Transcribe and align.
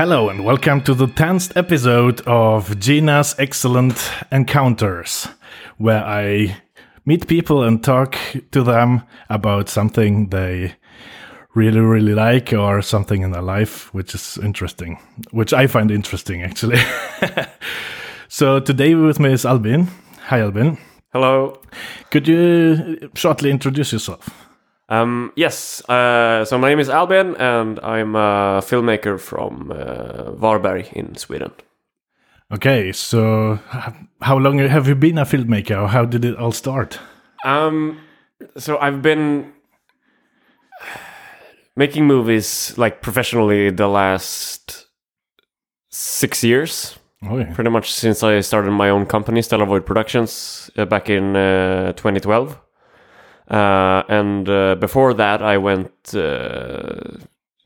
Hello 0.00 0.30
and 0.30 0.46
welcome 0.46 0.80
to 0.84 0.94
the 0.94 1.08
10th 1.08 1.54
episode 1.58 2.22
of 2.22 2.80
Gina's 2.80 3.34
Excellent 3.38 4.10
Encounters, 4.32 5.28
where 5.76 6.02
I 6.02 6.56
meet 7.04 7.26
people 7.26 7.62
and 7.62 7.84
talk 7.84 8.16
to 8.52 8.62
them 8.62 9.02
about 9.28 9.68
something 9.68 10.30
they 10.30 10.74
really, 11.54 11.80
really 11.80 12.14
like 12.14 12.54
or 12.54 12.80
something 12.80 13.20
in 13.20 13.32
their 13.32 13.42
life 13.42 13.92
which 13.92 14.14
is 14.14 14.38
interesting, 14.42 14.98
which 15.32 15.52
I 15.52 15.66
find 15.66 15.90
interesting 15.90 16.42
actually. 16.44 16.80
so 18.28 18.58
today 18.58 18.94
with 18.94 19.20
me 19.20 19.34
is 19.34 19.44
Albin. 19.44 19.88
Hi, 20.28 20.40
Albin. 20.40 20.78
Hello. 21.12 21.60
Could 22.10 22.26
you 22.26 23.10
shortly 23.14 23.50
introduce 23.50 23.92
yourself? 23.92 24.49
Um, 24.90 25.32
yes. 25.36 25.82
Uh, 25.88 26.44
so 26.44 26.58
my 26.58 26.68
name 26.68 26.80
is 26.80 26.88
Albin, 26.88 27.36
and 27.36 27.78
I'm 27.80 28.16
a 28.16 28.60
filmmaker 28.60 29.18
from 29.20 29.70
uh, 29.70 30.32
Varberg 30.32 30.92
in 30.92 31.14
Sweden. 31.16 31.52
Okay, 32.52 32.90
so 32.92 33.60
how 34.20 34.36
long 34.36 34.58
have 34.58 34.88
you 34.88 34.96
been 34.96 35.18
a 35.18 35.24
filmmaker? 35.24 35.82
Or 35.82 35.86
how 35.88 36.04
did 36.04 36.24
it 36.24 36.36
all 36.36 36.50
start? 36.50 36.98
Um, 37.44 38.00
so 38.56 38.76
I've 38.78 39.00
been 39.02 39.52
making 41.76 42.06
movies 42.06 42.74
like 42.76 43.00
professionally 43.02 43.70
the 43.70 43.86
last 43.86 44.86
six 45.90 46.42
years, 46.42 46.98
Oh, 47.22 47.38
yeah. 47.38 47.52
pretty 47.54 47.70
much 47.70 47.92
since 47.92 48.22
I 48.24 48.40
started 48.40 48.72
my 48.72 48.90
own 48.90 49.06
company, 49.06 49.42
Stella 49.42 49.66
Void 49.66 49.86
Productions, 49.86 50.70
uh, 50.76 50.84
back 50.86 51.08
in 51.08 51.36
uh, 51.36 51.92
2012. 51.92 52.58
Uh, 53.50 54.02
and 54.08 54.48
uh, 54.48 54.74
before 54.76 55.14
that, 55.14 55.42
I 55.42 55.58
went 55.58 55.90
uh, 56.14 57.18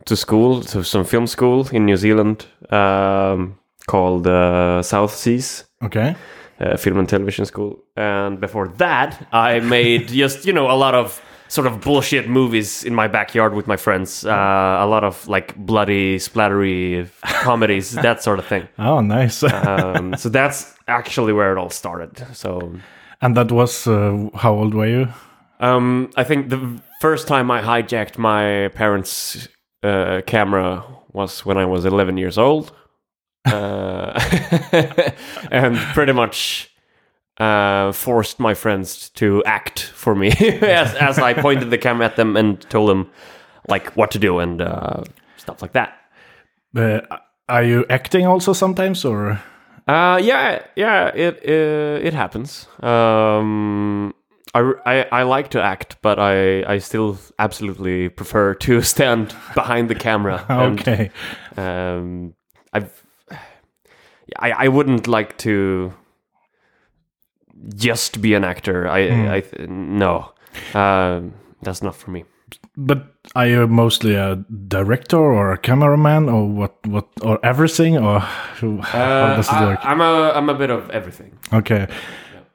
to 0.06 0.17
school, 0.17 0.62
to 0.62 0.83
some 0.83 1.05
film 1.05 1.27
school 1.27 1.67
in 1.72 1.84
New 1.84 1.97
Zealand 1.97 2.47
um, 2.70 3.59
called 3.86 4.27
uh, 4.27 4.83
South 4.83 5.14
Seas 5.14 5.64
Okay. 5.83 6.14
uh, 6.61 6.77
Film 6.77 6.98
and 6.98 7.09
Television 7.09 7.44
School. 7.47 7.78
And 7.97 8.41
before 8.41 8.69
that, 8.78 9.27
I 9.33 9.61
made 9.61 10.09
just, 10.22 10.47
you 10.47 10.53
know, 10.53 10.70
a 10.70 10.77
lot 10.77 10.94
of 10.94 11.20
sort 11.48 11.67
of 11.67 11.81
bullshit 11.81 12.28
movies 12.28 12.83
in 12.84 12.94
my 12.94 13.06
backyard 13.06 13.53
with 13.55 13.66
my 13.66 13.77
friends. 13.77 14.25
Uh, 14.25 14.31
a 14.81 14.87
lot 14.87 15.05
of 15.05 15.28
like 15.28 15.55
bloody, 15.56 16.16
splattery 16.19 17.06
comedies, 17.42 17.92
that 18.03 18.22
sort 18.22 18.39
of 18.39 18.47
thing. 18.47 18.66
Oh, 18.78 19.00
nice. 19.00 19.42
Um, 19.53 20.16
so 20.16 20.28
that's 20.31 20.75
actually 20.89 21.33
where 21.33 21.53
it 21.53 21.59
all 21.59 21.70
started. 21.70 22.27
So 22.33 22.72
and 23.20 23.37
that 23.37 23.53
was 23.53 23.87
uh, 23.87 24.28
how 24.34 24.55
old 24.55 24.75
were 24.75 24.87
you? 24.89 25.09
Um, 25.60 26.10
I 26.16 26.24
think 26.24 26.48
the 26.48 26.80
first 27.00 27.28
time 27.28 27.50
I 27.50 27.62
hijacked 27.62 28.19
my 28.19 28.69
parents' 28.74 29.48
uh, 29.83 30.22
camera 30.27 30.84
was 31.12 31.44
when 31.47 31.56
I 31.56 31.64
was 31.64 31.84
11 31.84 32.16
years 32.16 32.38
old, 32.38 32.72
uh, 33.47 34.19
and 35.50 35.77
pretty 35.94 36.12
much 36.12 36.70
uh, 37.38 37.92
forced 37.92 38.41
my 38.41 38.55
friends 38.55 39.10
to 39.10 39.42
act 39.44 39.80
for 39.80 40.14
me 40.14 40.28
as, 40.62 40.94
as 40.94 41.19
I 41.19 41.34
pointed 41.34 41.70
the 41.70 41.78
camera 41.78 42.06
at 42.06 42.16
them 42.16 42.36
and 42.36 42.60
told 42.70 42.88
them 42.88 43.10
like 43.69 43.97
what 43.97 44.10
to 44.12 44.19
do 44.19 44.38
and 44.41 44.60
uh, 44.60 45.05
stuff 45.36 45.62
like 45.62 45.72
that. 45.72 45.97
Uh, 46.77 47.00
are 47.48 47.62
you 47.62 47.84
acting 47.91 48.27
also 48.27 48.52
sometimes, 48.52 49.05
or 49.05 49.41
Uh, 49.86 50.19
yeah, 50.22 50.62
yeah, 50.77 51.08
it 51.14 51.42
it, 51.44 52.06
it 52.06 52.14
happens. 52.14 52.66
Um, 52.82 54.14
I, 54.55 54.72
I 54.86 55.06
I 55.20 55.22
like 55.24 55.48
to 55.50 55.60
act, 55.62 55.97
but 56.02 56.19
I 56.19 56.62
I 56.74 56.78
still 56.78 57.16
absolutely 57.38 58.08
prefer 58.08 58.55
to 58.55 58.80
stand 58.94 59.34
behind 59.55 59.88
the 59.91 59.94
camera. 59.94 60.44
and, 60.48 60.80
okay? 60.80 61.10
um, 61.56 62.34
I've 62.72 63.04
I 64.38 64.50
I 64.66 64.69
wouldn't 64.69 65.06
like 65.09 65.37
to 65.38 65.93
just 67.76 68.20
be 68.20 68.34
an 68.34 68.44
actor. 68.44 68.87
I 68.88 69.37
I 69.37 69.41
th- 69.41 69.69
no, 69.69 70.32
um, 70.75 71.34
that's 71.62 71.82
not 71.82 71.94
for 71.97 72.10
me. 72.10 72.25
But 72.76 72.98
are 73.34 73.47
you 73.47 73.66
mostly 73.66 74.14
a 74.14 74.37
director 74.69 75.16
or 75.19 75.53
a 75.53 75.59
cameraman 75.59 76.28
or 76.28 76.47
what? 76.48 76.75
What 76.87 77.06
or 77.22 77.38
everything 77.43 77.97
or 77.97 78.20
how 78.20 78.81
how 78.82 79.37
does 79.37 79.48
it 79.48 79.54
Uh, 79.54 79.66
work? 79.66 79.84
I, 79.84 79.91
I'm 79.91 80.00
a 80.00 80.32
I'm 80.37 80.48
a 80.48 80.54
bit 80.54 80.70
of 80.70 80.91
everything. 80.91 81.32
Okay, 81.53 81.87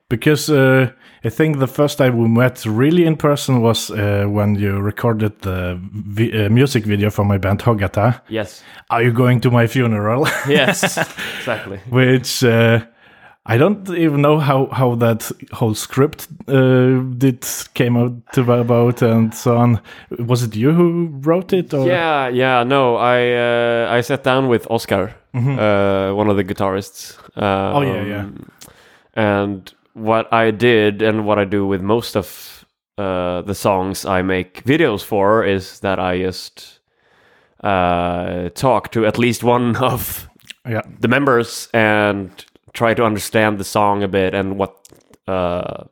because 0.10 0.50
uh, 0.50 0.90
I 1.24 1.30
think 1.30 1.60
the 1.60 1.68
first 1.68 1.98
time 1.98 2.18
we 2.18 2.28
met 2.28 2.66
really 2.66 3.06
in 3.06 3.16
person 3.18 3.62
was 3.62 3.90
uh, 3.92 4.26
when 4.28 4.56
you 4.56 4.80
recorded 4.80 5.40
the 5.42 5.80
vi- 5.92 6.46
uh, 6.46 6.50
music 6.50 6.86
video 6.86 7.10
for 7.10 7.26
my 7.26 7.38
band 7.38 7.60
Hogata. 7.62 8.22
Yes, 8.30 8.64
Are 8.90 9.04
you 9.04 9.12
going 9.12 9.42
to 9.42 9.52
my 9.52 9.68
funeral? 9.68 10.28
yes, 10.48 10.98
exactly. 11.40 11.80
Which 11.90 12.44
uh, 12.44 12.80
I 13.46 13.58
don't 13.58 13.90
even 13.90 14.22
know 14.22 14.40
how 14.40 14.68
how 14.72 14.96
that 14.96 15.32
whole 15.52 15.74
script 15.76 16.28
uh, 16.48 17.00
did 17.18 17.46
came 17.74 17.98
out 17.98 18.12
to 18.34 18.42
about 18.54 19.02
and 19.02 19.34
so 19.34 19.58
on. 19.58 19.80
Was 20.20 20.44
it 20.44 20.56
you 20.56 20.72
who 20.72 21.10
wrote 21.22 21.54
it? 21.54 21.74
Or? 21.74 21.88
Yeah, 21.88 22.30
yeah. 22.30 22.64
No, 22.64 22.96
I 22.96 23.34
uh, 23.34 23.98
I 23.98 24.02
sat 24.02 24.24
down 24.24 24.48
with 24.50 24.68
Oscar, 24.70 25.14
uh, 25.34 26.14
one 26.16 26.30
of 26.30 26.36
the 26.38 26.44
guitarists. 26.44 27.18
Um, 27.36 27.44
Mm-hmm. 27.44 27.78
Oh, 27.78 27.82
yeah, 27.82 28.04
yeah. 28.06 28.26
And 29.16 29.74
what 30.00 30.32
I 30.34 30.52
did 30.52 31.02
and 31.02 31.26
what 31.26 31.40
I 31.40 31.46
do 31.46 31.68
with 31.68 31.82
most 31.82 32.16
of 32.16 32.66
uh, 32.98 33.42
the 33.44 33.56
songs 33.56 34.06
I 34.06 34.22
make 34.22 34.64
videos 34.64 35.04
for 35.04 35.44
is 35.44 35.80
that 35.80 36.00
I 36.00 36.20
just 36.20 36.80
uh, 37.64 38.50
talk 38.50 38.92
to 38.92 39.06
at 39.06 39.18
least 39.18 39.44
one 39.44 39.76
of 39.92 40.30
yeah. 40.68 40.82
the 41.00 41.08
members 41.08 41.70
and 41.74 42.30
try 42.74 42.94
to 42.94 43.04
understand 43.04 43.58
the 43.58 43.64
song 43.64 44.04
a 44.04 44.08
bit 44.08 44.34
and 44.34 44.58
what 44.58 44.88
uh, 45.28 45.84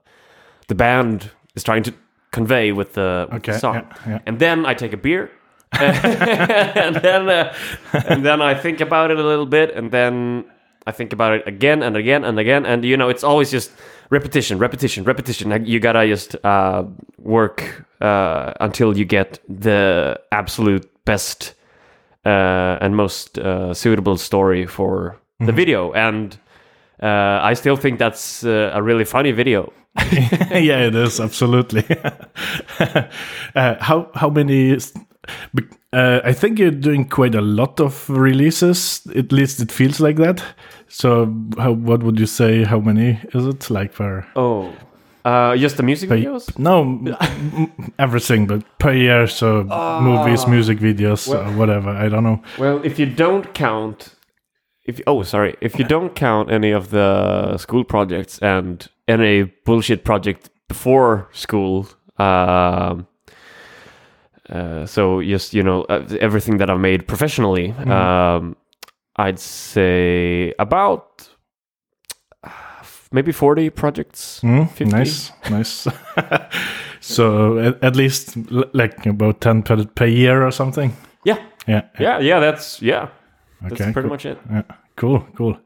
the 0.67 0.75
band 0.75 1.31
is 1.55 1.63
trying 1.63 1.83
to 1.83 1.93
convey 2.31 2.71
with 2.71 2.93
the, 2.93 3.27
with 3.31 3.43
the 3.43 3.57
song. 3.59 3.75
yeah, 3.75 4.09
yeah. 4.09 4.19
And 4.25 4.39
then 4.39 4.65
I 4.65 4.73
take 4.73 4.93
a 4.93 4.97
beer. 4.97 5.31
and 5.79 6.95
then 6.95 7.29
uh, 7.29 7.53
and 7.91 8.25
then 8.25 8.41
I 8.41 8.53
think 8.55 8.79
about 8.79 9.11
it 9.11 9.19
a 9.19 9.23
little 9.23 9.45
bit 9.45 9.75
and 9.75 9.91
then 9.91 10.45
I 10.87 10.91
think 10.91 11.13
about 11.13 11.33
it 11.33 11.47
again 11.47 11.83
and 11.83 11.95
again 11.95 12.23
and 12.23 12.39
again 12.39 12.65
and 12.65 12.83
you 12.83 12.97
know 12.97 13.09
it's 13.09 13.23
always 13.23 13.51
just 13.51 13.71
repetition 14.09 14.57
repetition 14.57 15.03
repetition 15.03 15.65
you 15.65 15.79
gotta 15.79 16.07
just 16.07 16.35
uh, 16.43 16.83
work 17.19 17.85
uh, 18.01 18.53
until 18.59 18.97
you 18.97 19.05
get 19.05 19.39
the 19.49 20.19
absolute 20.31 20.89
best 21.05 21.53
uh, 22.25 22.77
and 22.81 22.95
most 22.95 23.37
uh, 23.37 23.73
suitable 23.73 24.17
story 24.17 24.65
for 24.65 25.17
the 25.39 25.51
video. 25.51 25.93
And 25.93 26.37
uh, 27.01 27.39
I 27.41 27.53
still 27.53 27.75
think 27.77 27.99
that's 27.99 28.43
uh, 28.43 28.71
a 28.73 28.81
really 28.81 29.05
funny 29.05 29.31
video. 29.31 29.71
yeah, 30.11 30.87
it 30.87 30.95
is 30.95 31.19
absolutely. 31.19 31.85
uh, 33.55 33.75
how 33.79 34.09
how 34.13 34.29
many? 34.29 34.77
Uh, 35.93 36.19
I 36.23 36.33
think 36.33 36.59
you're 36.59 36.69
doing 36.69 37.07
quite 37.07 37.33
a 37.33 37.41
lot 37.41 37.79
of 37.79 38.09
releases. 38.09 39.07
At 39.15 39.31
least 39.31 39.61
it 39.61 39.71
feels 39.71 39.99
like 39.99 40.17
that. 40.17 40.43
So, 40.89 41.33
how 41.57 41.71
what 41.71 42.03
would 42.03 42.19
you 42.19 42.25
say? 42.25 42.63
How 42.65 42.79
many 42.79 43.19
is 43.33 43.45
it? 43.45 43.69
Like 43.69 43.93
per? 43.93 44.25
Oh, 44.35 44.73
uh, 45.27 45.57
just 45.57 45.75
the 45.75 45.83
music 45.83 46.09
per 46.09 46.17
videos? 46.17 46.57
no, 46.57 47.01
everything, 47.99 48.47
but 48.47 48.63
per 48.79 48.93
year. 48.93 49.27
So 49.27 49.63
movies, 50.01 50.47
music 50.47 50.79
videos, 50.79 51.27
or 51.27 51.57
whatever. 51.57 51.89
I 51.89 52.07
don't 52.07 52.23
know. 52.23 52.41
Well, 52.57 52.81
if 52.85 52.97
you 52.97 53.05
don't 53.05 53.53
count, 53.53 54.15
if 54.85 55.01
oh 55.05 55.23
sorry, 55.23 55.55
if 55.61 55.77
you 55.77 55.85
don't 55.85 56.15
count 56.15 56.49
any 56.49 56.71
of 56.71 56.91
the 56.91 57.57
school 57.57 57.83
projects 57.83 58.39
and 58.39 58.87
any 59.07 59.43
bullshit 59.65 60.05
project 60.05 60.49
before 60.69 61.27
school, 61.33 61.87
um, 62.17 63.07
uh, 64.49 64.85
so 64.85 65.21
just 65.21 65.53
you 65.53 65.63
know 65.63 65.81
uh, 65.89 66.03
everything 66.19 66.57
that 66.57 66.69
I've 66.69 66.79
made 66.79 67.07
professionally, 67.07 67.71
um, 67.87 68.55
I'd 69.15 69.39
say 69.39 70.53
about 70.59 71.27
maybe 73.11 73.31
forty 73.31 73.69
projects. 73.69 74.41
Mm, 74.43 74.69
50. 74.69 74.85
nice, 74.85 75.31
nice. 75.49 75.87
so 76.99 77.57
at, 77.59 77.83
at 77.83 77.95
least 77.95 78.37
like 78.73 79.05
about 79.05 79.41
ten 79.41 79.63
per, 79.63 79.85
per 79.85 80.05
year 80.05 80.45
or 80.45 80.51
something. 80.51 80.95
Yeah, 81.25 81.37
Yeah. 81.67 81.81
yeah, 81.99 82.19
yeah. 82.19 82.39
That's 82.39 82.81
yeah. 82.81 83.09
That's 83.61 83.73
Okay, 83.73 83.91
pretty 83.91 84.07
cool. 84.07 84.09
much 84.09 84.25
it. 84.25 84.37
Yeah. 84.49 84.61
Cool. 84.95 85.27
Cool. 85.35 85.57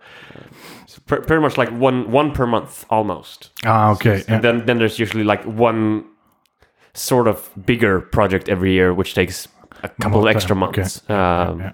It's 0.83 0.99
pr- 0.99 1.21
pretty 1.21 1.41
much 1.41 1.57
like 1.57 1.69
one 1.71 2.11
one 2.11 2.31
per 2.31 2.45
month 2.47 2.85
almost. 2.89 3.51
Ah, 3.65 3.91
okay. 3.91 4.17
Yeah. 4.27 4.35
And 4.35 4.43
then 4.43 4.65
then 4.65 4.77
there's 4.77 4.99
usually 4.99 5.23
like 5.23 5.43
one 5.43 6.05
sort 6.93 7.27
of 7.27 7.49
bigger 7.65 8.01
project 8.01 8.49
every 8.49 8.73
year, 8.73 8.93
which 8.93 9.13
takes 9.13 9.47
a 9.83 9.89
couple 9.89 10.21
More 10.21 10.29
extra 10.29 10.55
time, 10.55 10.63
okay. 10.63 10.81
months. 10.81 11.09
Um, 11.09 11.59
yeah. 11.59 11.71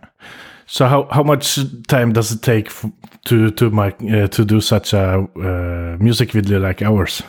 So 0.66 0.86
how 0.86 1.08
how 1.12 1.24
much 1.24 1.58
time 1.88 2.14
does 2.14 2.32
it 2.32 2.42
take 2.42 2.68
f- 2.68 2.86
to 3.26 3.52
to 3.52 3.70
make 3.70 3.96
uh, 4.04 4.28
to 4.28 4.46
do 4.46 4.62
such 4.62 4.94
a 4.94 5.28
uh, 5.36 5.98
music 6.04 6.32
video 6.34 6.60
like 6.60 6.82
ours? 6.82 7.24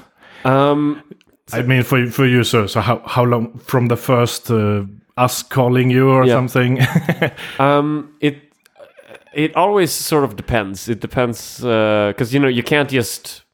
um, 0.45 1.03
I 1.53 1.63
mean, 1.63 1.83
for 1.85 2.07
for 2.11 2.27
you, 2.27 2.45
so 2.45 2.67
so 2.67 2.81
how 2.81 3.01
how 3.07 3.25
long 3.25 3.59
from 3.59 3.89
the 3.89 3.97
first 3.97 4.51
uh, 4.51 4.85
us 5.17 5.43
calling 5.43 5.91
you 5.91 6.11
or 6.11 6.25
Yeah. 6.27 6.35
something? 6.35 6.81
um, 7.61 8.09
it 8.21 8.37
it 9.35 9.55
always 9.57 9.93
sort 9.93 10.25
of 10.25 10.35
depends. 10.37 10.89
It 10.89 11.01
depends 11.01 11.61
because 11.61 12.35
you 12.35 12.41
know 12.41 12.49
you 12.51 12.63
can't 12.65 12.91
just 12.91 13.45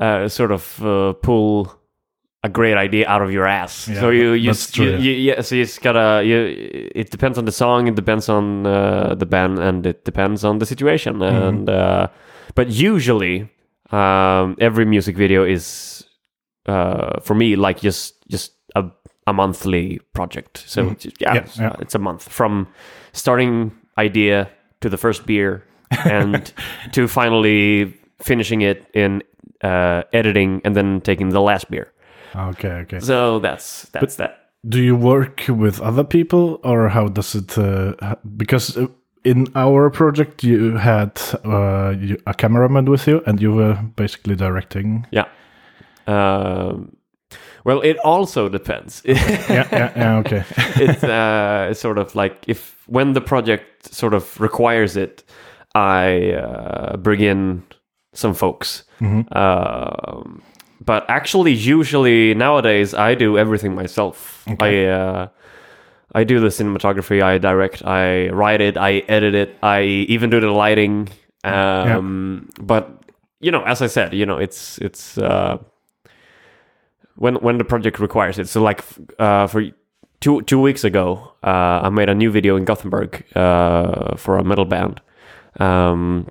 uh, 0.00 0.28
sort 0.28 0.50
of 0.52 0.80
uh, 0.84 1.12
pull 1.22 1.79
a 2.42 2.48
great 2.48 2.76
idea 2.76 3.06
out 3.08 3.22
of 3.22 3.30
your 3.32 3.46
ass. 3.46 3.88
Yeah, 3.88 4.00
so 4.00 4.10
you 4.10 4.32
you, 4.32 4.54
true, 4.54 4.84
you, 4.86 4.90
yeah. 4.92 4.98
you 4.98 5.12
yeah. 5.12 5.40
So 5.42 5.54
you 5.54 5.64
just 5.64 5.82
gotta. 5.82 6.24
You, 6.24 6.90
it 6.94 7.10
depends 7.10 7.38
on 7.38 7.44
the 7.44 7.52
song. 7.52 7.86
It 7.88 7.94
depends 7.94 8.28
on 8.28 8.66
uh, 8.66 9.14
the 9.14 9.26
band, 9.26 9.58
and 9.58 9.86
it 9.86 10.04
depends 10.04 10.44
on 10.44 10.58
the 10.58 10.66
situation. 10.66 11.16
Mm-hmm. 11.18 11.48
And 11.48 11.70
uh, 11.70 12.08
but 12.54 12.68
usually, 12.70 13.48
um, 13.90 14.56
every 14.58 14.84
music 14.84 15.16
video 15.16 15.44
is 15.44 16.04
uh, 16.66 17.20
for 17.20 17.34
me 17.34 17.56
like 17.56 17.80
just 17.80 18.26
just 18.28 18.52
a 18.74 18.84
a 19.26 19.32
monthly 19.32 20.00
project. 20.14 20.64
So 20.66 20.94
just- 20.94 21.20
yeah, 21.20 21.28
Mm-hmm. 21.28 21.36
Yeah, 21.36 21.42
it's, 21.42 21.58
yeah. 21.58 21.76
it's 21.80 21.94
a 21.94 21.98
month 21.98 22.28
from 22.28 22.66
starting 23.12 23.72
idea 23.98 24.48
to 24.80 24.88
the 24.88 24.96
first 24.96 25.26
beer 25.26 25.62
and 26.04 26.52
to 26.92 27.06
finally 27.06 27.92
finishing 28.22 28.62
it 28.62 28.86
in 28.94 29.22
uh, 29.62 30.02
editing 30.12 30.62
and 30.64 30.74
then 30.74 31.00
taking 31.02 31.30
the 31.30 31.40
last 31.40 31.70
beer. 31.70 31.92
Okay, 32.34 32.72
okay. 32.84 33.00
So 33.00 33.38
that's 33.38 33.88
that's 33.92 34.16
that. 34.16 34.50
Do 34.68 34.82
you 34.82 34.94
work 34.94 35.44
with 35.48 35.80
other 35.80 36.04
people, 36.04 36.60
or 36.62 36.88
how 36.88 37.08
does 37.08 37.34
it? 37.34 37.56
Uh, 37.56 38.16
because 38.36 38.76
uh, 38.76 38.88
in 39.24 39.46
our 39.54 39.90
project, 39.90 40.44
you 40.44 40.76
had 40.76 41.20
uh, 41.44 41.94
you, 41.98 42.18
a 42.26 42.34
cameraman 42.34 42.90
with 42.90 43.06
you, 43.06 43.22
and 43.26 43.40
you 43.40 43.52
were 43.52 43.74
basically 43.96 44.36
directing. 44.36 45.06
Yeah. 45.10 45.28
Um, 46.06 46.96
well, 47.64 47.80
it 47.82 47.98
also 47.98 48.48
depends. 48.48 49.02
yeah, 49.06 49.14
yeah, 49.48 49.92
yeah. 49.96 50.16
Okay. 50.18 50.44
it's 50.76 51.04
uh, 51.04 51.68
it's 51.70 51.80
sort 51.80 51.98
of 51.98 52.14
like 52.14 52.44
if 52.46 52.82
when 52.86 53.12
the 53.12 53.20
project 53.20 53.92
sort 53.94 54.14
of 54.14 54.40
requires 54.40 54.96
it, 54.96 55.24
I 55.74 56.32
uh, 56.32 56.96
bring 56.96 57.20
in 57.20 57.62
some 58.12 58.34
folks. 58.34 58.84
Um, 59.32 60.42
but 60.84 61.04
actually, 61.08 61.52
usually 61.52 62.34
nowadays, 62.34 62.94
I 62.94 63.14
do 63.14 63.36
everything 63.38 63.74
myself. 63.74 64.44
I 64.60 64.86
uh, 64.86 65.28
I 66.14 66.24
do 66.24 66.40
the 66.40 66.48
cinematography, 66.48 67.22
I 67.22 67.38
direct, 67.38 67.84
I 67.84 68.28
write 68.30 68.60
it, 68.60 68.76
I 68.76 69.04
edit 69.08 69.34
it, 69.34 69.56
I 69.62 69.82
even 70.08 70.30
do 70.30 70.40
the 70.40 70.50
lighting. 70.50 71.08
Um, 71.44 72.48
But 72.60 72.88
you 73.40 73.50
know, 73.50 73.62
as 73.62 73.82
I 73.82 73.86
said, 73.88 74.12
you 74.12 74.26
know, 74.26 74.38
it's 74.38 74.78
it's 74.78 75.18
uh, 75.18 75.58
when 77.16 77.36
when 77.36 77.58
the 77.58 77.64
project 77.64 77.98
requires 78.00 78.38
it. 78.38 78.48
So 78.48 78.62
like 78.62 78.82
uh, 79.18 79.46
for 79.46 79.62
two 80.20 80.42
two 80.42 80.60
weeks 80.60 80.84
ago, 80.84 81.32
uh, 81.42 81.80
I 81.86 81.90
made 81.90 82.08
a 82.08 82.14
new 82.14 82.30
video 82.30 82.56
in 82.56 82.64
Gothenburg 82.64 83.24
uh, 83.36 84.16
for 84.16 84.38
a 84.38 84.44
metal 84.44 84.64
band, 84.64 85.00
um, 85.58 86.26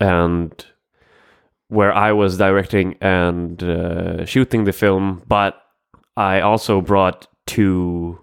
and 0.00 0.66
where 1.68 1.92
I 1.92 2.12
was 2.12 2.38
directing 2.38 2.96
and 3.00 3.62
uh, 3.62 4.24
shooting 4.24 4.64
the 4.64 4.72
film, 4.72 5.22
but 5.26 5.60
I 6.16 6.40
also 6.40 6.80
brought 6.80 7.26
two 7.46 8.20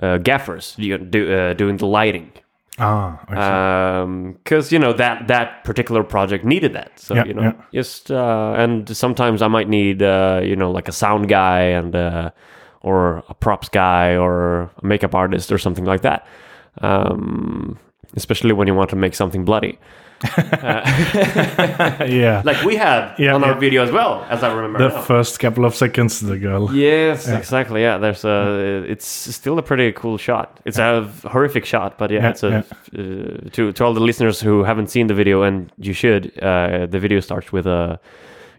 uh, 0.00 0.18
gaffers 0.18 0.74
you 0.78 0.98
know, 0.98 1.04
do, 1.04 1.32
uh, 1.32 1.54
doing 1.54 1.78
the 1.78 1.86
lighting 1.86 2.32
ah, 2.78 3.18
because 4.34 4.70
you 4.72 4.78
know 4.78 4.92
that 4.92 5.28
that 5.28 5.64
particular 5.64 6.02
project 6.02 6.44
needed 6.44 6.74
that. 6.74 6.98
So 6.98 7.14
Yeah, 7.14 7.24
you 7.24 7.34
know, 7.34 7.42
yeah. 7.42 7.52
just 7.72 8.10
uh, 8.10 8.54
and 8.56 8.94
sometimes 8.94 9.42
I 9.42 9.48
might 9.48 9.68
need 9.68 10.02
uh, 10.02 10.40
you 10.44 10.56
know 10.56 10.70
like 10.70 10.88
a 10.88 10.92
sound 10.92 11.28
guy 11.28 11.60
and 11.60 11.94
uh, 11.94 12.30
or 12.82 13.24
a 13.28 13.34
props 13.34 13.68
guy 13.68 14.16
or 14.16 14.70
a 14.82 14.86
makeup 14.86 15.14
artist 15.14 15.50
or 15.50 15.58
something 15.58 15.84
like 15.84 16.02
that. 16.02 16.26
Um, 16.82 17.78
especially 18.14 18.52
when 18.52 18.68
you 18.68 18.74
want 18.74 18.90
to 18.90 18.96
make 18.96 19.14
something 19.14 19.44
bloody, 19.44 19.78
yeah. 22.08 22.42
like 22.44 22.62
we 22.64 22.76
had 22.76 23.14
Yeah, 23.18 23.34
on 23.34 23.44
our 23.44 23.54
video 23.54 23.82
as 23.84 23.90
well, 23.90 24.24
as 24.28 24.42
I 24.42 24.52
remember. 24.52 24.78
the 24.78 24.88
now. 24.94 25.02
first 25.02 25.38
couple 25.38 25.64
of 25.64 25.74
seconds, 25.74 26.20
the 26.20 26.38
girl. 26.38 26.72
Yes, 26.74 27.28
exactly. 27.28 27.82
Yeah, 27.82 27.98
there's 27.98 28.24
a. 28.24 28.84
It's 28.88 29.06
still 29.06 29.58
a 29.58 29.62
pretty 29.62 29.92
cool 29.92 30.18
shot. 30.18 30.60
It's 30.64 30.78
a 30.78 31.02
horrific 31.24 31.64
shot, 31.64 31.98
but 31.98 32.10
yeah, 32.10 32.20
Yeah, 32.22 32.30
it's 32.30 32.42
a. 32.42 32.56
Uh, 32.58 33.50
to 33.52 33.72
to 33.72 33.84
all 33.84 33.94
the 33.94 34.00
listeners 34.00 34.40
who 34.40 34.64
haven't 34.64 34.88
seen 34.90 35.06
the 35.06 35.14
video, 35.14 35.42
and 35.42 35.70
you 35.78 35.92
should. 35.92 36.32
Uh, 36.42 36.86
the 36.86 36.98
video 36.98 37.20
starts 37.20 37.52
with 37.52 37.66
a 37.66 37.98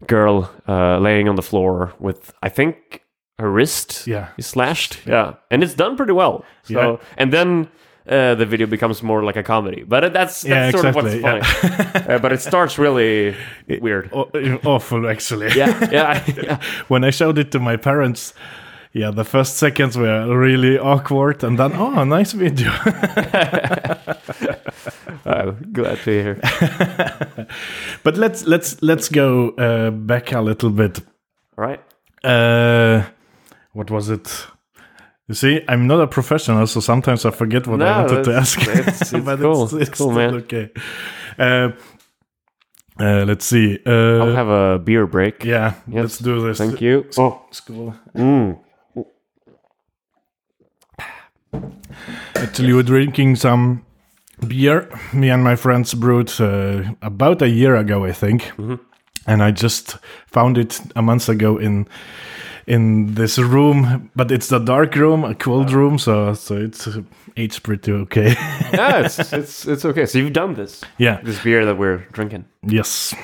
girl 0.06 0.50
uh, 0.68 1.00
laying 1.00 1.28
on 1.30 1.36
the 1.36 1.42
floor 1.42 1.92
with, 2.00 2.32
I 2.44 2.50
think, 2.50 3.02
her 3.40 3.50
wrist 3.52 4.06
Yeah. 4.08 4.28
is 4.38 4.46
slashed. 4.46 5.00
Yeah, 5.08 5.34
and 5.50 5.64
it's 5.64 5.74
done 5.74 5.96
pretty 5.98 6.14
well. 6.14 6.44
So, 6.64 6.74
Yeah. 6.74 6.98
and 7.18 7.32
then. 7.34 7.68
Uh, 8.10 8.36
the 8.36 8.46
video 8.46 8.68
becomes 8.68 9.04
more 9.04 9.22
like 9.24 9.36
a 9.36 9.44
comedy, 9.44 9.84
but 9.88 10.14
that's 10.14 10.42
that's 10.42 10.46
Yeah, 10.46 10.72
sort 10.72 10.86
exactly, 10.86 11.18
of 11.18 11.24
what's 11.24 11.48
funny. 11.48 12.16
uh, 12.16 12.20
but 12.20 12.32
it 12.32 12.42
starts 12.42 12.78
really 12.80 13.36
weird. 13.82 14.10
Aw- 14.14 14.60
awful, 14.66 15.10
actually. 15.10 15.50
Yeah, 15.56 15.90
yeah, 15.92 16.24
yeah. 16.44 16.60
when 16.88 17.04
I 17.04 17.10
showed 17.12 17.38
it 17.38 17.52
to 17.52 17.60
my 17.60 17.76
parents, 17.78 18.34
yeah, 18.94 19.12
the 19.12 19.24
first 19.26 19.58
seconds 19.58 19.98
were 19.98 20.26
really 20.38 20.80
awkward, 20.80 21.44
and 21.44 21.58
then 21.60 21.74
oh, 21.74 22.04
nice 22.06 22.32
video. 22.34 22.72
Uh, 25.26 25.52
glad 25.74 25.98
to 26.06 26.12
hear. 26.12 26.40
but 28.04 28.16
let's 28.18 28.46
let's 28.46 28.82
let's 28.82 29.10
go 29.10 29.50
uh, 29.58 29.90
back 29.92 30.32
a 30.32 30.40
little 30.42 30.70
bit. 30.70 31.00
All 31.58 31.66
right. 31.66 31.82
Uh, 32.24 33.04
what 33.74 33.92
was 33.92 34.10
it? 34.10 34.48
You 35.28 35.36
see, 35.36 35.62
I'm 35.68 35.88
not 35.88 36.00
a 36.00 36.08
professional, 36.08 36.66
so 36.68 36.80
sometimes 36.80 37.26
I 37.26 37.32
forget 37.32 37.68
what 37.68 37.82
I 37.82 38.02
wanted 38.06 38.24
to 38.24 38.34
ask. 38.36 38.60
it's- 38.68 39.02
it's 39.02 39.26
but 39.26 39.40
cool. 39.40 39.64
it's, 39.66 39.74
It's 39.74 39.90
it's 39.90 39.98
cool, 39.98 40.12
still 40.12 40.32
man. 40.32 40.36
Okay. 40.36 40.70
Uh, 41.38 41.72
uh, 43.00 43.26
let's 43.26 43.46
see. 43.46 43.78
I'll 43.86 44.22
Uh, 44.32 44.36
have 44.36 44.48
a 44.48 44.80
beer 44.80 45.06
break. 45.06 45.44
yeah, 45.44 45.74
Yes, 45.88 46.02
let's 46.04 46.18
do 46.20 46.42
this. 46.48 46.58
Thank 46.58 46.82
you. 46.82 47.06
Oh, 47.18 47.42
School. 47.52 47.94
mm. 48.16 48.58
Actually, 52.36 52.74
we're 52.74 52.84
drinking 52.84 53.36
some 53.36 53.82
beer. 54.48 54.88
Me 55.14 55.30
and 55.30 55.44
my 55.44 55.56
friends 55.56 55.94
brewed 55.94 56.32
uh, 56.40 56.84
about 57.02 57.42
a 57.42 57.50
year 57.50 57.76
ago, 57.76 58.06
I 58.06 58.14
think, 58.14 58.44
Mm-hmm. 58.58 58.76
and 59.26 59.44
I 59.44 59.52
just 59.52 59.98
found 60.28 60.58
it 60.58 60.80
a 60.96 61.02
month 61.02 61.30
ago 61.30 61.58
in 61.58 61.88
in 62.68 63.16
this 63.16 63.40
room. 63.40 64.12
But 64.16 64.32
it's 64.32 64.52
a 64.52 64.60
dark 64.60 64.96
room, 64.96 65.24
a 65.24 65.34
cold 65.34 65.72
room, 65.72 65.98
so 65.98 66.34
so 66.34 66.58
it's 66.58 66.88
uh, 66.88 67.02
aged 67.36 67.64
pretty 67.64 67.92
okay. 67.92 68.34
yeah, 68.74 69.00
it's, 69.06 69.34
it's 69.34 69.68
it's 69.68 69.86
okay. 69.86 70.06
So 70.06 70.20
you've 70.20 70.34
done 70.34 70.54
this, 70.54 70.84
yeah. 70.98 71.22
this 71.24 71.42
beer 71.44 71.66
that 71.66 71.78
we're 71.78 72.06
drinking. 72.12 72.46
Yes. 72.64 73.16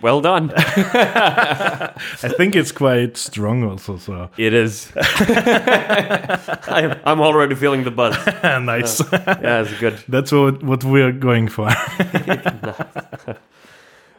Well 0.00 0.22
done. 0.22 0.50
I 0.56 1.92
think 2.36 2.56
it's 2.56 2.72
quite 2.72 3.18
strong 3.18 3.62
also. 3.62 3.98
So 3.98 4.30
it 4.38 4.54
is. 4.54 4.90
I'm, 4.96 6.98
I'm 7.04 7.20
already 7.20 7.54
feeling 7.54 7.84
the 7.84 7.90
buzz. 7.90 8.16
nice. 8.42 9.02
Yeah, 9.12 9.60
it's 9.60 9.78
good. 9.78 10.02
That's 10.08 10.32
what 10.32 10.62
what 10.62 10.82
we're 10.84 11.12
going 11.12 11.48
for. 11.48 11.68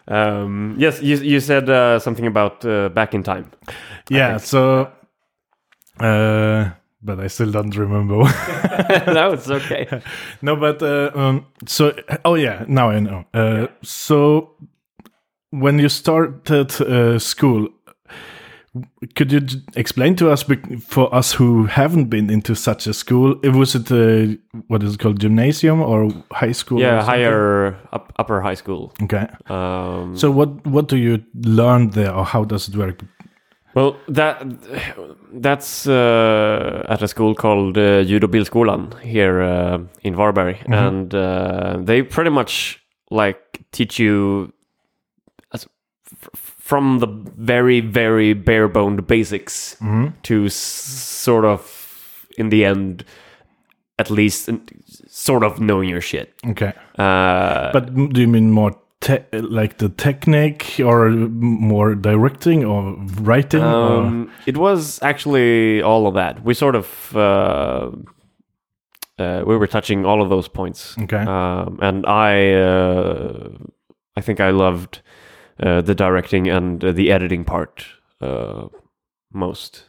Um, 0.07 0.75
yes, 0.77 1.01
you 1.01 1.17
you 1.17 1.39
said 1.39 1.69
uh, 1.69 1.99
something 1.99 2.27
about 2.27 2.65
uh, 2.65 2.89
back 2.89 3.13
in 3.13 3.23
time. 3.23 3.51
yeah. 4.09 4.37
So. 4.37 4.91
Uh, 5.99 6.69
but 7.03 7.19
I 7.19 7.27
still 7.27 7.51
don't 7.51 7.75
remember. 7.75 8.15
no, 9.07 9.33
it's 9.33 9.49
okay. 9.59 9.87
No, 10.41 10.55
but 10.55 10.81
uh, 10.81 11.11
um, 11.15 11.45
so 11.67 11.93
oh 12.25 12.35
yeah, 12.35 12.65
now 12.67 12.89
I 12.89 12.99
know. 12.99 13.25
Uh, 13.33 13.67
So 13.83 14.55
when 15.51 15.79
you 15.79 15.89
started 15.89 16.81
uh, 16.81 17.19
school, 17.19 17.67
could 19.15 19.31
you 19.31 19.41
explain 19.75 20.15
to 20.15 20.31
us 20.31 20.45
for 20.87 21.13
us 21.13 21.33
who 21.33 21.65
haven't 21.65 22.05
been 22.09 22.29
into 22.29 22.55
such 22.55 22.87
a 22.87 22.93
school? 22.93 23.35
It 23.43 23.53
was 23.53 23.75
it 23.75 23.91
uh, 23.91 24.35
what 24.67 24.83
is 24.83 24.93
it 24.93 24.99
called, 24.99 25.19
gymnasium 25.19 25.81
or 25.81 26.09
high 26.31 26.53
school? 26.53 26.79
Yeah, 26.79 27.03
higher 27.03 27.75
up, 27.91 28.13
upper 28.17 28.41
high 28.41 28.55
school. 28.55 28.93
Okay. 29.03 29.27
Um, 29.49 30.15
So 30.15 30.31
what 30.31 30.65
what 30.65 30.87
do 30.87 30.95
you 30.95 31.19
learn 31.33 31.89
there, 31.89 32.13
or 32.15 32.25
how 32.25 32.45
does 32.45 32.69
it 32.69 32.75
work? 32.75 33.03
Well, 33.75 33.95
that 34.07 34.43
that's 35.41 35.87
uh, 35.87 36.85
at 36.89 37.01
a 37.01 37.07
school 37.07 37.35
called 37.35 37.77
uh, 37.77 38.03
Ljud 38.03 38.23
och 38.23 38.31
Bildskolan 38.31 38.93
here 39.01 39.41
uh, 39.41 39.79
in 40.01 40.15
Varberg, 40.15 40.55
and 40.67 41.13
uh, 41.13 41.77
they 41.85 42.03
pretty 42.03 42.29
much 42.31 42.79
like 43.09 43.41
teach 43.71 43.99
you 43.99 44.51
from 46.71 46.99
the 46.99 47.07
very 47.37 47.81
very 47.93 48.33
bare 48.33 48.67
boned 48.69 49.05
basics 49.07 49.75
to 50.23 50.45
s- 50.45 50.53
sort 51.25 51.45
of 51.45 51.59
in 52.37 52.49
the 52.49 52.63
end, 52.65 53.03
at 53.99 54.09
least 54.09 54.49
sort 55.07 55.43
of 55.43 55.59
knowing 55.59 55.89
your 55.89 56.01
shit. 56.01 56.27
Okay, 56.51 56.71
Uh, 56.97 57.71
but 57.73 57.93
do 58.13 58.21
you 58.21 58.27
mean 58.27 58.51
more? 58.51 58.71
Te- 59.07 59.25
like 59.57 59.77
the 59.77 59.89
technique 59.89 60.79
or 60.85 61.09
more 61.09 61.95
directing 61.95 62.63
or 62.65 62.95
writing 63.27 63.63
or 63.63 64.03
Um, 64.05 64.29
it 64.45 64.57
was 64.57 64.99
actually 65.01 65.81
all 65.81 66.05
of 66.07 66.13
that. 66.13 66.43
We 66.45 66.53
sort 66.53 66.75
of 66.75 66.87
uh, 67.15 67.89
uh, 69.19 69.41
we 69.47 69.57
were 69.57 69.67
touching 69.67 70.05
all 70.05 70.21
of 70.21 70.29
those 70.29 70.47
points. 70.49 70.95
Okay. 71.03 71.23
Um, 71.25 71.79
and 71.81 72.05
I, 72.05 72.53
uh, 72.53 73.49
I 74.17 74.21
think 74.21 74.39
I 74.39 74.51
loved 74.51 75.01
uh, 75.61 75.81
the 75.81 75.95
directing 75.95 76.47
and 76.49 76.83
uh, 76.83 76.91
the 76.91 77.11
editing 77.11 77.43
part 77.45 77.85
uh, 78.21 78.67
most. 79.33 79.85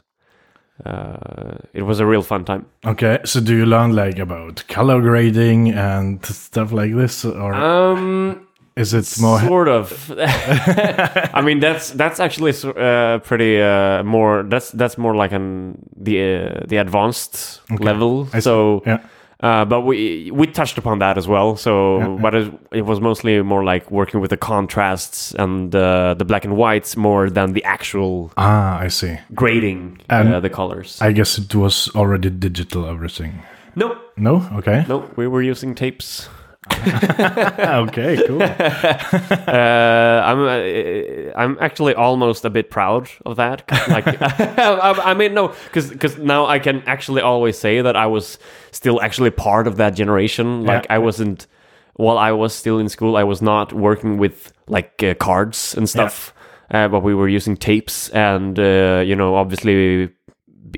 Uh, 0.85 1.59
it 1.75 1.83
was 1.83 2.01
a 2.01 2.07
real 2.07 2.23
fun 2.23 2.45
time. 2.45 2.67
Okay. 2.85 3.19
So 3.25 3.41
do 3.41 3.57
you 3.57 3.67
learn 3.67 3.95
like 3.95 4.19
about 4.19 4.65
color 4.69 5.01
grading 5.01 5.71
and 5.73 6.25
stuff 6.27 6.73
like 6.73 6.95
this, 6.95 7.25
or 7.25 7.55
Um, 7.55 8.47
is 8.75 8.93
it 8.95 9.07
more? 9.21 9.39
sort 9.41 9.69
of. 9.69 10.11
I 10.19 11.41
mean, 11.45 11.61
that's 11.61 11.91
that's 11.91 12.19
actually 12.21 12.53
uh, 12.65 13.19
pretty 13.19 13.61
uh, 13.63 14.03
more. 14.03 14.43
That's 14.43 14.71
that's 14.73 14.97
more 14.99 15.15
like 15.15 15.31
an 15.33 15.79
the 15.97 16.19
uh, 16.21 16.67
the 16.67 16.79
advanced 16.79 17.61
level. 17.79 18.29
I. 18.33 18.41
So, 18.41 18.83
Yeah. 18.87 18.99
Uh, 19.43 19.65
but 19.65 19.81
we 19.83 20.31
we 20.33 20.47
touched 20.47 20.79
upon 20.79 20.99
that 21.01 21.17
as 21.19 21.27
well. 21.27 21.57
So, 21.57 21.99
Yeah, 21.99 22.19
but 22.23 22.35
it, 22.35 22.53
it 22.73 22.83
was 22.87 23.01
mostly 23.01 23.43
more 23.43 23.65
like 23.65 23.91
working 23.91 24.21
with 24.21 24.31
the 24.31 24.37
contrasts 24.37 25.35
and 25.39 25.75
uh, 25.75 26.15
the 26.15 26.25
black 26.25 26.45
and 26.45 26.57
whites 26.57 26.97
more 26.97 27.31
than 27.31 27.53
the 27.53 27.65
actual 27.65 28.31
Ah, 28.37 28.79
I 28.85 28.89
see. 28.89 29.19
grading 29.35 30.01
And 30.09 30.35
uh, 30.35 30.41
the 30.41 30.51
colors. 30.51 30.99
I 31.03 31.13
guess 31.13 31.39
it 31.39 31.55
was 31.55 31.91
already 31.95 32.31
digital 32.31 32.87
everything. 32.87 33.43
no, 33.77 33.97
No. 34.17 34.43
Okay. 34.59 34.85
no, 34.89 35.05
we 35.17 35.27
were 35.27 35.43
using 35.51 35.75
tapes. 35.75 36.29
okay. 36.71 38.23
Cool. 38.27 38.43
uh, 38.43 40.23
I'm 40.25 40.41
uh, 40.41 41.33
I'm 41.37 41.57
actually 41.61 41.95
almost 41.95 42.45
a 42.45 42.51
bit 42.51 42.71
proud 42.71 43.09
of 43.27 43.37
that. 43.37 43.65
Like, 43.89 44.07
I, 44.23 45.11
I 45.11 45.15
mean, 45.15 45.35
no, 45.35 45.55
because 45.73 46.19
now 46.19 46.47
I 46.47 46.59
can 46.61 46.83
actually 46.87 47.21
always 47.21 47.59
say 47.59 47.83
that 47.83 47.97
I 47.97 48.07
was 48.07 48.39
still 48.71 49.03
actually 49.03 49.31
part 49.31 49.67
of 49.67 49.77
that 49.77 49.95
generation. 49.97 50.65
Like, 50.65 50.85
Yeah. 50.85 50.95
I 50.95 50.99
wasn't 50.99 51.47
while 51.95 52.17
I 52.19 52.31
was 52.31 52.55
still 52.55 52.79
in 52.79 52.89
school. 52.89 53.17
I 53.17 53.25
was 53.25 53.43
not 53.43 53.73
working 53.73 54.19
with 54.19 54.53
like 54.69 55.03
uh, 55.03 55.15
cards 55.15 55.75
and 55.77 55.89
stuff, 55.89 56.33
uh, 56.71 56.87
but 56.89 57.01
we 57.03 57.13
were 57.15 57.29
using 57.29 57.57
tapes, 57.57 58.09
and 58.11 58.57
uh, 58.59 59.03
you 59.05 59.17
know, 59.17 59.35
obviously, 59.35 60.11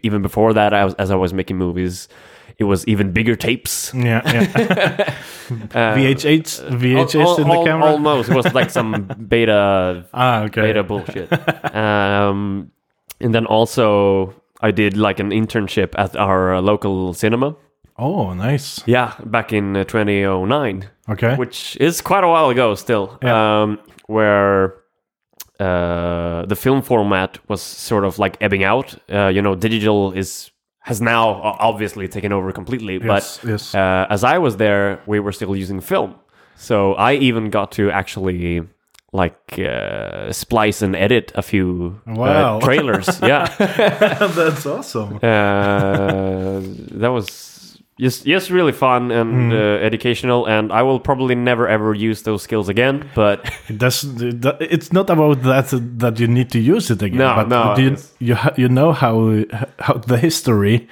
even 0.03 0.23
before 0.23 0.55
that, 0.55 0.73
I 0.73 0.85
was, 0.87 0.95
as 0.95 1.11
I 1.11 1.17
was 1.17 1.35
making 1.35 1.59
movies. 1.59 2.09
It 2.59 2.65
was 2.65 2.87
even 2.87 3.13
bigger 3.13 3.37
tapes. 3.37 3.93
Yeah. 3.95 4.23
yeah. 4.33 5.15
Uh, 5.51 5.95
VHS. 5.95 6.71
VHS 6.71 7.21
al- 7.21 7.37
in 7.37 7.49
the 7.49 7.55
al- 7.55 7.65
camera. 7.65 7.91
Almost. 7.91 8.31
It 8.31 8.35
was 8.35 8.55
like 8.55 8.71
some 8.71 9.11
beta 9.29 10.07
ah. 10.15 10.43
Okay. 10.45 10.63
beta 10.63 10.83
bullshit. 10.83 11.31
um, 11.75 12.71
and 13.21 13.35
then 13.35 13.45
also 13.45 14.33
I 14.63 14.71
did 14.71 14.97
like 14.97 15.21
an 15.21 15.31
internship 15.31 15.95
at 15.99 16.17
our 16.17 16.55
uh, 16.55 16.63
local 16.63 17.13
cinema. 17.13 17.57
Oh, 17.99 18.33
nice. 18.33 18.83
Yeah, 18.87 19.15
back 19.27 19.53
in 19.53 19.77
uh, 19.77 19.85
2009, 19.85 20.89
Okay. 21.11 21.37
which 21.37 21.77
is 21.81 22.01
quite 22.01 22.25
a 22.25 22.29
while 22.29 22.49
ago 22.49 22.75
still. 22.75 23.19
Yeah. 23.23 23.63
Um, 23.63 23.79
where 24.07 24.75
uh, 25.61 26.47
the 26.47 26.57
film 26.57 26.83
format 26.83 27.39
was 27.49 27.61
sort 27.63 28.05
of 28.05 28.19
like 28.19 28.37
ebbing 28.41 28.65
out. 28.65 28.97
Uh, 29.13 29.29
you 29.29 29.43
know, 29.43 29.55
digital 29.55 30.13
is 30.13 30.51
has 30.85 31.01
now 31.01 31.41
obviously 31.71 32.07
taken 32.09 32.31
over 32.33 32.53
completely, 32.53 32.95
yes. 33.03 33.39
but 33.41 33.49
yes. 33.51 33.75
uh, 33.75 34.07
as 34.11 34.23
I 34.23 34.37
was 34.39 34.57
there, 34.59 35.01
we 35.07 35.19
were 35.19 35.33
still 35.33 35.57
using 35.57 35.81
film. 35.81 36.15
So 36.57 36.95
I 36.95 37.15
even 37.15 37.51
got 37.51 37.73
to 37.73 37.91
actually 37.91 38.63
like 39.13 39.59
uh, 39.59 40.31
splice 40.33 40.83
and 40.83 40.95
edit 40.97 41.33
a 41.37 41.43
few 41.43 42.01
Wow. 42.07 42.59
uh, 42.59 42.61
trailers. 42.67 43.09
yeah, 43.23 43.47
That's 44.37 44.67
awesome. 44.67 45.17
uh, 45.23 46.61
that 47.01 47.09
was 47.13 47.54
just 48.01 48.25
just 48.27 48.51
really 48.51 48.73
fun 48.73 49.11
and 49.11 49.31
Hmm. 49.33 49.53
uh, 49.53 49.87
educational. 49.87 50.47
And 50.47 50.73
I 50.73 50.83
will 50.83 51.01
probably 51.01 51.35
never 51.35 51.69
ever 51.69 51.95
use 51.95 52.23
those 52.23 52.43
skills 52.43 52.69
again. 52.69 53.05
But. 53.15 53.39
It's 53.69 54.93
not 54.93 55.11
about 55.11 55.43
that 55.43 55.69
that 55.99 56.19
you 56.21 56.27
need 56.29 56.51
to 56.51 56.59
use 56.59 56.91
it 56.93 57.03
again. 57.03 57.19
No, 57.19 57.35
but 57.37 57.49
no, 57.49 57.77
You 57.79 57.97
you, 58.19 58.35
ha- 58.35 58.55
you 58.57 58.69
know 58.69 58.93
how 58.93 59.45
how 59.79 59.95
the 60.07 60.17
history, 60.19 60.89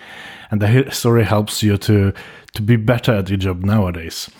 and 0.51 0.61
the 0.61 0.67
history 0.69 1.25
helps 1.25 1.63
you 1.63 1.77
to 1.79 2.13
to 2.55 2.63
be 2.63 2.77
better 2.77 3.15
at 3.19 3.29
your 3.29 3.39
job 3.39 3.65
nowadays. 3.65 4.31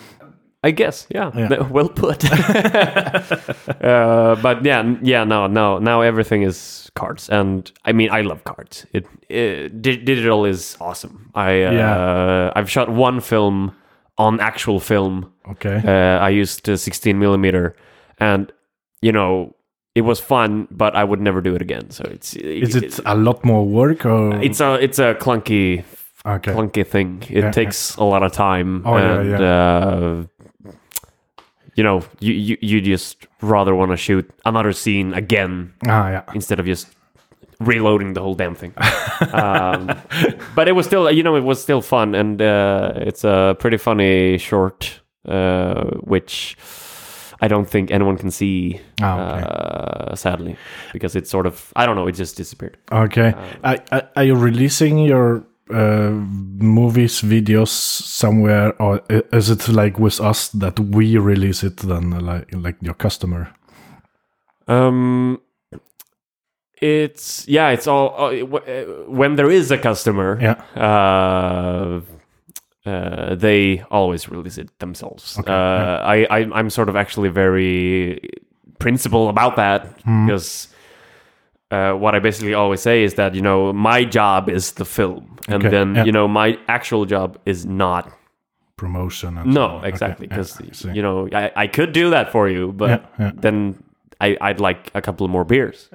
I 0.65 0.71
guess, 0.71 1.07
yeah, 1.11 1.31
Yeah. 1.35 1.63
well 1.71 1.89
put. 1.89 2.25
uh, 3.83 4.37
but 4.43 4.65
yeah, 4.65 4.95
yeah, 5.03 5.25
no, 5.25 5.47
no, 5.47 5.79
now 5.79 6.01
everything 6.03 6.43
is 6.43 6.91
cards, 6.95 7.29
and 7.29 7.71
I 7.85 7.93
mean, 7.93 8.11
I 8.11 8.21
love 8.23 8.45
cards. 8.45 8.87
It, 8.93 9.07
it 9.29 9.83
di- 9.83 9.97
digital 10.05 10.45
is 10.45 10.77
awesome. 10.81 11.31
I 11.35 11.65
uh, 11.65 11.73
Yeah. 11.73 12.53
I've 12.55 12.71
shot 12.71 12.89
one 12.89 13.21
film 13.21 13.73
on 14.19 14.41
actual 14.41 14.79
film. 14.81 15.33
Okay. 15.51 15.81
Uh, 15.85 16.19
I 16.25 16.29
used 16.31 16.69
uh, 16.69 16.77
16 16.77 17.19
millimeter, 17.19 17.75
and 18.19 18.53
you 19.01 19.13
know, 19.13 19.55
it 19.95 20.03
was 20.03 20.21
fun, 20.21 20.69
but 20.71 20.95
I 20.95 21.05
would 21.05 21.21
never 21.21 21.41
do 21.41 21.55
it 21.55 21.63
again. 21.63 21.91
So 21.91 22.05
it's 22.11 22.35
Is 22.37 22.77
it 22.77 23.01
a 23.05 23.15
lot 23.15 23.45
more 23.45 23.67
work 23.67 24.07
or? 24.07 24.41
it's 24.43 24.61
a 24.61 24.75
it's 24.75 24.99
a 24.99 25.15
clunky 25.15 25.85
okay. 26.25 26.53
clunky 26.53 26.87
thing. 26.87 27.23
It 27.29 27.43
Yeah, 27.43 27.51
takes 27.51 27.97
a 27.97 28.05
lot 28.05 28.23
of 28.23 28.33
time, 28.33 28.83
Oh, 28.87 28.97
yeah, 28.97 29.21
and 29.21 29.31
yeah. 29.31 29.39
Uh, 29.41 30.25
you 31.75 31.83
know, 31.85 32.03
you, 32.21 32.33
you 32.35 32.57
you 32.61 32.81
just 32.81 33.27
rather 33.41 33.75
want 33.75 33.91
to 33.91 33.97
shoot 33.97 34.29
another 34.45 34.73
scene 34.73 35.15
again 35.15 35.73
Ah, 35.89 36.11
yeah. 36.11 36.23
instead 36.35 36.61
of 36.61 36.67
just 36.67 36.89
reloading 37.61 38.13
the 38.15 38.21
whole 38.21 38.35
damn 38.35 38.55
thing. 38.55 38.73
um, 39.33 39.91
but 40.55 40.69
it 40.69 40.73
was 40.73 40.87
still, 40.87 41.11
you 41.11 41.23
know, 41.23 41.37
it 41.37 41.45
was 41.45 41.63
still 41.63 41.81
fun, 41.81 42.15
and 42.15 42.43
uh, 42.43 42.93
it's 42.97 43.25
a 43.25 43.57
pretty 43.59 43.77
funny 43.79 44.39
short, 44.39 45.01
uh, 45.29 45.85
which. 46.01 46.57
I 47.45 47.49
don't 47.49 47.69
think 47.69 47.91
anyone 47.91 48.17
can 48.19 48.31
see, 48.31 48.81
Ah, 49.01 49.35
okay. 49.35 49.47
uh, 49.49 50.15
sadly, 50.15 50.57
because 50.93 51.17
it's 51.17 51.29
sort 51.29 51.45
of 51.47 51.73
I 51.75 51.87
don't 51.87 51.97
know. 51.97 52.07
It 52.07 52.13
just 52.15 52.37
disappeared. 52.37 52.77
Okay. 52.93 53.35
I, 53.65 53.81
I, 53.91 54.03
are 54.15 54.23
you 54.23 54.37
releasing 54.37 54.99
your 55.01 55.45
uh, 55.71 56.11
movies, 56.59 57.21
videos 57.23 57.69
somewhere, 57.69 58.75
or 58.81 59.01
is 59.33 59.51
it 59.51 59.69
like 59.69 59.99
with 59.99 60.21
us 60.21 60.49
that 60.49 60.79
we 60.79 61.17
release 61.19 61.63
it 61.63 61.77
then, 61.79 62.11
like 62.11 62.49
like 62.55 62.77
your 62.83 62.95
customer? 62.95 63.49
Um, 64.69 65.41
it's 66.81 67.47
yeah, 67.49 67.71
it's 67.71 67.87
all 67.87 68.15
uh, 68.19 68.45
uh, 68.57 68.85
when 69.07 69.37
there 69.37 69.51
is 69.51 69.71
a 69.71 69.79
customer. 69.79 70.39
Yeah. 70.41 70.63
Uh, 70.77 72.01
uh, 72.85 73.35
they 73.37 73.85
always 73.91 74.29
release 74.29 74.59
it 74.59 74.77
themselves. 74.81 75.39
Okay, 75.39 75.53
uh, 75.53 75.55
yeah. 75.55 76.01
I, 76.31 76.41
I 76.41 76.59
I'm 76.59 76.71
sort 76.71 76.89
of 76.89 76.97
actually 76.97 77.29
very 77.29 78.21
principle 78.79 79.29
about 79.29 79.57
that 79.57 79.87
Hmm. 80.05 80.27
because. 80.27 80.69
Uh, 81.73 81.95
what 82.03 82.15
I 82.15 82.19
basically 82.21 82.55
always 82.55 82.81
say 82.83 83.03
is 83.03 83.15
that 83.15 83.35
you 83.35 83.41
know 83.43 83.73
my 83.73 84.05
job 84.05 84.49
is 84.49 84.73
the 84.73 84.85
film, 84.85 85.25
and 85.49 85.63
Okay, 85.65 85.71
then 85.71 85.95
yeah. 85.95 86.05
you 86.05 86.13
know 86.13 86.29
my 86.29 86.59
actual 86.69 87.05
job 87.07 87.39
is 87.47 87.65
not. 87.65 88.13
Promotion. 88.77 89.39
And 89.39 89.55
so 89.55 89.61
No. 89.61 89.77
Okay, 89.79 89.89
exactly, 89.89 90.27
yeah, 90.27 90.37
because 90.37 90.61
I 90.61 90.65
see. 90.73 90.93
you 90.93 91.03
know 91.03 91.29
I, 91.33 91.51
I 91.65 91.67
could 91.69 91.93
do 91.93 92.11
that 92.11 92.31
for 92.33 92.49
you, 92.49 92.73
but 92.73 92.91
Yeah, 92.91 93.27
yeah. 93.27 93.33
then 93.35 93.83
I, 94.21 94.37
I'd 94.41 94.61
like 94.61 94.91
a 94.95 95.01
couple 95.03 95.27
more 95.29 95.45
beers 95.45 95.89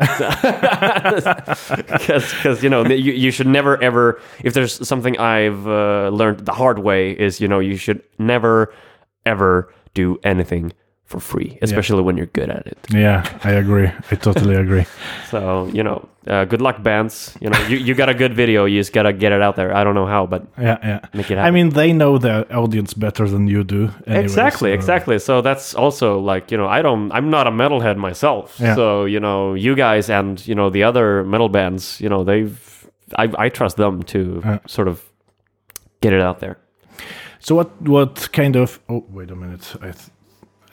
because 1.88 2.64
you 2.64 2.70
know 2.70 2.86
you, 2.86 3.14
you 3.14 3.32
should 3.32 3.48
never 3.48 3.82
ever 3.82 4.20
if 4.44 4.54
there's 4.54 4.86
something 4.88 5.18
I've 5.18 5.68
uh, 5.68 6.10
learned 6.10 6.40
the 6.46 6.54
hard 6.54 6.80
way 6.80 7.12
is 7.12 7.40
you 7.40 7.48
know 7.48 7.60
you 7.60 7.78
should 7.78 8.02
never 8.20 8.74
ever 9.26 9.74
do 9.94 10.18
anything 10.24 10.74
for 11.08 11.20
free 11.22 11.58
especially 11.62 12.02
when 12.04 12.18
you're 12.18 12.32
good 12.40 12.50
at 12.50 12.68
it 12.68 12.78
Yeah, 12.92 13.24
I 13.44 13.52
agree. 13.52 13.88
I 14.12 14.16
totally 14.16 14.56
agree. 14.66 14.86
so 15.32 15.66
you 15.74 15.82
know 15.84 16.08
uh, 16.28 16.44
good 16.46 16.62
luck 16.62 16.84
bands 16.84 17.34
you 17.40 17.50
know 17.50 17.58
you, 17.70 17.78
you 17.78 17.94
got 17.96 18.10
a 18.10 18.14
good 18.14 18.34
video 18.34 18.66
you 18.66 18.80
just 18.82 18.92
gotta 18.94 19.14
get 19.14 19.32
it 19.32 19.42
out 19.42 19.56
there 19.56 19.74
I 19.74 19.84
don't 19.86 19.96
know 19.96 20.06
how 20.06 20.26
but 20.28 20.42
Yeah, 20.60 20.78
yeah. 20.84 21.00
make 21.14 21.32
it 21.32 21.38
I 21.38 21.50
mean, 21.52 21.70
they 21.70 21.94
know 21.94 22.18
the 22.18 22.46
audience 22.54 22.94
better 22.94 23.26
than 23.30 23.48
you 23.48 23.64
do. 23.64 23.90
anyway, 24.06 24.24
exactly 24.24 24.70
so- 24.72 24.74
exactly 24.80 25.20
so 25.20 25.42
that's 25.42 25.74
also 25.76 26.20
like 26.20 26.52
you 26.52 26.58
know 26.58 26.68
i 26.68 26.82
don't 26.82 27.12
i'm 27.14 27.30
not 27.30 27.48
a 27.48 27.52
metalhead 27.52 27.96
myself 27.98 28.58
Yeah. 28.60 28.76
so 28.76 29.06
you 29.06 29.20
know 29.22 29.54
you 29.56 29.76
guys 29.76 30.10
and 30.10 30.46
you 30.48 30.56
know 30.56 30.70
the 30.70 30.84
other 30.84 31.24
metal 31.24 31.50
bands 31.50 32.02
you 32.02 32.10
know 32.10 32.24
they've 32.26 32.60
i, 33.18 33.30
I 33.46 33.50
trust 33.50 33.78
them 33.78 34.04
to 34.04 34.20
Yeah. 34.46 34.60
sort 34.68 34.88
of 34.90 35.02
get 36.02 36.12
it 36.14 36.22
out 36.22 36.40
there 36.40 36.56
So 37.40 37.56
what? 37.56 37.70
What 37.88 38.30
kind 38.34 38.56
of? 38.56 38.80
Oh, 38.90 39.04
wait 39.14 39.32
a 39.32 39.36
minute. 39.36 39.76
I 39.82 39.92
th- 39.94 40.10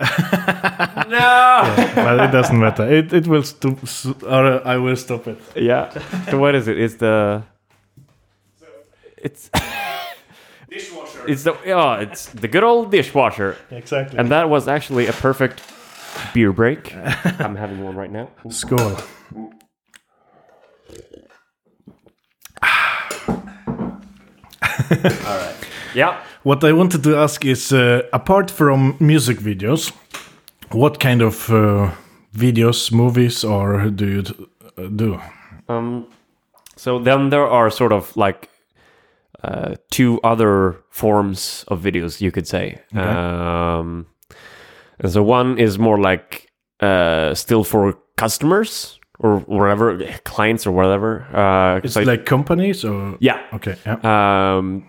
no 1.08 1.74
but 1.94 2.20
it 2.20 2.32
doesn't 2.32 2.58
matter. 2.58 2.84
It 2.92 3.12
it 3.12 3.26
will 3.26 3.44
stop. 3.44 3.78
Or 4.22 4.66
I 4.66 4.76
will 4.76 4.96
stop 4.96 5.26
it. 5.28 5.38
yeah 5.56 5.90
so 6.30 6.38
what 6.38 6.54
is 6.54 6.66
it 6.68 6.78
it's 6.78 6.96
the 6.96 7.42
it's 9.16 9.50
Dishwasher. 10.70 11.28
it's 11.28 11.42
the 11.44 11.52
oh 11.72 11.92
it's 11.94 12.26
the 12.26 12.48
good 12.48 12.64
old 12.64 12.90
dishwasher 12.90 13.56
Exactly. 13.70 14.18
and 14.18 14.30
that 14.30 14.48
was 14.50 14.66
actually 14.68 15.06
a 15.06 15.12
perfect 15.12 15.62
beer 16.34 16.52
break 16.52 16.92
i'm 17.40 17.54
having 17.56 17.82
one 17.84 17.94
right 17.96 18.10
now 18.10 18.28
Skål. 18.48 19.00
Yeah. 25.94 26.20
What 26.44 26.62
I 26.62 26.72
wanted 26.72 27.02
to 27.04 27.16
ask 27.16 27.42
is, 27.46 27.72
uh, 27.72 28.02
apart 28.12 28.50
from 28.50 28.96
music 29.00 29.38
videos, 29.38 29.92
what 30.72 31.00
kind 31.00 31.22
of 31.22 31.48
uh, 31.50 31.90
videos, 32.36 32.92
movies, 32.92 33.44
or 33.44 33.88
do 33.88 34.06
you 34.06 34.22
uh, 34.76 34.88
do? 34.88 35.18
Um, 35.70 36.06
so 36.76 36.98
then 36.98 37.30
there 37.30 37.46
are 37.46 37.70
sort 37.70 37.92
of 37.92 38.14
like 38.14 38.50
uh, 39.42 39.76
two 39.90 40.20
other 40.22 40.76
forms 40.90 41.64
of 41.68 41.80
videos, 41.80 42.20
you 42.20 42.30
could 42.30 42.46
say. 42.46 42.78
Um, 42.94 44.06
and 45.00 45.10
so 45.12 45.22
one 45.22 45.58
is 45.58 45.78
more 45.78 45.98
like 45.98 46.52
uh, 46.80 47.34
still 47.34 47.64
for 47.64 47.96
customers 48.16 49.00
or 49.18 49.38
whatever, 49.46 49.98
clients 50.24 50.66
or 50.66 50.72
whatever. 50.72 51.22
Uh, 51.32 51.80
It's 51.82 51.96
like 51.96 52.26
companies, 52.26 52.84
or 52.84 53.16
yeah. 53.20 53.40
okay, 53.54 53.76
yeah, 53.86 54.56
Um, 54.58 54.84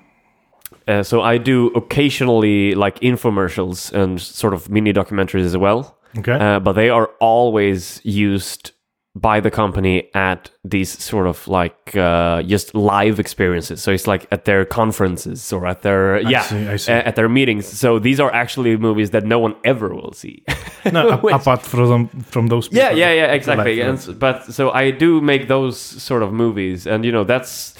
uh, 0.88 1.04
so 1.04 1.22
I 1.22 1.38
do 1.38 1.68
occasionally 1.76 2.76
like 2.76 3.00
infomercials 3.02 3.92
and 3.94 4.22
sort 4.22 4.54
of 4.54 4.70
mini 4.70 4.94
documentaries 4.94 5.46
as 5.46 5.58
well. 5.58 5.98
okay, 6.18 6.34
Uh, 6.34 6.60
but 6.60 6.74
they 6.74 6.90
are 6.90 7.08
always 7.20 8.02
used 8.04 8.72
by 9.18 9.40
the 9.40 9.50
company 9.50 10.10
at 10.14 10.52
these 10.70 10.90
sort 11.02 11.26
of 11.26 11.48
like 11.48 11.96
uh, 11.96 12.42
just 12.44 12.76
live 12.76 13.18
experiences. 13.18 13.82
So 13.82 13.92
it's 13.94 14.08
like 14.08 14.28
at 14.32 14.44
their 14.44 14.66
conferences 14.66 15.54
or 15.54 15.66
at 15.66 15.82
their 15.84 16.20
yeah 16.20 16.42
see, 16.42 16.68
I 16.68 16.78
see. 16.78 16.92
a- 16.92 17.08
at 17.08 17.16
their 17.16 17.30
meetings. 17.30 17.66
So 17.66 17.98
these 18.00 18.20
are 18.20 18.30
actually 18.34 18.76
movies 18.78 19.10
that 19.12 19.24
no 19.24 19.40
one 19.40 19.56
ever 19.64 19.88
will 19.96 20.12
see. 20.14 20.44
no, 20.92 21.18
which- 21.24 21.34
apart 21.36 21.62
from 21.62 22.10
from 22.34 22.48
those. 22.48 22.68
yeah, 22.72 22.90
people. 22.90 23.00
yeah, 23.00 23.14
yeah, 23.14 23.34
exactly. 23.34 23.80
And, 23.82 23.98
s- 23.98 24.08
but 24.20 24.44
so 24.54 24.72
I 24.72 24.92
do 24.92 25.22
make 25.22 25.48
those 25.48 25.78
sort 25.80 26.22
of 26.24 26.32
movies, 26.34 26.86
and 26.88 27.06
you 27.06 27.12
know 27.14 27.24
that's 27.24 27.74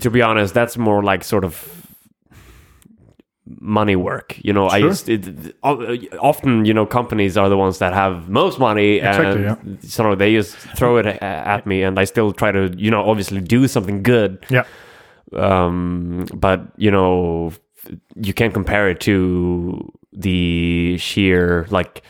to 0.00 0.10
be 0.10 0.20
honest, 0.20 0.52
that's 0.54 0.76
more 0.76 1.02
like 1.12 1.22
sort 1.24 1.44
of 1.44 1.54
money 3.60 3.96
work. 3.96 4.38
You 4.44 4.52
know, 4.52 4.68
I 4.68 4.80
Sure. 4.80 4.88
just 4.90 5.08
it, 5.08 5.54
often 5.62 6.64
you 6.64 6.74
know 6.74 6.86
companies 6.86 7.36
are 7.36 7.48
the 7.48 7.56
ones 7.56 7.78
that 7.78 7.92
have 7.94 8.28
most 8.28 8.58
money, 8.58 8.98
Exactly, 8.98 9.44
and 9.46 9.78
so 9.82 10.14
they 10.14 10.34
just 10.34 10.56
throw 10.76 10.98
it 10.98 11.06
at 11.06 11.66
me, 11.66 11.82
and 11.82 11.98
I 11.98 12.04
still 12.04 12.32
try 12.32 12.52
to 12.52 12.72
you 12.76 12.90
know 12.90 13.02
obviously 13.08 13.40
do 13.40 13.66
something 13.68 14.02
good. 14.02 14.44
yeah, 14.50 14.64
Um, 15.32 16.26
but 16.34 16.60
you 16.76 16.90
know, 16.90 17.52
you 18.16 18.32
can't 18.34 18.52
compare 18.54 18.88
it 18.90 19.00
to 19.00 19.90
the 20.12 20.96
sheer 20.98 21.66
like 21.70 22.02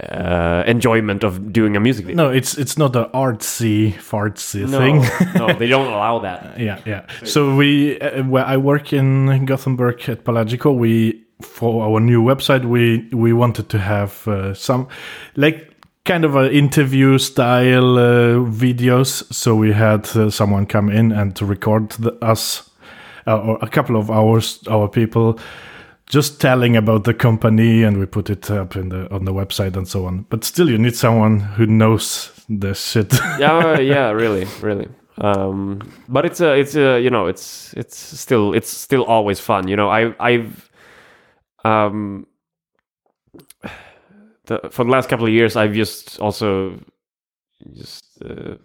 uh, 0.00 0.62
enjoyment 0.66 1.24
of 1.24 1.52
doing 1.52 1.76
a 1.76 1.80
music 1.80 2.06
video. 2.06 2.24
no, 2.24 2.30
it's 2.32 2.58
it's 2.58 2.76
not 2.76 2.96
an 2.96 3.04
artsy 3.14 3.92
fartsy 3.94 4.68
No, 4.68 4.78
thing. 4.78 5.02
no, 5.34 5.52
they 5.58 5.68
don't 5.68 5.86
allow 5.92 6.18
that. 6.20 6.58
yeah, 6.58 6.80
yeah. 6.84 7.06
So 7.24 7.54
we, 7.54 7.98
uh, 8.00 8.24
where 8.24 8.44
I 8.44 8.56
work 8.56 8.92
in 8.92 9.44
Gothenburg 9.46 10.08
at 10.08 10.24
Pelagicore, 10.24 10.76
we 10.76 11.22
for 11.42 11.84
our 11.84 12.00
new 12.00 12.22
website, 12.22 12.64
we 12.64 13.08
we 13.12 13.32
wanted 13.32 13.68
to 13.68 13.78
have 13.78 14.26
uh, 14.28 14.54
some 14.54 14.88
like 15.36 15.70
kind 16.04 16.24
of 16.24 16.36
an 16.36 16.50
interview 16.52 17.18
style 17.18 17.98
uh, 17.98 18.38
videos. 18.50 19.24
So 19.32 19.54
we 19.54 19.72
had 19.72 20.08
uh, 20.16 20.30
someone 20.30 20.66
come 20.66 20.88
in 20.88 21.12
and 21.12 21.34
to 21.36 21.44
record 21.46 21.90
the, 21.98 22.12
us 22.24 22.70
uh, 23.26 23.38
or 23.40 23.58
a 23.62 23.68
couple 23.68 23.96
of 23.96 24.10
hours, 24.10 24.60
our 24.68 24.88
people. 24.88 25.38
Just 26.08 26.40
telling 26.40 26.76
about 26.76 27.04
the 27.04 27.14
company, 27.14 27.82
and 27.82 27.98
we 27.98 28.06
put 28.06 28.30
it 28.30 28.48
up 28.50 28.76
in 28.76 28.90
the 28.90 29.12
on 29.12 29.24
the 29.24 29.32
website 29.32 29.76
and 29.76 29.88
so 29.88 30.06
on. 30.06 30.26
But 30.28 30.44
still, 30.44 30.70
you 30.70 30.78
need 30.78 30.94
someone 30.94 31.40
who 31.40 31.66
knows 31.66 32.32
the 32.48 32.74
shit. 32.74 33.12
yeah, 33.38 33.78
yeah, 33.78 34.10
really, 34.10 34.46
really. 34.60 34.88
Um, 35.18 35.80
but 36.08 36.24
it's 36.24 36.40
a, 36.40 36.54
it's 36.54 36.76
a, 36.76 37.00
you 37.00 37.10
know, 37.10 37.26
it's 37.26 37.74
it's 37.74 37.96
still 37.96 38.54
it's 38.54 38.70
still 38.70 39.04
always 39.04 39.40
fun. 39.40 39.66
You 39.66 39.74
know, 39.74 39.88
I 39.88 40.14
I've 40.20 40.70
um 41.64 42.26
the, 44.46 44.60
for 44.70 44.84
the 44.84 44.90
last 44.90 45.08
couple 45.08 45.26
of 45.26 45.32
years, 45.32 45.56
I've 45.56 45.72
just 45.72 46.20
also 46.20 46.78
just 47.74 48.04
uh, 48.24 48.56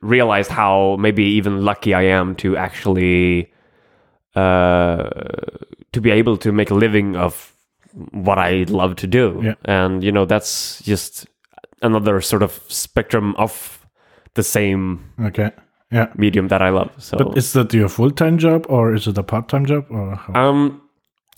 realized 0.00 0.50
how 0.50 0.96
maybe 0.98 1.24
even 1.24 1.64
lucky 1.64 1.94
I 1.94 2.02
am 2.02 2.34
to 2.36 2.56
actually 2.56 3.52
uh, 4.34 5.10
to 5.92 6.00
be 6.00 6.10
able 6.10 6.36
to 6.38 6.52
make 6.52 6.70
a 6.70 6.74
living 6.74 7.16
of 7.16 7.54
what 8.12 8.38
I 8.38 8.64
love 8.68 8.96
to 8.96 9.06
do. 9.06 9.40
Yeah. 9.42 9.54
And 9.64 10.04
you 10.04 10.12
know, 10.12 10.24
that's 10.26 10.82
just 10.82 11.26
another 11.82 12.20
sort 12.20 12.42
of 12.42 12.60
spectrum 12.68 13.34
of 13.36 13.86
the 14.34 14.42
same 14.42 15.12
okay, 15.20 15.50
yeah. 15.90 16.08
medium 16.16 16.48
that 16.48 16.62
I 16.62 16.70
love. 16.70 16.90
So 16.98 17.16
But 17.18 17.36
is 17.38 17.52
that 17.52 17.72
your 17.72 17.88
full 17.88 18.10
time 18.10 18.38
job 18.38 18.66
or 18.68 18.94
is 18.94 19.06
it 19.06 19.18
a 19.18 19.22
part 19.22 19.48
time 19.48 19.66
job 19.66 19.86
or 19.90 20.14
how? 20.16 20.34
um 20.34 20.82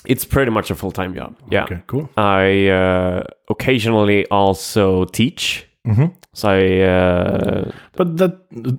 it's 0.06 0.24
pretty 0.24 0.50
much 0.50 0.70
a 0.70 0.74
full-time 0.74 1.14
job. 1.14 1.36
Yeah. 1.50 1.64
Okay, 1.64 1.82
cool. 1.86 2.08
I 2.16 2.68
uh, 2.68 3.24
occasionally 3.48 4.26
also 4.30 5.04
teach. 5.06 5.66
hmm 5.84 6.06
So 6.32 6.48
uh, 6.48 7.70
But 7.96 8.16
that 8.18 8.32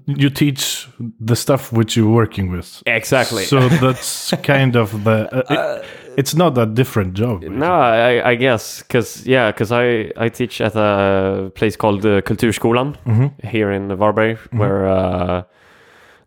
you 0.05 0.29
teach 0.29 0.87
the 1.19 1.35
stuff 1.35 1.71
which 1.73 1.97
you're 1.97 2.09
working 2.15 2.49
with. 2.51 2.81
exactly. 2.85 3.43
So 3.43 3.67
that's 3.69 4.31
kind 4.43 4.75
of 4.75 5.03
the. 5.03 5.27
Uh, 5.33 5.53
it- 5.81 5.85
it's 6.17 6.35
not 6.35 6.57
a 6.57 6.65
different 6.65 7.13
job. 7.13 7.41
No, 7.43 7.71
I, 7.71 8.31
I 8.31 8.35
guess 8.35 8.81
because 8.83 9.25
yeah, 9.25 9.51
because 9.51 9.71
I 9.71 10.11
I 10.17 10.29
teach 10.29 10.59
at 10.59 10.75
a 10.75 11.51
place 11.55 11.77
called 11.77 12.05
uh, 12.05 12.21
Kulturskolan 12.21 12.95
hmm 13.05 13.27
here 13.49 13.71
in 13.71 13.87
Varberg, 13.97 14.37
where 14.51 14.85
uh, 14.87 15.43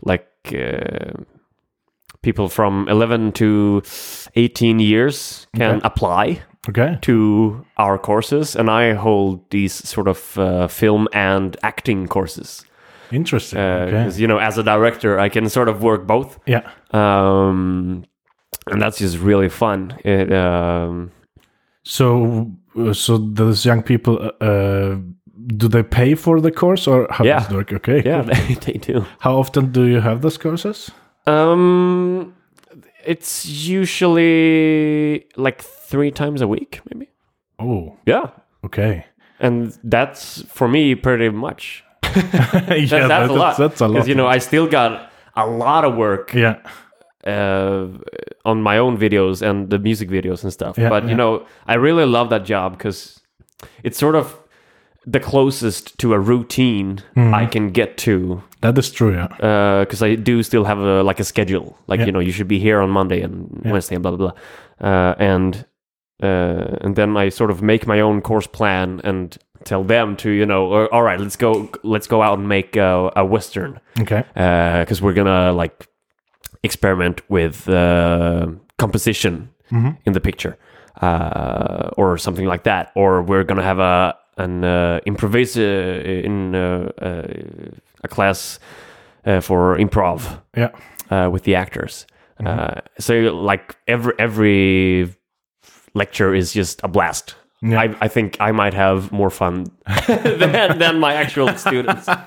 like 0.02 0.26
uh, 0.54 1.12
people 2.22 2.48
from 2.48 2.88
11 2.88 3.32
to 3.32 3.82
18 4.36 4.78
years 4.80 5.46
can 5.54 5.76
Okay. 5.76 5.86
apply 5.86 6.42
Okay. 6.68 6.98
to 7.02 7.64
our 7.76 7.98
courses, 7.98 8.56
and 8.56 8.70
I 8.70 8.94
hold 8.94 9.50
these 9.50 9.72
sort 9.88 10.08
of 10.08 10.38
uh, 10.38 10.66
film 10.68 11.08
and 11.12 11.56
acting 11.62 12.08
courses 12.08 12.64
Interesting. 13.12 13.58
okay. 13.58 13.90
because 13.90 14.18
you 14.20 14.26
know, 14.26 14.38
as 14.38 14.56
a 14.58 14.62
director, 14.62 15.18
I 15.20 15.28
can 15.28 15.48
sort 15.50 15.68
of 15.68 15.82
work 15.82 16.06
both. 16.06 16.38
Yeah. 16.46 16.62
Um, 16.92 18.04
and 18.66 18.80
that's 18.80 18.98
just 18.98 19.18
really 19.18 19.48
fun. 19.50 19.98
It, 20.04 20.32
um, 20.32 21.10
So, 21.82 22.50
uh, 22.78 22.94
so 22.94 23.18
those 23.18 23.66
young 23.68 23.82
people, 23.82 24.18
uh, 24.18 24.44
uh, 24.44 24.96
do 25.56 25.68
they 25.68 25.82
pay 25.82 26.14
for 26.14 26.40
the 26.40 26.50
course 26.50 26.86
or 26.90 27.06
how 27.10 27.24
Yeah. 27.24 27.40
does 27.40 27.50
it 27.50 27.54
work? 27.54 27.72
Okay. 27.72 28.02
yeah, 28.04 28.22
cool. 28.22 28.34
they, 28.34 28.54
they 28.72 28.78
do. 28.78 29.04
How 29.18 29.36
often 29.38 29.70
do 29.72 29.82
you 29.84 30.00
have 30.00 30.20
those 30.22 30.38
courses? 30.38 30.90
Um, 31.26 32.33
it's 33.06 33.46
usually 33.46 35.26
like 35.36 35.62
three 35.62 36.10
times 36.10 36.40
a 36.40 36.48
week, 36.48 36.80
maybe. 36.92 37.10
Oh, 37.58 37.96
Yeah, 38.06 38.30
okay. 38.64 39.06
and 39.40 39.76
that's 39.84 40.42
for 40.42 40.68
me 40.68 40.94
pretty 40.94 41.28
much. 41.30 41.84
yeah, 42.04 42.12
That- 42.14 43.08
that's, 43.08 43.30
a 43.30 43.34
lot. 43.34 43.56
That's 43.56 43.80
a 43.80 43.86
lot. 43.88 43.92
Because 43.94 44.08
you 44.08 44.14
know, 44.14 44.26
I 44.26 44.38
still 44.38 44.66
got 44.66 45.10
a 45.36 45.46
lot 45.46 45.84
of 45.84 45.96
work 45.96 46.32
yeah. 46.34 46.58
uh, 47.26 47.86
on 48.44 48.62
my 48.62 48.78
own 48.78 48.96
videos 48.98 49.42
and 49.42 49.70
the 49.70 49.78
music 49.78 50.08
videos 50.08 50.42
and 50.44 50.52
stuff. 50.52 50.78
Yeah, 50.78 50.88
but 50.88 51.04
yeah. 51.04 51.10
you 51.10 51.16
know, 51.16 51.46
I 51.66 51.74
really 51.74 52.04
love 52.06 52.30
that 52.30 52.44
job 52.44 52.76
because 52.78 53.20
it's 53.82 53.98
sort 53.98 54.14
of 54.14 54.36
the 55.06 55.20
closest 55.20 55.98
to 55.98 56.14
a 56.14 56.18
routine 56.18 57.02
Hmm. 57.14 57.34
I 57.34 57.46
can 57.46 57.70
get 57.70 57.96
to 57.98 58.42
That 58.64 58.78
is 58.78 58.90
true. 58.90 59.12
Yeah. 59.12 59.28
because 59.84 60.02
I 60.02 60.16
do 60.16 60.42
still 60.42 60.64
have 60.64 60.78
a 60.80 61.02
like 61.02 61.20
a 61.20 61.24
schedule. 61.24 61.76
Like 61.86 62.00
Yeah. 62.00 62.06
you 62.06 62.12
know, 62.12 62.20
you 62.22 62.32
should 62.32 62.48
be 62.48 62.58
here 62.58 62.80
on 62.82 62.90
Monday 62.90 63.20
and 63.22 63.34
Yeah. 63.64 63.72
Wednesday 63.72 63.94
and 63.96 64.02
blah 64.02 64.16
blah 64.16 64.32
blah. 64.32 64.34
Uh, 64.90 65.14
and 65.18 65.64
uh, 66.22 66.84
and 66.84 66.96
then 66.96 67.16
I 67.16 67.30
sort 67.30 67.50
of 67.50 67.60
make 67.62 67.86
my 67.86 68.00
own 68.00 68.20
course 68.22 68.48
plan 68.48 69.00
and 69.04 69.36
tell 69.64 69.84
them 69.84 70.16
to 70.16 70.28
you 70.30 70.46
know, 70.46 70.88
"All- 70.92 71.02
right, 71.02 71.20
let's 71.20 71.36
go, 71.36 71.68
let's 71.82 72.06
go 72.06 72.22
out 72.22 72.38
and 72.38 72.48
make 72.48 72.76
a, 72.76 73.10
a 73.16 73.24
western 73.24 73.80
Okay. 74.00 74.22
because 74.34 75.02
we're 75.02 75.14
gonna 75.14 75.52
like 75.52 75.86
experiment 76.62 77.20
with 77.28 77.68
uh, 77.68 78.46
composition 78.78 79.48
Mhm. 79.70 79.96
in 80.06 80.12
the 80.12 80.20
picture 80.20 80.56
uh, 81.02 81.90
or 81.96 82.18
something 82.18 82.46
like 82.52 82.62
that, 82.64 82.90
or 82.94 83.22
we're 83.22 83.44
gonna 83.44 83.62
have 83.62 83.78
a 83.80 84.14
an 84.36 84.64
uh, 84.64 84.98
improvise 85.06 85.56
uh, 85.56 86.24
in 86.26 86.54
uh, 86.54 86.90
uh, 87.00 87.22
a 88.04 88.08
class 88.08 88.58
uh, 89.26 89.40
for 89.40 89.76
improv 89.78 90.40
Yeah. 90.56 90.70
uh, 91.10 91.28
with 91.32 91.42
the 91.44 91.54
actors. 91.56 92.06
Uh, 92.44 92.80
so 92.98 93.14
like 93.32 93.76
every 93.86 94.12
every 94.18 95.14
lecture 95.94 96.34
is 96.34 96.52
just 96.52 96.80
a 96.84 96.88
blast. 96.88 97.34
Yeah. 97.62 97.80
I, 97.80 97.96
I 98.04 98.08
think 98.08 98.36
I 98.40 98.52
might 98.52 98.74
have 98.74 99.10
more 99.12 99.30
fun 99.30 99.66
than, 100.06 100.78
than 100.78 100.98
my 101.00 101.14
actual 101.14 101.48
students. 101.56 102.08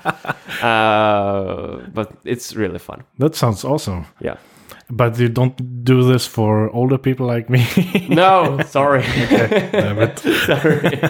Uh, 0.62 1.76
but 1.94 2.10
it's 2.24 2.56
really 2.56 2.78
fun. 2.80 3.04
That 3.18 3.36
sounds 3.36 3.64
awesome. 3.64 4.06
Yeah. 4.20 4.36
But 4.90 5.18
you 5.18 5.28
don't 5.28 5.84
do 5.84 6.02
this 6.02 6.26
for 6.26 6.70
older 6.70 6.98
people 6.98 7.26
like 7.26 7.50
me. 7.50 7.66
No, 8.08 8.60
sorry. 8.66 9.02
Damn 9.72 9.98
it. 9.98 10.18
sorry. 10.46 11.00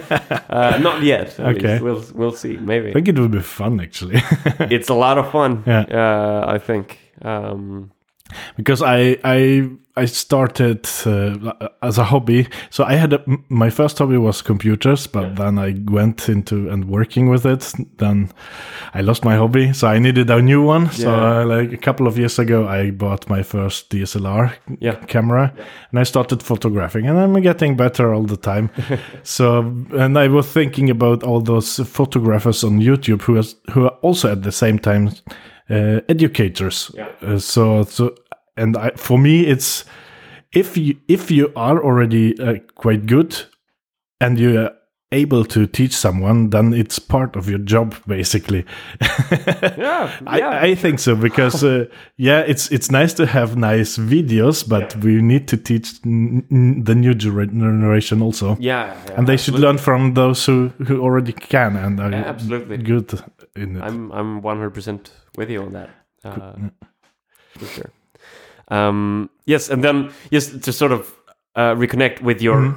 Uh, 0.49 0.77
not 0.79 1.01
yet. 1.01 1.39
Okay. 1.39 1.79
least. 1.79 1.83
We'll 1.83 2.03
we'll 2.13 2.35
see. 2.35 2.57
Maybe 2.57 2.89
I 2.89 2.93
think 2.93 3.07
it 3.07 3.17
would 3.17 3.31
be 3.31 3.41
fun 3.41 3.79
actually. 3.79 4.21
it's 4.69 4.89
a 4.89 4.93
lot 4.93 5.17
of 5.17 5.31
fun. 5.31 5.63
Yeah. 5.65 5.85
Uh, 5.89 6.45
I 6.55 6.57
think. 6.57 6.99
Um, 7.21 7.91
because 8.57 8.81
I 8.81 9.17
I 9.23 9.69
I 9.97 10.05
started 10.05 10.87
uh, 11.05 11.67
as 11.81 11.97
a 11.97 12.03
hobby. 12.05 12.47
So 12.69 12.85
I 12.85 12.93
had 12.95 13.13
a, 13.13 13.21
my 13.49 13.69
first 13.69 13.97
hobby 13.97 14.17
was 14.17 14.41
computers, 14.41 15.07
but 15.07 15.35
then 15.35 15.59
I 15.59 15.75
went 15.91 16.29
into 16.29 16.69
and 16.69 16.85
working 16.85 17.29
with 17.29 17.45
it. 17.45 17.73
Then 17.97 18.29
I 18.93 19.01
lost 19.01 19.25
my 19.25 19.35
hobby, 19.35 19.73
so 19.73 19.87
I 19.87 19.99
needed 19.99 20.29
a 20.29 20.41
new 20.41 20.63
one. 20.63 20.89
So 20.91 21.11
uh, 21.13 21.45
like 21.45 21.73
a 21.73 21.77
couple 21.77 22.07
of 22.07 22.17
years 22.17 22.39
ago, 22.39 22.65
I 22.67 22.91
bought 22.91 23.29
my 23.29 23.43
first 23.43 23.89
DSLR 23.89 24.53
Yeah. 24.79 24.95
camera, 25.07 25.51
and 25.91 25.99
I 25.99 26.03
started 26.03 26.41
photographing, 26.43 27.07
and 27.07 27.19
I'm 27.19 27.41
getting 27.41 27.75
better 27.75 28.13
all 28.13 28.23
the 28.23 28.37
time. 28.37 28.69
so 29.23 29.59
and 29.97 30.17
I 30.17 30.27
was 30.29 30.47
thinking 30.47 30.89
about 30.89 31.23
all 31.23 31.41
those 31.41 31.79
photographers 31.85 32.63
on 32.63 32.79
YouTube 32.79 33.23
who 33.23 33.35
has, 33.35 33.55
who 33.73 33.83
are 33.85 33.97
also 34.01 34.31
at 34.31 34.43
the 34.43 34.51
same 34.51 34.79
time 34.79 35.09
uh, 35.69 36.01
educators. 36.09 36.91
Yeah. 36.95 37.07
Uh, 37.21 37.39
so 37.39 37.83
so 37.83 38.15
and 38.57 38.75
I, 38.77 38.91
for 38.95 39.17
me 39.19 39.45
it's 39.47 39.85
if 40.51 40.77
you 40.77 40.95
if 41.07 41.31
you 41.31 41.51
are 41.55 41.83
already 41.83 42.37
uh, 42.39 42.55
quite 42.75 43.05
good 43.05 43.35
and 44.21 44.39
you 44.39 44.59
are 44.59 44.71
able 45.11 45.43
to 45.45 45.65
teach 45.65 45.95
someone 45.95 46.49
then 46.51 46.73
it's 46.73 46.99
part 46.99 47.35
of 47.35 47.49
your 47.49 47.57
job 47.59 47.95
basically 48.07 48.63
Yeah, 49.77 50.11
I, 50.27 50.37
yeah. 50.37 50.59
I 50.61 50.75
think 50.75 50.99
so 50.99 51.15
because 51.15 51.63
uh, 51.63 51.85
yeah 52.17 52.41
it's 52.47 52.71
it's 52.71 52.91
nice 52.91 53.13
to 53.15 53.25
have 53.25 53.55
nice 53.57 53.97
videos 53.97 54.63
but 54.67 54.95
we 54.97 55.21
need 55.21 55.47
to 55.47 55.57
teach 55.57 55.99
the 56.03 56.95
new 56.95 57.13
generation 57.15 58.21
also 58.21 58.55
yeah, 58.59 58.93
yeah, 59.07 59.15
and 59.17 59.27
they 59.27 59.37
should 59.37 59.55
learn 59.59 59.77
from 59.77 60.13
those 60.13 60.45
who 60.45 60.69
who 60.87 61.01
already 61.01 61.33
can 61.33 61.75
and 61.75 61.99
are 61.99 62.11
Yeah, 62.11 62.29
absolutely. 62.29 62.77
good 62.77 63.19
in 63.55 63.77
it 63.77 63.83
I'm 63.83 64.11
I'm 64.11 64.41
100% 64.41 65.09
with 65.37 65.49
you 65.49 65.61
on 65.63 65.73
that. 65.73 65.89
Uh, 66.23 66.53
for 67.57 67.65
sure. 67.65 67.91
Um, 68.69 69.29
yes, 69.45 69.69
and 69.69 69.83
then 69.83 70.11
just 70.31 70.61
to 70.63 70.71
sort 70.71 70.91
of 70.91 71.11
uh, 71.55 71.73
reconnect 71.75 72.21
with 72.21 72.41
your 72.41 72.75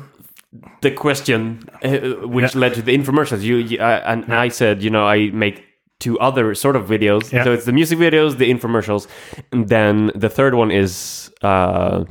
the 0.83 0.91
question 0.91 1.63
uh, 1.83 2.27
which 2.29 2.55
Yeah. 2.55 2.61
led 2.61 2.75
to 2.75 2.83
the 2.83 2.93
infomercials. 2.97 3.43
You, 3.43 3.57
you 3.57 3.79
uh, 3.79 4.03
and 4.05 4.33
I 4.35 4.49
said, 4.49 4.83
you 4.83 4.91
know, 4.91 5.07
I 5.07 5.31
make 5.31 5.65
two 5.99 6.19
other 6.19 6.55
sort 6.55 6.77
of 6.77 6.87
videos. 6.89 7.33
Yeah. 7.33 7.45
So 7.45 7.53
it's 7.53 7.65
the 7.65 7.73
music 7.73 7.99
videos, 7.99 8.37
the 8.37 8.51
infomercials, 8.53 9.07
and 9.53 9.69
then 9.69 10.11
the 10.15 10.29
third 10.29 10.55
one 10.55 10.71
is 10.71 11.31
uh, 11.43 12.05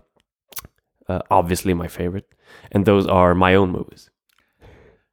uh, 1.10 1.20
obviously 1.30 1.74
my 1.74 1.88
favorite, 1.88 2.26
and 2.72 2.86
those 2.86 3.06
are 3.08 3.36
my 3.36 3.56
own 3.56 3.72
movies. 3.72 4.10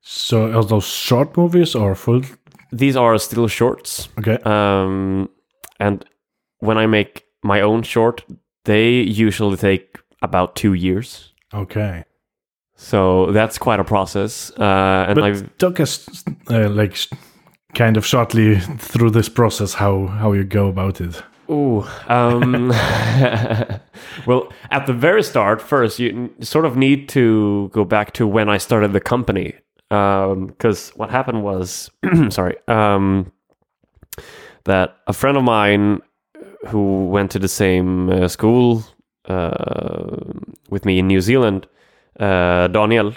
so 0.01 0.51
are 0.53 0.64
those 0.64 0.87
short 0.87 1.37
movies 1.37 1.75
or 1.75 1.95
full 1.95 2.23
These 2.73 2.97
are 2.97 3.19
still 3.19 3.49
shorts. 3.49 4.09
okay 4.19 4.39
Um, 4.45 5.29
and 5.81 6.05
when 6.61 6.79
I 6.79 6.87
make 6.87 7.25
my 7.43 7.61
own 7.61 7.83
short, 7.83 8.25
they 8.65 9.01
usually 9.01 9.57
take 9.57 9.99
about 10.23 10.57
two 10.57 10.75
years. 10.75 11.33
okay 11.55 12.05
So 12.77 13.33
that's 13.33 13.59
quite 13.59 13.81
a 13.81 13.85
process. 13.85 14.53
Uh, 14.59 15.07
and 15.09 15.15
but 15.15 15.25
I've 15.25 15.59
talk 15.59 15.81
us 15.81 16.25
uh, 16.51 16.69
like 16.69 16.97
kind 17.75 17.97
of 17.97 18.05
shortly 18.07 18.61
through 18.79 19.11
this 19.11 19.29
process 19.29 19.75
how 19.75 20.07
how 20.07 20.33
you 20.33 20.45
go 20.45 20.69
about 20.69 21.01
it 21.01 21.23
Oh, 21.49 21.89
um, 22.09 22.69
well, 24.27 24.53
at 24.71 24.87
the 24.87 24.93
very 24.93 25.23
start, 25.23 25.63
first 25.63 25.99
you 25.99 26.31
sort 26.41 26.67
of 26.67 26.77
need 26.77 27.09
to 27.11 27.71
go 27.73 27.85
back 27.85 28.13
to 28.15 28.27
when 28.27 28.51
I 28.51 28.59
started 28.59 28.93
the 28.93 29.01
company. 29.01 29.55
Because 29.88 30.90
what 30.90 31.11
happened 31.11 31.42
was, 31.42 31.90
sorry, 32.29 32.57
um, 32.68 33.33
that 34.64 34.96
a 35.07 35.12
friend 35.12 35.37
of 35.37 35.44
mine 35.44 36.01
who 36.66 37.09
went 37.09 37.31
to 37.31 37.38
the 37.38 37.48
same 37.48 38.11
uh, 38.11 38.29
school 38.29 38.85
uh, 39.27 40.16
with 40.70 40.85
me 40.85 40.98
in 40.98 41.07
New 41.07 41.20
Zealand, 41.20 41.66
uh, 42.20 42.68
Daniel, 42.68 43.14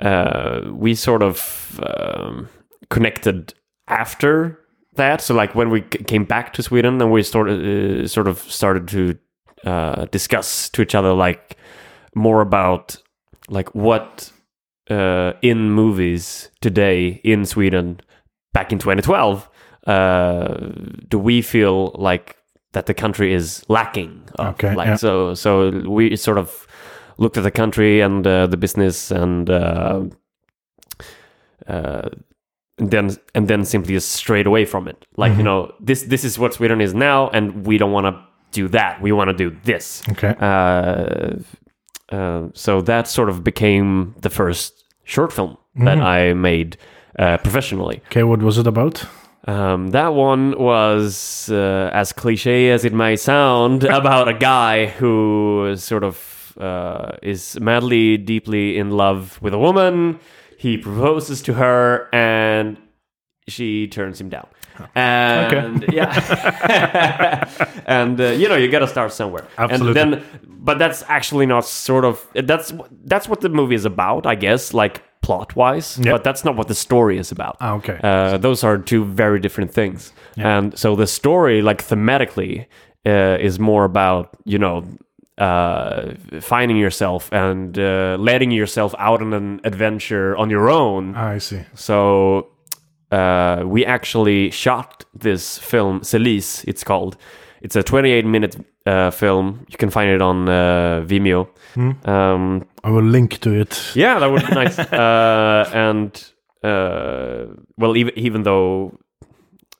uh, 0.00 0.60
we 0.72 0.94
sort 0.94 1.22
of 1.22 1.80
um, 1.82 2.48
connected 2.88 3.54
after 3.88 4.58
that. 4.94 5.20
So, 5.20 5.34
like 5.34 5.54
when 5.54 5.70
we 5.70 5.82
came 5.82 6.24
back 6.24 6.52
to 6.54 6.62
Sweden, 6.62 6.98
then 6.98 7.10
we 7.10 7.22
started 7.22 8.04
uh, 8.04 8.08
sort 8.08 8.28
of 8.28 8.38
started 8.38 8.88
to 8.88 9.18
uh, 9.64 10.06
discuss 10.06 10.68
to 10.70 10.82
each 10.82 10.94
other 10.94 11.12
like 11.12 11.56
more 12.14 12.40
about 12.40 12.96
like 13.48 13.74
what 13.74 14.32
uh, 14.90 15.32
in 15.42 15.70
movies 15.70 16.50
today 16.60 17.20
in 17.24 17.46
Sweden 17.46 18.00
back 18.52 18.72
in 18.72 18.78
2012 18.78 19.48
uh, 19.86 20.72
do 21.08 21.18
we 21.18 21.42
feel 21.42 21.92
like 21.94 22.36
that 22.72 22.86
the 22.86 22.94
country 22.94 23.32
is 23.32 23.64
lacking 23.68 24.22
of? 24.38 24.54
Okay, 24.54 24.74
like 24.74 24.86
yeah. 24.86 24.96
so 24.96 25.34
so 25.34 25.70
we 25.88 26.16
sort 26.16 26.38
of 26.38 26.66
looked 27.18 27.36
at 27.36 27.42
the 27.42 27.50
country 27.50 28.00
and 28.00 28.26
uh, 28.26 28.46
the 28.46 28.56
business 28.56 29.10
and 29.10 29.50
uh, 29.50 30.02
uh, 31.66 32.08
and 32.78 32.90
then 32.90 33.16
and 33.34 33.48
then 33.48 33.64
simply 33.64 33.94
just 33.94 34.12
strayed 34.12 34.46
away 34.46 34.64
from 34.64 34.88
it 34.88 35.06
like 35.16 35.36
you 35.36 35.42
know 35.42 35.72
this 35.80 36.02
this 36.04 36.24
is 36.24 36.38
what 36.38 36.54
Sweden 36.54 36.80
is 36.80 36.94
now 36.94 37.28
and 37.30 37.66
we 37.66 37.78
don't 37.78 37.92
want 37.92 38.06
to 38.06 38.22
do 38.52 38.68
that 38.68 39.00
we 39.00 39.12
want 39.12 39.28
to 39.28 39.34
do 39.34 39.56
this 39.64 40.02
okay 40.10 40.34
uh, 40.40 41.36
uh, 42.14 42.48
so 42.54 42.80
that 42.80 43.06
sort 43.06 43.28
of 43.28 43.44
became 43.44 44.14
the 44.20 44.30
first 44.30 44.79
short 45.10 45.32
film 45.32 45.56
that 45.84 45.98
I 45.98 46.34
made 46.34 46.76
uh, 47.18 47.36
professionally. 47.38 47.96
okay 48.06 48.22
what 48.22 48.40
was 48.42 48.56
it 48.58 48.66
about 48.66 48.96
Um, 49.46 49.90
that 49.92 50.12
one 50.14 50.44
was, 50.58 51.48
uh, 51.50 51.90
as 52.02 52.12
cliche 52.12 52.70
as 52.76 52.84
it 52.84 52.92
may 52.92 53.16
sound, 53.16 53.84
about 54.02 54.28
a 54.28 54.34
guy 54.34 54.86
who 54.98 55.74
sort 55.76 56.04
of 56.04 56.16
uh, 56.60 57.16
is 57.22 57.58
madly, 57.60 58.18
deeply 58.18 58.76
in 58.76 58.90
love 58.90 59.40
with 59.42 59.54
a 59.54 59.58
woman. 59.58 60.20
He 60.58 60.76
proposes 60.76 61.40
to 61.42 61.54
her, 61.54 62.08
and 62.12 62.76
she 63.48 63.88
turns 63.88 64.20
him 64.20 64.28
down. 64.28 64.46
And 64.94 65.84
yeah, 65.92 66.10
and 67.86 68.20
uh, 68.20 68.24
you 68.30 68.48
know 68.48 68.56
you 68.56 68.68
got 68.70 68.80
to 68.80 68.88
start 68.88 69.12
somewhere. 69.12 69.46
Absolutely. 69.58 70.00
And 70.00 70.12
then, 70.12 70.24
but 70.48 70.78
that's 70.78 71.02
actually 71.08 71.46
not 71.46 71.64
sort 71.64 72.04
of 72.04 72.26
that's 72.34 72.72
that's 73.04 73.28
what 73.28 73.40
the 73.40 73.48
movie 73.48 73.74
is 73.74 73.84
about, 73.84 74.26
I 74.26 74.34
guess, 74.34 74.74
like 74.74 75.02
plot 75.22 75.56
wise. 75.56 75.98
Yeah. 75.98 76.12
But 76.12 76.24
that's 76.24 76.44
not 76.44 76.56
what 76.56 76.68
the 76.68 76.74
story 76.74 77.18
is 77.18 77.32
about. 77.32 77.56
Ah, 77.60 77.74
okay. 77.74 77.98
Uh, 78.02 78.38
those 78.38 78.64
are 78.64 78.78
two 78.78 79.04
very 79.04 79.40
different 79.40 79.72
things. 79.72 80.12
And 80.36 80.78
so 80.78 80.96
the 80.96 81.06
story, 81.06 81.60
like 81.60 81.86
thematically, 81.86 82.66
uh, 83.04 83.36
is 83.40 83.58
more 83.58 83.84
about 83.84 84.36
you 84.44 84.58
know 84.58 84.84
uh, 85.38 86.12
finding 86.40 86.76
yourself 86.76 87.32
and 87.32 87.78
uh, 87.78 88.16
letting 88.20 88.50
yourself 88.50 88.94
out 88.98 89.22
on 89.22 89.32
an 89.32 89.60
adventure 89.64 90.36
on 90.36 90.50
your 90.50 90.68
own. 90.68 91.14
Ah, 91.16 91.30
I 91.30 91.38
see 91.38 91.62
So 91.74 92.48
uh, 93.10 93.62
we 93.66 93.84
actually 93.84 94.50
shot 94.50 95.04
this 95.14 95.58
film, 95.58 96.00
Celise, 96.00 96.64
it's 96.66 96.84
called. 96.84 97.16
It's 97.62 97.76
a 97.76 97.82
28 97.82 98.24
minute 98.24 98.56
uh, 98.86 99.10
film. 99.10 99.66
You 99.68 99.76
can 99.76 99.90
find 99.90 100.10
it 100.10 100.22
on 100.22 100.48
uh, 100.48 101.04
Vimeo. 101.06 101.48
Um, 102.08 102.66
I 102.82 102.90
will 102.90 103.02
link 103.04 103.38
to 103.40 103.52
it 103.52 103.92
yeah, 103.94 104.18
that 104.18 104.30
would 104.30 104.46
be 104.46 104.54
nice. 104.54 104.78
uh, 104.92 105.70
and 105.74 106.24
uh, 106.62 107.46
well, 107.76 107.96
even 107.96 108.18
even 108.18 108.42
though 108.44 108.98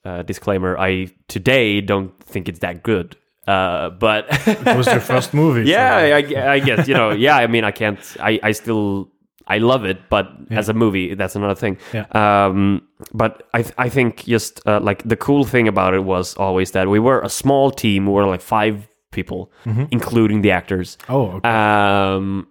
uh, 0.04 0.22
disclaimer, 0.22 0.78
I 0.78 1.08
today 1.28 1.80
don't 1.80 2.12
think 2.24 2.48
it's 2.48 2.58
that 2.60 2.82
good. 2.82 3.16
Uh, 3.46 3.88
but 3.90 4.26
it 4.46 4.76
was 4.76 4.86
your 4.86 5.00
first 5.12 5.32
movie 5.34 5.64
so- 5.64 5.70
yeah, 5.70 5.96
I, 5.96 6.52
I 6.52 6.58
guess 6.60 6.86
you 6.86 6.94
know. 6.94 7.10
Yeah, 7.10 7.36
I 7.36 7.46
mean, 7.46 7.64
I 7.64 7.70
can't. 7.70 7.98
I 8.20 8.38
I 8.42 8.52
still 8.52 9.08
I 9.56 9.58
love 9.58 9.84
it, 9.90 9.98
but 10.10 10.26
as 10.50 10.68
a 10.68 10.72
movie, 10.74 11.14
that's 11.14 11.36
another 11.36 11.54
thing. 11.56 11.76
Yeah. 11.92 12.06
Um, 12.12 12.82
but 13.12 13.32
I 13.54 13.62
th- 13.62 13.74
I 13.86 13.88
think 13.90 14.24
just 14.24 14.60
uh, 14.66 14.80
like 14.88 15.02
the 15.08 15.16
cool 15.16 15.44
thing 15.44 15.68
about 15.68 15.94
it 15.94 16.04
was 16.04 16.36
always 16.36 16.70
that 16.70 16.86
we 16.88 16.98
were 17.00 17.20
a 17.24 17.28
small 17.28 17.70
team. 17.70 18.06
We 18.06 18.12
were 18.12 18.26
like 18.26 18.40
five 18.42 18.74
people, 19.10 19.50
including 19.90 20.42
the 20.42 20.52
actors. 20.52 20.96
oh 21.08 21.32
okay. 21.36 21.48
Um, 21.48 22.46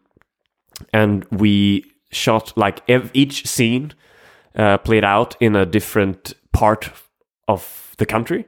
and 0.93 1.25
we 1.31 1.83
shot 2.11 2.53
like 2.57 2.81
ev- 2.87 3.11
each 3.13 3.45
scene 3.47 3.93
uh, 4.55 4.77
played 4.77 5.03
out 5.03 5.35
in 5.39 5.55
a 5.55 5.65
different 5.65 6.33
part 6.51 6.91
of 7.47 7.93
the 7.97 8.05
country, 8.05 8.45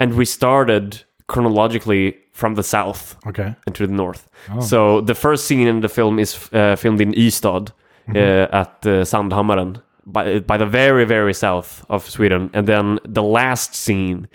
and 0.00 0.14
we 0.14 0.24
started 0.24 1.04
chronologically 1.26 2.16
from 2.32 2.54
the 2.54 2.62
south 2.62 3.16
okay 3.26 3.54
and 3.66 3.74
to 3.74 3.86
the 3.86 3.92
north. 3.92 4.28
So 4.60 5.00
the 5.02 5.14
first 5.14 5.44
scene 5.46 5.68
in 5.68 5.80
the 5.80 5.88
film 5.88 6.18
is 6.18 6.48
uh, 6.52 6.76
filmed 6.76 7.00
in 7.00 7.12
Ystad 7.12 7.70
uh, 8.14 8.48
at 8.52 8.86
uh, 8.86 9.04
Sandhammaren, 9.04 9.82
by 10.06 10.40
by 10.40 10.56
the 10.56 10.66
very 10.66 11.04
very 11.04 11.34
south 11.34 11.84
of 11.88 12.08
Sweden, 12.08 12.50
and 12.52 12.66
then 12.66 12.98
the 13.04 13.22
last 13.22 13.74
scene 13.74 14.28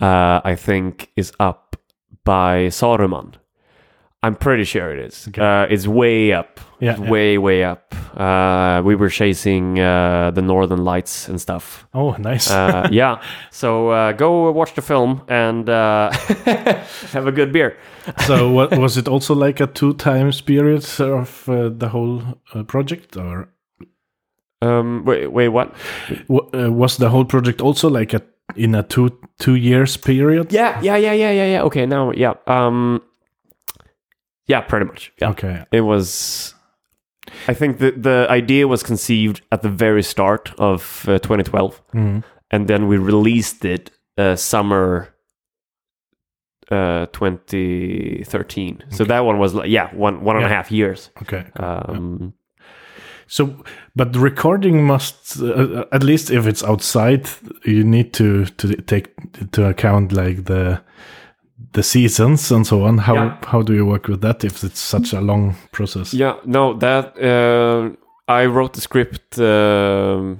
uh, 0.00 0.40
I 0.44 0.54
think 0.56 1.10
is 1.16 1.32
up 1.38 1.76
by 2.24 2.68
Saruman. 2.70 3.34
I'm 4.24 4.34
pretty 4.36 4.64
sure 4.64 4.90
it 4.92 4.98
is. 5.06 5.28
Uh, 5.38 5.66
it's 5.70 5.86
way 5.86 6.32
up. 6.32 6.60
Yeah, 6.80 6.92
It's 6.92 7.00
yeah. 7.00 7.10
way 7.10 7.38
way 7.38 7.64
up. 7.64 7.94
Uh, 8.16 8.82
we 8.84 8.94
were 8.96 9.10
chasing 9.10 9.78
uh, 9.78 10.30
the 10.34 10.42
Northern 10.42 10.84
Lights 10.84 11.28
and 11.28 11.40
stuff. 11.40 11.86
Oh, 11.92 12.16
nice. 12.18 12.50
Uh, 12.50 12.88
yeah. 12.92 13.20
So 13.50 13.90
uh, 13.90 14.12
go 14.12 14.50
watch 14.52 14.74
the 14.74 14.82
film 14.82 15.20
and 15.28 15.68
uh, 15.68 16.10
have 17.12 17.26
a 17.26 17.32
good 17.32 17.52
beer. 17.52 17.76
so, 18.26 18.50
what, 18.50 18.76
was 18.78 18.96
it 18.96 19.08
also 19.08 19.34
like 19.34 19.60
a 19.62 19.66
two 19.66 19.94
times 19.94 20.40
period 20.40 20.84
of 21.00 21.48
uh, 21.48 21.68
the 21.78 21.88
whole 21.88 22.22
uh, 22.54 22.62
project, 22.64 23.16
or 23.16 23.48
Um, 24.62 25.04
wait, 25.04 25.26
wait, 25.32 25.48
what? 25.52 25.74
w- 26.28 26.48
uh, 26.54 26.70
was 26.70 26.96
the 26.96 27.08
whole 27.10 27.24
project 27.26 27.60
also 27.60 27.88
like 27.90 28.14
a 28.16 28.20
in 28.56 28.74
a 28.74 28.82
two 28.82 29.10
two 29.38 29.54
years 29.54 29.96
period? 29.98 30.52
Yeah, 30.52 30.80
yeah, 30.82 30.96
yeah, 30.98 31.12
yeah, 31.14 31.30
yeah, 31.32 31.46
yeah. 31.52 31.62
Okay, 31.66 31.86
now, 31.86 32.12
yeah. 32.12 32.34
Um, 32.46 33.00
yeah, 34.46 34.60
pretty 34.60 34.86
much. 34.86 35.12
Yeah. 35.20 35.30
Okay. 35.30 35.64
It 35.72 35.80
was. 35.82 36.54
I 37.48 37.54
think 37.54 37.78
the 37.78 37.90
the 37.92 38.26
idea 38.30 38.66
was 38.68 38.82
conceived 38.82 39.40
at 39.50 39.62
the 39.62 39.70
very 39.70 40.02
start 40.02 40.52
of 40.58 41.04
uh, 41.08 41.18
2012, 41.18 41.80
Mhm. 41.94 42.22
and 42.50 42.66
then 42.68 42.86
we 42.88 42.98
released 42.98 43.64
it 43.64 43.90
uh, 44.18 44.36
summer 44.36 45.08
uh, 46.70 47.06
2013. 47.12 48.82
So 48.90 49.04
that 49.04 49.24
one 49.24 49.38
was 49.38 49.54
like 49.54 49.70
yeah, 49.70 49.88
one 49.94 50.22
one 50.24 50.36
and 50.36 50.44
a 50.44 50.48
half 50.48 50.70
years. 50.70 51.10
Okay. 51.22 51.44
Um, 51.56 52.34
So, 53.26 53.64
but 53.96 54.12
the 54.12 54.18
recording 54.20 54.84
must, 54.86 55.40
uh, 55.40 55.84
at 55.92 56.02
least 56.02 56.30
if 56.30 56.46
it's 56.46 56.62
outside, 56.62 57.26
you 57.64 57.82
need 57.82 58.12
to 58.12 58.44
to 58.58 58.68
take 58.82 59.06
to 59.52 59.64
account 59.68 60.12
like 60.12 60.42
the 60.44 60.80
the 61.72 61.82
seasons 61.82 62.50
and 62.52 62.66
so 62.66 62.84
on. 62.84 62.98
How 62.98 63.14
Yeah. 63.14 63.36
how 63.46 63.62
do 63.62 63.72
you 63.74 63.86
work 63.86 64.08
with 64.08 64.20
that 64.20 64.44
if 64.44 64.64
it's 64.64 64.80
such 64.80 65.12
a 65.12 65.20
long 65.20 65.54
process? 65.72 66.12
Yeah, 66.14 66.34
no, 66.44 66.74
that 66.78 67.16
uh, 67.18 67.90
I 68.28 68.46
wrote 68.46 68.72
the 68.72 68.80
script 68.80 69.38
um, 69.38 70.38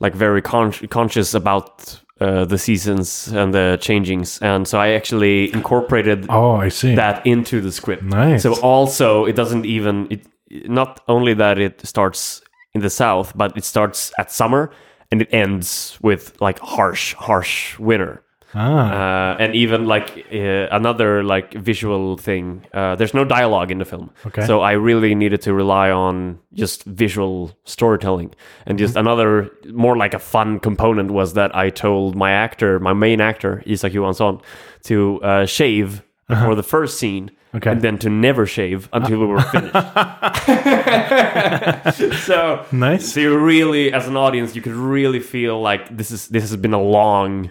like 0.00 0.14
very 0.14 0.42
con- 0.42 0.88
conscious 0.90 1.34
about 1.34 2.00
uh, 2.20 2.44
the 2.44 2.58
seasons 2.58 3.28
and 3.28 3.52
the 3.52 3.78
changings, 3.80 4.40
and 4.42 4.66
so 4.66 4.78
I 4.78 4.88
actually 4.96 5.52
incorporated 5.52 6.26
Oh, 6.28 6.56
I 6.66 6.70
see. 6.70 6.94
that 6.94 7.26
into 7.26 7.60
the 7.60 7.72
script. 7.72 8.02
nice. 8.02 8.42
So 8.42 8.54
also, 8.62 9.26
it 9.26 9.36
doesn't 9.36 9.64
even 9.66 10.06
it 10.10 10.26
not 10.68 11.00
only 11.08 11.34
that 11.34 11.58
it 11.58 11.86
starts 11.86 12.42
in 12.74 12.80
the 12.80 12.90
south, 12.90 13.32
but 13.36 13.56
it 13.56 13.64
starts 13.64 14.12
at 14.18 14.30
summer 14.30 14.70
and 15.10 15.20
it 15.22 15.28
ends 15.32 15.98
with 16.02 16.32
like 16.40 16.58
harsh, 16.60 17.14
harsh 17.14 17.78
winter. 17.78 18.22
Ah, 18.56 19.34
Uh, 19.34 19.42
and 19.42 19.54
even 19.54 19.86
like 19.86 20.08
uh, 20.32 20.66
another 20.80 21.22
like 21.34 21.52
visual 21.54 22.16
thing. 22.16 22.64
Uh, 22.72 22.96
there's 22.96 23.14
no 23.14 23.24
dialogue 23.24 23.70
in 23.70 23.78
the 23.78 23.84
film, 23.84 24.10
Okay. 24.26 24.46
so 24.46 24.60
I 24.70 24.72
really 24.72 25.14
needed 25.14 25.40
to 25.42 25.52
rely 25.54 25.90
on 25.90 26.38
just 26.54 26.84
visual 26.84 27.50
storytelling. 27.64 28.34
And 28.66 28.78
just 28.78 28.94
Mm-hmm. 28.94 29.06
another 29.06 29.50
more 29.72 29.96
like 30.02 30.14
a 30.16 30.18
fun 30.18 30.58
component 30.60 31.10
was 31.10 31.32
that 31.34 31.50
I 31.54 31.70
told 31.70 32.16
my 32.16 32.30
actor, 32.32 32.78
my 32.80 32.92
main 32.94 33.20
actor 33.20 33.62
Isak 33.66 33.92
Johansson, 33.92 34.38
to 34.84 35.20
uh, 35.22 35.46
shave 35.46 36.02
for 36.44 36.54
the 36.56 36.62
first 36.62 36.98
scene. 36.98 37.24
Uh-huh. 37.28 37.32
Okay. 37.56 37.70
And 37.70 37.80
then 37.80 37.96
to 37.98 38.10
never 38.10 38.44
shave 38.46 38.88
until 38.92 39.20
we 39.20 39.26
were 39.26 39.40
finished. 39.52 39.72
so, 42.26 42.64
nice. 42.72 43.12
so 43.12 43.20
you 43.20 43.38
really, 43.38 43.92
as 43.92 44.08
an 44.08 44.16
audience, 44.16 44.56
you 44.56 44.62
could 44.62 44.74
really 44.74 45.20
feel 45.20 45.60
like 45.62 45.96
this 45.96 46.10
is 46.10 46.28
this 46.28 46.42
has 46.42 46.56
been 46.56 46.74
a 46.74 46.82
long 46.82 47.50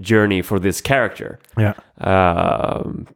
journey 0.00 0.42
for 0.42 0.58
this 0.58 0.80
character. 0.80 1.38
Yeah. 1.56 1.74
Um, 1.98 3.06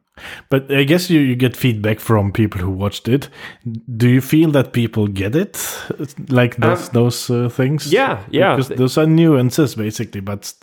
But 0.49 0.71
I 0.71 0.83
guess 0.83 1.09
you, 1.09 1.19
you 1.21 1.35
get 1.35 1.55
feedback 1.55 1.99
from 1.99 2.31
people 2.31 2.59
who 2.61 2.69
watched 2.69 3.07
it. 3.07 3.29
Do 3.95 4.07
you 4.07 4.21
feel 4.21 4.51
that 4.51 4.73
people 4.73 5.07
get 5.07 5.35
it? 5.35 5.57
Like 6.29 6.57
those, 6.57 6.89
those 6.89 7.29
uh, 7.29 7.49
things? 7.49 7.87
Um, 7.87 7.93
yeah, 7.93 8.23
yeah. 8.29 8.55
Because 8.55 8.69
those 8.77 8.97
are 8.97 9.05
nuances, 9.05 9.75
basically. 9.75 10.21
But 10.21 10.53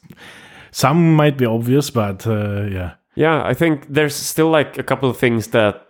some 0.72 1.14
might 1.14 1.38
be 1.38 1.46
obvious, 1.46 1.90
but 1.90 2.26
uh, 2.26 2.64
yeah. 2.64 2.94
yeah, 3.14 3.42
I 3.44 3.54
think 3.54 3.86
there's 3.88 4.14
still 4.14 4.50
like 4.50 4.78
a 4.78 4.82
couple 4.82 5.08
of 5.08 5.16
things 5.16 5.48
that 5.48 5.86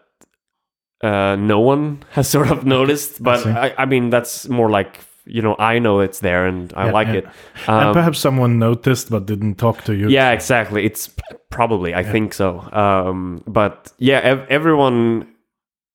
uh, 1.03 1.37
no 1.37 1.61
one 1.61 2.05
has 2.11 2.29
sort 2.37 2.51
of 2.51 2.65
noticed, 2.65 3.23
but 3.23 3.41
see. 3.41 3.51
I, 3.51 3.75
I 3.79 3.87
mean 3.87 4.11
that's 4.11 4.49
more 4.49 4.71
like 4.71 5.01
you 5.27 5.43
know 5.43 5.57
I 5.59 5.79
know 5.81 6.01
it's 6.01 6.21
there 6.21 6.47
and 6.47 6.73
I 6.77 6.87
Yeah, 6.87 6.93
like 6.93 7.09
yeah. 7.09 7.15
it. 7.15 7.25
and 7.69 7.87
Um, 7.89 7.93
perhaps 7.95 8.19
someone 8.19 8.59
noticed 8.59 9.11
but 9.11 9.27
didn't 9.27 9.57
talk 9.57 9.83
to 9.85 9.93
you. 9.95 10.09
Yeah, 10.09 10.31
exactly. 10.33 10.85
It's 10.85 11.11
probably, 11.51 11.95
I 11.95 12.03
think 12.05 12.35
so. 12.35 12.61
Um, 12.73 13.43
but 13.47 13.93
yeah, 13.99 14.21
ev- 14.23 14.47
everyone 14.49 15.27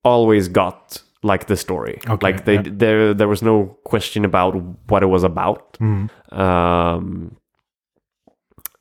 always 0.04 0.48
got 0.50 1.02
like 1.24 1.46
the 1.48 1.56
story. 1.56 2.00
Okay, 2.08 2.26
like 2.28 2.46
they, 2.46 2.56
yeah. 2.56 2.64
there, 2.66 3.14
there 3.14 3.28
was 3.28 3.42
no 3.42 3.78
question 3.86 4.26
about 4.26 4.56
what 4.90 5.04
it 5.04 5.08
was 5.08 5.24
about. 5.24 5.78
Mhm. 5.80 6.10
Um, 6.34 7.36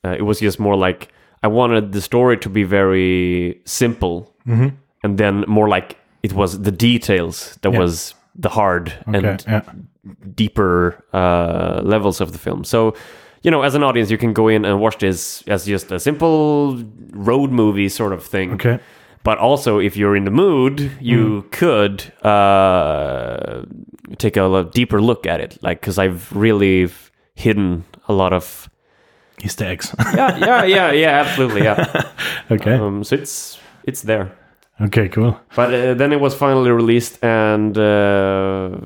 uh, 0.05 0.11
it 0.19 0.23
was 0.23 0.41
just 0.41 0.59
more 0.59 0.77
like 0.77 1.09
I 1.43 1.49
wanted 1.49 1.93
the 1.93 2.01
story 2.01 2.37
to 2.39 2.49
be 2.49 2.65
very 2.65 3.61
simple, 3.65 4.35
Mhm. 4.47 4.73
and 5.03 5.19
then 5.19 5.45
more 5.47 5.69
like 5.69 5.97
it 6.23 6.33
was 6.33 6.63
the 6.63 6.71
details 6.73 7.59
that 7.63 7.73
Yeah. 7.73 7.79
was 7.81 8.15
the 8.41 8.49
hard 8.49 8.93
Okay. 9.09 9.29
and 9.29 9.45
yeah. 9.47 9.63
deeper 10.35 11.05
uh, 11.13 11.81
levels 11.85 12.21
of 12.21 12.33
the 12.33 12.39
film. 12.39 12.65
So, 12.65 12.95
you 13.43 13.51
know, 13.51 13.63
as 13.63 13.75
an 13.75 13.83
audience, 13.83 14.11
you 14.11 14.19
can 14.19 14.33
go 14.33 14.49
in 14.49 14.65
and 14.65 14.81
watch 14.81 14.99
this 14.99 15.43
as 15.47 15.67
just 15.67 15.93
a 15.93 15.99
simple 16.01 16.83
road 17.13 17.51
movie 17.51 17.89
sort 17.89 18.13
of 18.13 18.25
thing. 18.25 18.53
Okay. 18.55 18.79
But 19.23 19.37
also, 19.39 19.79
if 19.79 19.97
you're 19.97 20.17
in 20.17 20.25
the 20.25 20.31
mood, 20.31 20.91
you 21.01 21.43
could 21.51 22.03
uh, 22.25 23.63
take 24.17 24.37
a 24.39 24.69
deeper 24.73 25.01
look 25.03 25.27
at 25.27 25.41
it. 25.41 25.59
Like, 25.63 25.81
because 25.81 25.99
I've 25.99 26.33
really 26.35 26.89
hidden 27.35 27.85
a 28.09 28.13
lot 28.13 28.33
of. 28.33 28.69
Easter 29.43 29.65
eggs. 29.67 29.95
Yeah, 30.15 30.37
yeah, 30.39 30.65
yeah, 30.65 30.93
yeah, 30.93 31.21
absolutely, 31.21 31.63
yeah. 31.65 32.13
okay. 32.51 32.75
Um, 32.75 33.05
so 33.05 33.17
it's 33.17 33.59
it's 33.85 34.03
there. 34.03 34.33
Okay. 34.83 35.09
Cool. 35.09 35.39
But 35.57 35.75
uh, 35.75 35.95
then 35.95 36.13
it 36.13 36.21
was 36.21 36.35
finally 36.35 36.71
released, 36.71 37.23
and 37.25 37.77
uh, 37.77 38.77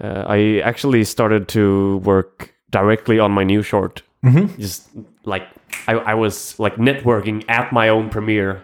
uh, 0.00 0.24
I 0.26 0.60
actually 0.64 1.04
started 1.04 1.48
to 1.48 1.98
work 1.98 2.52
directly 2.70 3.18
on 3.18 3.30
my 3.32 3.44
new 3.44 3.62
short. 3.62 4.02
Mhm. 4.24 4.58
Just 4.58 4.88
like 5.24 5.46
I, 5.86 5.92
I 5.94 6.14
was 6.14 6.58
like 6.58 6.76
networking 6.76 7.44
at 7.48 7.72
my 7.72 7.90
own 7.90 8.08
premiere 8.08 8.62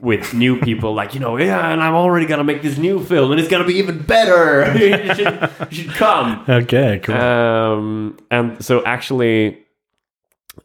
with 0.00 0.32
new 0.32 0.58
people, 0.58 0.94
like 0.94 1.12
you 1.14 1.20
know, 1.20 1.36
yeah, 1.36 1.70
and 1.70 1.82
I'm 1.82 1.94
already 1.94 2.24
gonna 2.26 2.44
make 2.44 2.62
this 2.62 2.78
new 2.78 3.04
film, 3.04 3.30
and 3.30 3.38
it's 3.38 3.48
gonna 3.50 3.66
be 3.66 3.74
even 3.74 3.98
better. 4.02 4.72
you, 4.78 5.14
should, 5.14 5.50
you 5.70 5.76
should 5.76 5.92
come. 5.94 6.42
Okay. 6.48 7.00
Cool. 7.02 7.14
Um, 7.14 8.16
and 8.30 8.64
so 8.64 8.82
actually, 8.86 9.58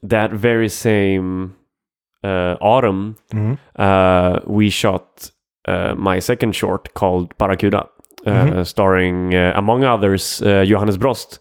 that 0.02 0.32
very 0.32 0.70
same 0.70 1.57
autumn, 2.62 3.16
Mhm. 3.34 3.58
uh, 3.80 4.40
we 4.46 4.70
shot 4.70 5.32
uh, 5.68 5.94
my 5.98 6.20
second 6.22 6.56
short 6.56 6.94
called 6.94 7.38
Barracuda, 7.38 7.88
uh, 8.26 8.63
starring, 8.63 9.34
uh, 9.36 9.52
among 9.56 9.84
others, 9.84 10.42
uh, 10.42 10.63
Johannes 10.66 10.98
Brost, 10.98 11.40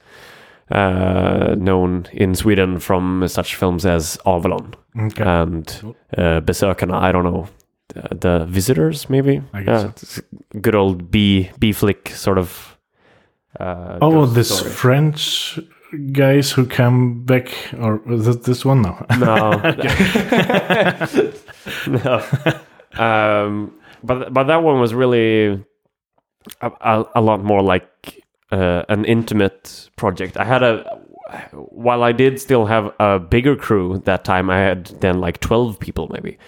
uh, 0.70 1.55
known 1.59 2.07
in 2.12 2.35
Sweden 2.35 2.79
from 2.81 3.29
such 3.29 3.55
films 3.55 3.85
as 3.87 4.18
Avalon 4.27 4.75
okay. 4.99 5.25
and 5.25 5.94
uh, 6.18 6.40
Besökarna. 6.40 6.94
I 7.09 7.12
don't 7.12 7.25
know. 7.25 7.46
The, 7.94 8.16
the 8.20 8.46
visitors, 8.46 9.09
maybe. 9.09 9.42
I 9.55 9.62
guess 9.62 10.20
a 10.55 10.59
good 10.61 10.75
old 10.75 11.11
B 11.11 11.51
B 11.59 11.72
flick 11.72 12.09
sort 12.09 12.38
of. 12.38 12.77
Uh, 13.61 13.99
oh, 14.03 14.27
this 14.27 14.49
story. 14.59 14.70
French 14.72 15.59
guys 16.12 16.53
who 16.53 16.66
come 16.66 17.25
back, 17.25 17.49
or 17.79 18.01
is 18.11 18.29
it 18.29 18.42
this 18.44 18.64
one 18.64 18.83
now? 18.83 19.05
No. 19.18 19.51
no. 21.87 22.22
Um, 23.03 23.72
but 24.03 24.33
but 24.33 24.44
that 24.44 24.62
one 24.62 24.81
was 24.81 24.94
really 24.94 25.64
a, 26.61 26.70
a, 26.81 27.05
a 27.16 27.20
lot 27.20 27.42
more 27.42 27.62
like 27.62 28.22
uh, 28.53 28.85
an 28.88 29.05
intimate 29.05 29.90
project. 29.96 30.37
I 30.37 30.44
had 30.44 30.62
a 30.62 31.01
while 31.53 32.03
I 32.03 32.12
did 32.12 32.40
still 32.40 32.66
have 32.66 32.92
a 33.01 33.18
bigger 33.18 33.57
crew 33.57 33.99
that 34.05 34.25
time. 34.25 34.49
I 34.51 34.59
had 34.59 34.87
then 35.01 35.20
like 35.20 35.40
twelve 35.40 35.79
people 35.81 36.09
maybe. 36.12 36.38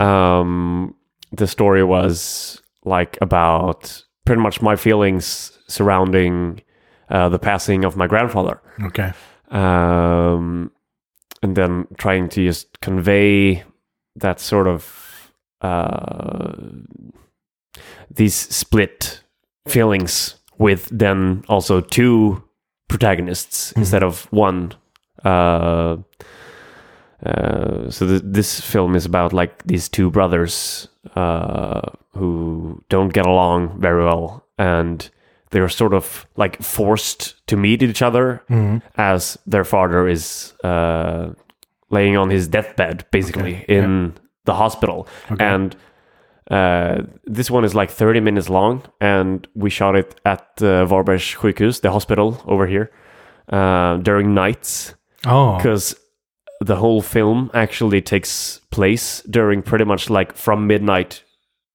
Um, 0.00 0.94
the 1.32 1.46
story 1.46 1.84
was 1.84 2.62
like 2.84 3.18
about 3.20 4.02
pretty 4.24 4.42
much 4.42 4.60
my 4.60 4.76
feelings 4.76 5.58
surrounding 5.68 6.60
uh, 7.10 7.28
the 7.28 7.38
passing 7.38 7.84
of 7.84 7.96
my 7.96 8.06
grandfather 8.06 8.60
okay. 8.82 9.12
um, 9.50 10.70
and 11.42 11.56
then 11.56 11.86
trying 11.96 12.28
to 12.28 12.44
just 12.44 12.80
convey 12.80 13.62
that 14.16 14.40
sort 14.40 14.66
of 14.66 15.32
uh, 15.60 16.52
these 18.10 18.34
split 18.34 19.22
feelings 19.66 20.36
with 20.58 20.88
then 20.90 21.44
also 21.48 21.80
two 21.80 22.42
protagonists 22.88 23.72
instead 23.72 24.02
of 24.02 24.26
one. 24.32 24.72
Uh, 25.24 25.96
uh, 27.24 27.90
so 27.90 28.06
th- 28.06 28.22
this 28.24 28.60
film 28.60 28.94
is 28.94 29.04
about 29.04 29.32
like 29.32 29.64
these 29.64 29.88
two 29.88 30.10
brothers 30.10 30.88
uh, 31.16 31.80
who 32.12 32.82
don't 32.88 33.12
get 33.12 33.26
along 33.26 33.80
very 33.80 34.04
well, 34.04 34.46
and 34.58 35.10
they're 35.50 35.68
sort 35.68 35.94
of 35.94 36.26
like 36.36 36.62
forced 36.62 37.46
to 37.46 37.56
meet 37.56 37.82
each 37.82 38.02
other 38.02 38.42
as 38.96 39.38
their 39.46 39.64
father 39.64 40.08
is 40.08 40.52
uh, 40.64 41.30
laying 41.90 42.16
on 42.16 42.30
his 42.30 42.48
deathbed, 42.48 43.04
basically 43.10 43.64
in 43.68 44.14
the 44.44 44.54
hospital, 44.54 45.06
and. 45.40 45.76
Uh, 46.50 47.02
this 47.26 47.50
one 47.50 47.62
is 47.62 47.74
like 47.74 47.90
30 47.90 48.20
minutes 48.20 48.48
long, 48.48 48.82
and 49.02 49.46
we 49.54 49.68
shot 49.68 49.94
it 49.96 50.18
at 50.24 50.40
uh, 50.62 50.86
Varbergs 50.86 51.36
sjukhus, 51.36 51.82
the 51.82 51.90
hospital 51.90 52.42
over 52.46 52.66
here, 52.66 52.90
uh, 53.52 53.98
during 53.98 54.32
nights 54.32 54.94
Oh, 55.26 55.58
because 55.58 55.94
the 56.62 56.76
whole 56.76 57.02
film 57.02 57.50
actually 57.52 58.00
takes 58.00 58.62
place 58.70 59.20
during 59.28 59.60
pretty 59.60 59.84
much 59.84 60.08
like 60.08 60.34
from 60.38 60.66
midnight 60.66 61.22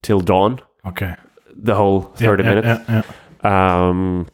till 0.01 0.21
dawn. 0.21 0.59
okay. 0.87 1.17
The 1.55 1.75
whole 1.75 2.09
Yeah, 2.17 2.27
thirty 2.27 2.43
yeah, 2.43 2.49
minutes, 2.49 2.67
yeah, 2.89 2.95
yeah. 2.95 3.01
Um, 3.43 4.27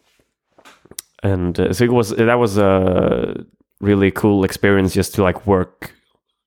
and 1.23 1.59
uh, 1.59 1.73
so 1.73 1.83
it 1.83 1.91
was 1.91 2.09
that 2.11 2.39
was 2.39 2.57
a 2.57 3.45
really 3.81 4.11
cool 4.11 4.43
experience 4.43 4.93
just 4.93 5.15
to 5.15 5.23
like 5.23 5.45
work 5.47 5.93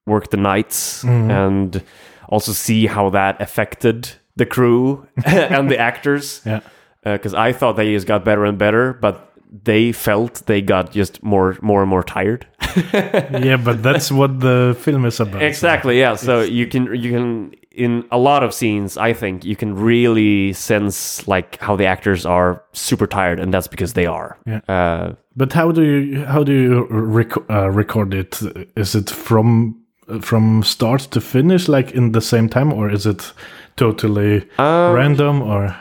work 0.06 0.30
the 0.30 0.36
nights 0.36 1.04
Mm-hmm. 1.04 1.30
and 1.30 1.82
also 2.28 2.52
see 2.52 2.86
how 2.86 3.10
that 3.10 3.40
affected 3.40 4.08
the 4.36 4.46
crew 4.46 5.06
and 5.26 5.70
the 5.70 5.78
actors 5.78 6.40
Yeah. 6.46 6.60
because 7.04 7.34
I 7.34 7.52
thought 7.52 7.76
they 7.76 7.92
just 7.94 8.06
got 8.06 8.24
better 8.24 8.44
and 8.46 8.56
better, 8.58 8.94
but 8.94 9.28
they 9.64 9.92
felt 9.92 10.46
they 10.46 10.62
got 10.62 10.92
just 10.92 11.22
more 11.22 11.56
more 11.60 11.82
and 11.82 11.90
more 11.90 12.02
tired. 12.02 12.46
yeah, 12.94 13.58
but 13.62 13.82
that's 13.82 14.10
what 14.10 14.40
the 14.40 14.74
film 14.80 15.04
is 15.04 15.20
about. 15.20 15.40
so- 15.40 15.46
Exactly. 15.46 15.98
Yeah. 15.98 16.14
So 16.16 16.40
you 16.40 16.66
can 16.66 16.86
you 16.94 17.10
can 17.12 17.52
in 17.74 18.04
a 18.10 18.18
lot 18.18 18.42
of 18.42 18.52
scenes, 18.52 18.96
I 18.96 19.12
think 19.14 19.44
you 19.44 19.56
can 19.56 19.74
really 19.74 20.52
sense 20.52 21.26
like 21.28 21.58
how 21.60 21.76
the 21.76 21.86
actors 21.86 22.26
are 22.26 22.62
super 22.72 23.06
tired, 23.06 23.40
and 23.40 23.52
that's 23.54 23.68
because 23.68 23.92
they 23.94 24.06
are. 24.06 24.36
Yeah. 24.46 24.60
Uh, 24.68 25.14
But 25.36 25.52
how 25.52 25.72
do 25.72 25.82
you 25.82 26.24
how 26.26 26.44
do 26.44 26.52
you 26.52 26.86
rec- 26.90 27.50
uh, 27.50 27.70
record 27.70 28.14
it? 28.14 28.40
Is 28.76 28.94
it 28.94 29.10
from 29.10 29.76
from 30.20 30.62
start 30.62 31.00
to 31.10 31.20
finish, 31.20 31.68
like 31.68 31.92
in 31.96 32.12
the 32.12 32.20
same 32.20 32.48
time, 32.48 32.72
or 32.72 32.90
is 32.92 33.06
it 33.06 33.32
totally 33.76 34.42
Um, 34.58 34.94
random? 34.94 35.42
Or 35.42 35.74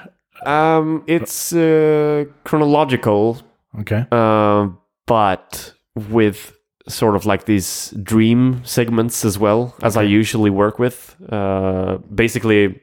um, 0.46 1.04
it's 1.08 1.54
uh, 1.54 2.26
chronological, 2.44 3.38
okay, 3.80 4.06
um, 4.12 4.78
but 5.06 5.74
with 6.10 6.54
sort 6.88 7.16
of 7.16 7.26
like 7.26 7.46
these 7.46 7.92
dream 8.04 8.62
segments 8.64 9.24
as 9.26 9.38
well, 9.38 9.76
as 9.84 9.96
I 9.98 10.04
usually 10.04 10.50
work 10.50 10.80
with. 10.80 11.16
Uh, 11.32 11.98
basically, 12.14 12.80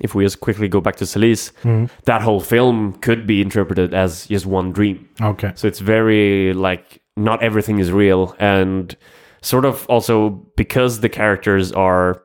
if 0.00 0.14
we 0.14 0.24
just 0.24 0.40
quickly 0.40 0.68
go 0.68 0.80
back 0.80 0.96
to 0.96 1.06
Solis, 1.06 1.52
that 2.04 2.22
whole 2.22 2.40
film 2.40 2.92
could 3.00 3.26
be 3.26 3.40
interpreted 3.40 3.94
as 3.94 4.26
just 4.26 4.46
one 4.46 4.72
dream. 4.72 5.08
okay, 5.20 5.52
So 5.54 5.68
it's 5.68 5.80
very 5.80 6.52
like 6.54 7.00
not 7.16 7.42
everything 7.42 7.78
is 7.80 7.90
real, 7.92 8.34
and 8.38 8.96
sort 9.42 9.64
of 9.64 9.86
also 9.88 10.30
because 10.56 11.00
the 11.00 11.08
characters 11.08 11.72
are 11.72 12.22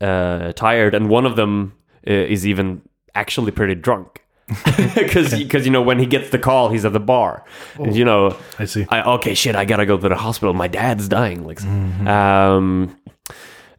uh, 0.00 0.52
tired, 0.52 0.94
and 0.94 1.08
one 1.08 1.26
of 1.26 1.36
them 1.36 1.72
uh, 2.06 2.12
is 2.12 2.46
even 2.46 2.82
actually 3.14 3.50
pretty 3.52 3.74
drunk. 3.74 4.21
Because 4.94 5.64
you 5.64 5.70
know 5.70 5.82
when 5.82 5.98
he 5.98 6.06
gets 6.06 6.30
the 6.30 6.38
call, 6.38 6.68
he's 6.68 6.84
at 6.84 6.92
the 6.92 7.00
bar, 7.00 7.44
and 7.76 7.96
you 7.96 8.04
know 8.04 8.36
I 8.58 8.64
see. 8.66 8.86
I, 8.88 9.02
okay, 9.14 9.34
shit, 9.34 9.56
I 9.56 9.64
gotta 9.64 9.86
go 9.86 9.96
to 9.96 10.08
the 10.08 10.14
hospital. 10.16 10.52
My 10.54 10.68
dad's 10.68 11.08
dying. 11.08 11.46
Like, 11.46 11.62
um, 11.64 12.96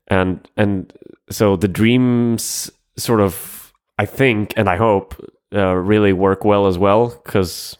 and 0.07 0.47
and 0.57 0.91
so 1.29 1.55
the 1.55 1.67
dreams 1.67 2.71
sort 2.97 3.21
of, 3.21 3.73
I 3.99 4.05
think, 4.05 4.53
and 4.57 4.69
I 4.69 4.77
hope, 4.77 5.15
uh, 5.53 5.73
really 5.75 6.13
work 6.13 6.43
well 6.43 6.67
as 6.67 6.77
well 6.77 7.09
because 7.23 7.77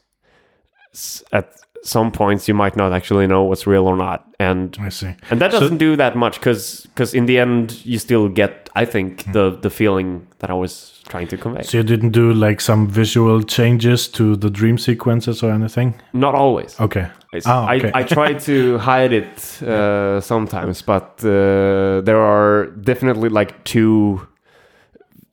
at 1.32 1.54
some 1.84 2.12
points 2.12 2.48
you 2.48 2.54
might 2.54 2.76
not 2.76 2.94
actually 2.94 3.28
know 3.28 3.44
what's 3.44 3.68
real 3.68 3.88
or 3.88 3.98
not, 3.98 4.26
and 4.40 4.78
I 4.80 4.90
see. 4.90 5.16
and 5.30 5.42
that 5.42 5.52
doesn't 5.52 5.78
do 5.78 5.96
that 5.98 6.16
much 6.16 6.40
because 6.40 6.88
because 6.88 7.14
in 7.14 7.26
the 7.26 7.38
end 7.40 7.86
you 7.86 8.00
still 8.00 8.30
get, 8.30 8.70
I 8.76 8.86
think, 8.86 9.32
the 9.34 9.58
the 9.62 9.70
feeling 9.70 10.28
that 10.40 10.50
I 10.50 10.54
was 10.54 11.04
trying 11.10 11.28
to 11.28 11.38
convey. 11.38 11.64
So 11.64 11.78
you 11.78 11.84
didn't 11.84 12.12
do 12.12 12.34
like 12.34 12.62
some 12.62 12.88
visual 12.88 13.44
changes 13.44 14.08
to 14.10 14.36
the 14.36 14.50
dream 14.50 14.78
sequences 14.78 15.44
or 15.44 15.52
anything? 15.52 15.96
Not 16.14 16.36
always. 16.36 16.80
Okay. 16.80 17.08
Ah, 17.46 17.74
okay. 17.74 17.92
I, 17.94 18.00
I 18.00 18.04
try 18.04 18.34
to 18.34 18.78
hide 18.90 19.12
it 19.12 19.62
uh, 19.64 20.22
sometimes, 20.22 20.82
but 20.82 21.20
uh, 21.24 22.02
there 22.02 22.20
are 22.20 22.68
definitely 22.68 23.30
like 23.30 23.64
two 23.64 24.22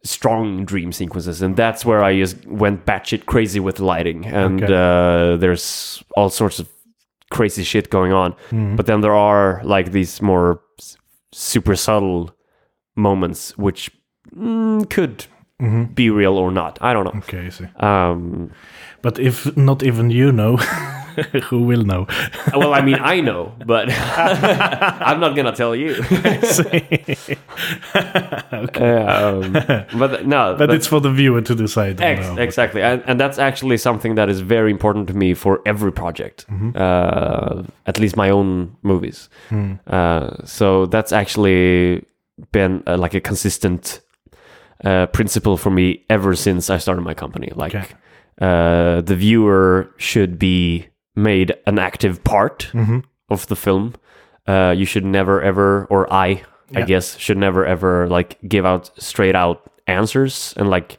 strong 0.02 0.64
dream 0.64 0.92
sequences, 0.92 1.42
and 1.42 1.56
that's 1.56 1.84
where 1.84 2.02
I 2.02 2.18
just 2.18 2.46
went 2.46 2.86
batshit 2.86 3.26
crazy 3.26 3.60
with 3.60 3.80
lighting, 3.80 4.24
and 4.26 4.62
Okay. 4.62 4.72
uh, 4.74 5.36
there's 5.36 6.02
all 6.16 6.30
sorts 6.30 6.58
of 6.58 6.68
crazy 7.30 7.62
shit 7.64 7.90
going 7.90 8.12
on. 8.12 8.32
Mm-hmm. 8.50 8.76
But 8.76 8.86
then 8.86 9.00
there 9.02 9.14
are 9.14 9.60
like 9.64 9.92
these 9.92 10.20
more 10.22 10.60
s- 10.80 10.96
super 11.32 11.76
subtle 11.76 12.30
moments 12.96 13.56
which 13.56 13.90
mm, 14.34 14.88
could 14.90 15.26
be 15.94 16.08
real 16.10 16.36
or 16.38 16.50
not. 16.50 16.78
I 16.80 16.92
don't 16.94 17.04
know. 17.04 17.10
Mm-hmm. 17.20 17.36
Okay, 17.36 17.46
I 17.46 17.50
see. 17.50 17.66
Um, 17.76 18.50
But 19.02 19.18
if 19.18 19.54
not 19.56 19.82
even 19.82 20.10
you 20.10 20.32
know, 20.32 20.56
who 21.44 21.62
will 21.62 21.84
know? 21.84 22.06
well, 22.54 22.72
I 22.74 22.80
mean, 22.82 22.98
I 23.00 23.20
know, 23.20 23.52
but 23.66 23.88
I'm 24.16 25.20
not 25.20 25.34
gonna 25.36 25.52
tell 25.54 25.74
you. 25.74 25.94
um, 27.94 29.52
but 29.98 30.26
no, 30.26 30.54
But, 30.58 30.70
it's 30.70 30.86
for 30.86 31.00
the 31.00 31.10
viewer 31.10 31.40
to 31.42 31.54
decide. 31.54 32.00
ex- 32.00 32.26
No. 32.26 32.36
exactly, 32.42 32.82
and, 32.82 33.02
and 33.06 33.18
that's 33.20 33.38
actually 33.38 33.76
something 33.78 34.14
that 34.16 34.28
is 34.28 34.40
very 34.40 34.70
important 34.70 35.08
to 35.08 35.14
me 35.14 35.34
for 35.34 35.60
every 35.66 35.92
project, 35.92 36.46
uh, 36.74 37.62
at 37.86 37.98
least 37.98 38.16
my 38.16 38.30
own 38.30 38.76
movies. 38.82 39.28
Uh, 39.86 40.30
so 40.44 40.86
that's 40.86 41.12
actually 41.12 42.04
been 42.52 42.82
uh, 42.86 42.96
like 42.96 43.14
a 43.14 43.20
consistent 43.20 44.00
uh, 44.84 45.06
principle 45.06 45.56
for 45.56 45.70
me 45.70 46.04
ever 46.08 46.34
since 46.34 46.70
I 46.70 46.78
started 46.78 47.02
my 47.02 47.14
company. 47.14 47.50
Like, 47.54 47.74
Okay. 47.74 47.86
uh, 48.40 49.00
the 49.02 49.14
viewer 49.16 49.90
should 49.98 50.38
be 50.38 50.86
made 51.22 51.54
an 51.66 51.78
active 51.78 52.22
part 52.24 52.68
Mm-hmm. 52.72 52.98
of 53.28 53.46
the 53.46 53.56
film. 53.56 53.94
Uh, 54.46 54.74
you 54.76 54.84
should 54.86 55.04
never 55.04 55.40
ever, 55.42 55.86
or 55.90 56.12
I, 56.12 56.26
I 56.74 56.80
Yeah. 56.80 56.86
guess, 56.86 57.16
should 57.18 57.36
never 57.38 57.64
ever 57.66 58.08
like 58.08 58.38
give 58.48 58.64
out 58.66 58.90
straight 58.98 59.36
out 59.36 59.70
answers 59.86 60.54
and 60.56 60.68
like 60.70 60.98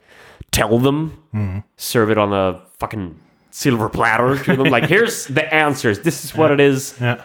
tell 0.52 0.80
them, 0.80 1.18
Mm-hmm. 1.34 1.60
serve 1.78 2.12
it 2.12 2.18
on 2.18 2.34
a 2.34 2.62
fucking 2.80 3.16
silver 3.52 3.90
platter 3.90 4.38
to 4.44 4.56
them. 4.56 4.68
like, 4.72 4.86
here's 4.96 5.26
the 5.28 5.44
answers. 5.54 6.00
This 6.00 6.24
is 6.26 6.36
what 6.36 6.52
it 6.52 6.60
is 6.60 6.96
Yeah. 7.02 7.22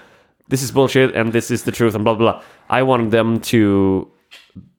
this 0.49 0.63
is 0.63 0.71
bullshit 0.73 1.15
and 1.15 1.33
this 1.33 1.51
is 1.51 1.63
the 1.65 1.73
truth 1.73 1.95
and 1.95 2.05
blah 2.05 2.15
blah 2.15 2.33
blah. 2.33 2.43
I 2.71 2.83
wanted 2.83 3.11
them 3.11 3.41
to 3.53 4.11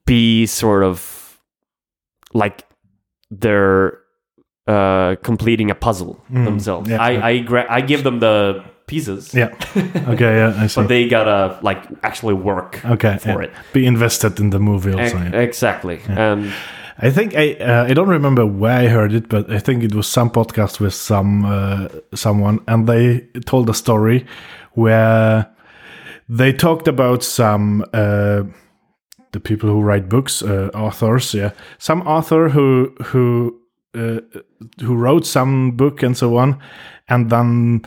be 0.06 0.46
sort 0.46 0.82
of 0.82 1.38
like 2.34 2.64
they're 3.30 3.98
uh, 4.68 5.16
completing 5.22 5.70
a 5.70 5.74
puzzle 5.74 6.20
themselves. 6.30 6.88
Mm, 6.88 6.92
yeah, 6.92 7.02
I 7.02 7.10
yeah. 7.10 7.26
I, 7.26 7.38
gra- 7.38 7.66
I 7.68 7.80
give 7.80 8.02
them 8.04 8.20
the 8.20 8.62
pieces, 8.86 9.34
Yeah. 9.34 9.48
Okay. 10.08 10.36
Yeah. 10.36 10.54
I 10.64 10.66
see. 10.68 10.80
but 10.80 10.88
they 10.88 11.08
gotta 11.08 11.58
like 11.62 11.82
actually 12.02 12.34
work 12.34 12.84
okay. 12.84 13.18
for 13.18 13.42
yeah. 13.42 13.48
it. 13.48 13.52
Be 13.72 13.86
invested 13.86 14.40
in 14.40 14.50
the 14.50 14.58
movie 14.58 14.90
E- 14.90 15.00
also. 15.00 15.16
yeah. 15.16 15.40
exactly, 15.40 16.00
and 16.08 16.52
I 16.98 17.10
think 17.10 17.34
I 17.34 17.54
uh, 17.54 17.90
I 17.90 17.94
don't 17.94 18.08
remember 18.08 18.44
where 18.46 18.78
I 18.84 18.88
heard 18.88 19.12
it, 19.12 19.28
but 19.28 19.50
I 19.50 19.58
think 19.58 19.84
it 19.84 19.94
was 19.94 20.06
some 20.06 20.30
podcast 20.30 20.80
with 20.80 20.94
some 20.94 21.44
uh, 21.44 21.88
someone, 22.14 22.58
and 22.66 22.86
they 22.86 23.20
told 23.46 23.68
a 23.70 23.74
story 23.74 24.26
where 24.74 25.46
they 26.28 26.52
talked 26.52 26.88
about 26.88 27.22
some 27.22 27.84
uh, 27.92 28.42
the 29.32 29.40
people 29.40 29.68
who 29.68 29.80
write 29.82 30.08
books, 30.08 30.42
uh, 30.42 30.70
authors, 30.74 31.34
yeah, 31.34 31.50
some 31.78 32.02
author 32.06 32.48
who 32.48 32.92
who 33.12 33.54
uh, 33.98 34.20
who 34.80 34.94
wrote 34.94 35.26
some 35.26 35.72
book 35.72 36.02
and 36.02 36.16
so 36.16 36.36
on, 36.36 36.60
and 37.08 37.30
then 37.30 37.82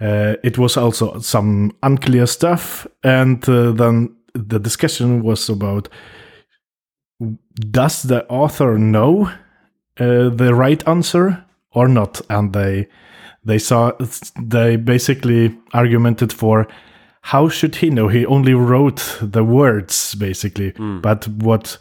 uh, 0.00 0.34
it 0.44 0.58
was 0.58 0.76
also 0.76 1.18
some 1.20 1.72
unclear 1.82 2.26
stuff, 2.26 2.86
and 3.02 3.48
uh, 3.48 3.72
then 3.72 4.14
the 4.34 4.58
discussion 4.58 5.22
was 5.22 5.48
about 5.48 5.88
does 7.70 8.02
the 8.02 8.26
author 8.28 8.78
know 8.78 9.30
uh, 9.98 10.28
the 10.28 10.54
right 10.54 10.86
answer 10.86 11.44
or 11.72 11.88
not? 11.88 12.20
And 12.28 12.52
they 12.52 12.88
they 13.44 13.58
saw 13.58 13.92
they 14.40 14.76
basically 14.76 15.56
argumented 15.72 16.32
for 16.32 16.68
how 17.22 17.48
should 17.48 17.76
he 17.76 17.90
know? 17.90 18.08
He 18.08 18.26
only 18.26 18.54
wrote 18.54 19.18
the 19.22 19.44
words 19.44 20.14
basically. 20.14 20.72
But 21.00 21.26
what 21.28 21.78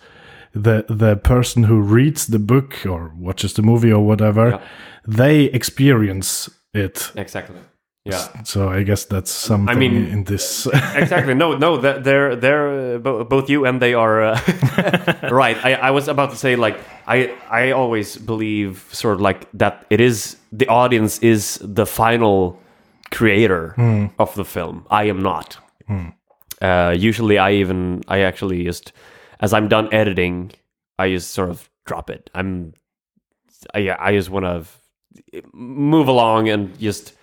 the 0.56 0.86
the 0.88 1.16
person 1.18 1.64
who 1.64 1.82
reads 1.82 2.26
the 2.28 2.40
book 2.40 2.86
or 2.86 3.12
watches 3.20 3.54
the 3.54 3.62
movie 3.62 3.92
or 3.94 4.06
whatever 4.06 4.50
Yeah. 4.50 4.60
they 5.08 5.44
experience 5.54 6.50
it 6.74 7.12
exactly. 7.16 7.60
Yeah. 8.08 8.44
So 8.44 8.70
I 8.70 8.84
guess 8.84 9.06
that's 9.06 9.32
something 9.32 9.76
I 9.76 9.80
mean- 9.80 10.08
in 10.12 10.24
this. 10.26 10.68
exactly. 10.96 11.34
No, 11.34 11.58
no, 11.58 11.78
they're 11.78 12.36
they're 12.36 12.96
uh, 12.96 13.24
both 13.24 13.50
you 13.50 13.66
and 13.66 13.80
they 13.82 13.94
are 13.96 14.22
uh, 14.24 14.40
right. 15.32 15.58
I, 15.66 15.74
I 15.74 15.92
was 15.92 16.08
about 16.08 16.30
to 16.32 16.36
say 16.38 16.56
like 16.56 16.78
I 17.08 17.34
I 17.50 17.72
always 17.72 18.18
believe 18.18 18.86
sort 18.92 19.16
of 19.16 19.22
like 19.22 19.48
that 19.58 19.86
it 19.90 20.00
is 20.00 20.38
the 20.60 20.68
audience 20.68 21.18
is 21.24 21.60
the 21.76 21.86
final 21.86 22.60
creator 23.12 23.74
of 24.20 24.34
the 24.36 24.46
film. 24.46 24.86
I 24.92 25.10
am 25.10 25.22
not. 25.24 25.58
Uh, 26.62 26.96
usually, 26.98 27.38
I 27.38 27.52
even 27.54 28.02
I 28.08 28.20
actually 28.20 28.64
just 28.66 28.92
as 29.40 29.54
I'm 29.54 29.68
done 29.68 29.94
editing, 29.94 30.52
I 30.98 31.10
just 31.10 31.32
sort 31.32 31.50
of 31.50 31.70
drop 31.86 32.10
it. 32.10 32.30
I'm 32.34 32.74
I 33.74 33.96
I 34.00 34.14
just 34.14 34.30
want 34.30 34.46
to 34.46 35.44
move 35.54 36.08
along 36.08 36.50
and 36.50 36.78
just 36.80 37.14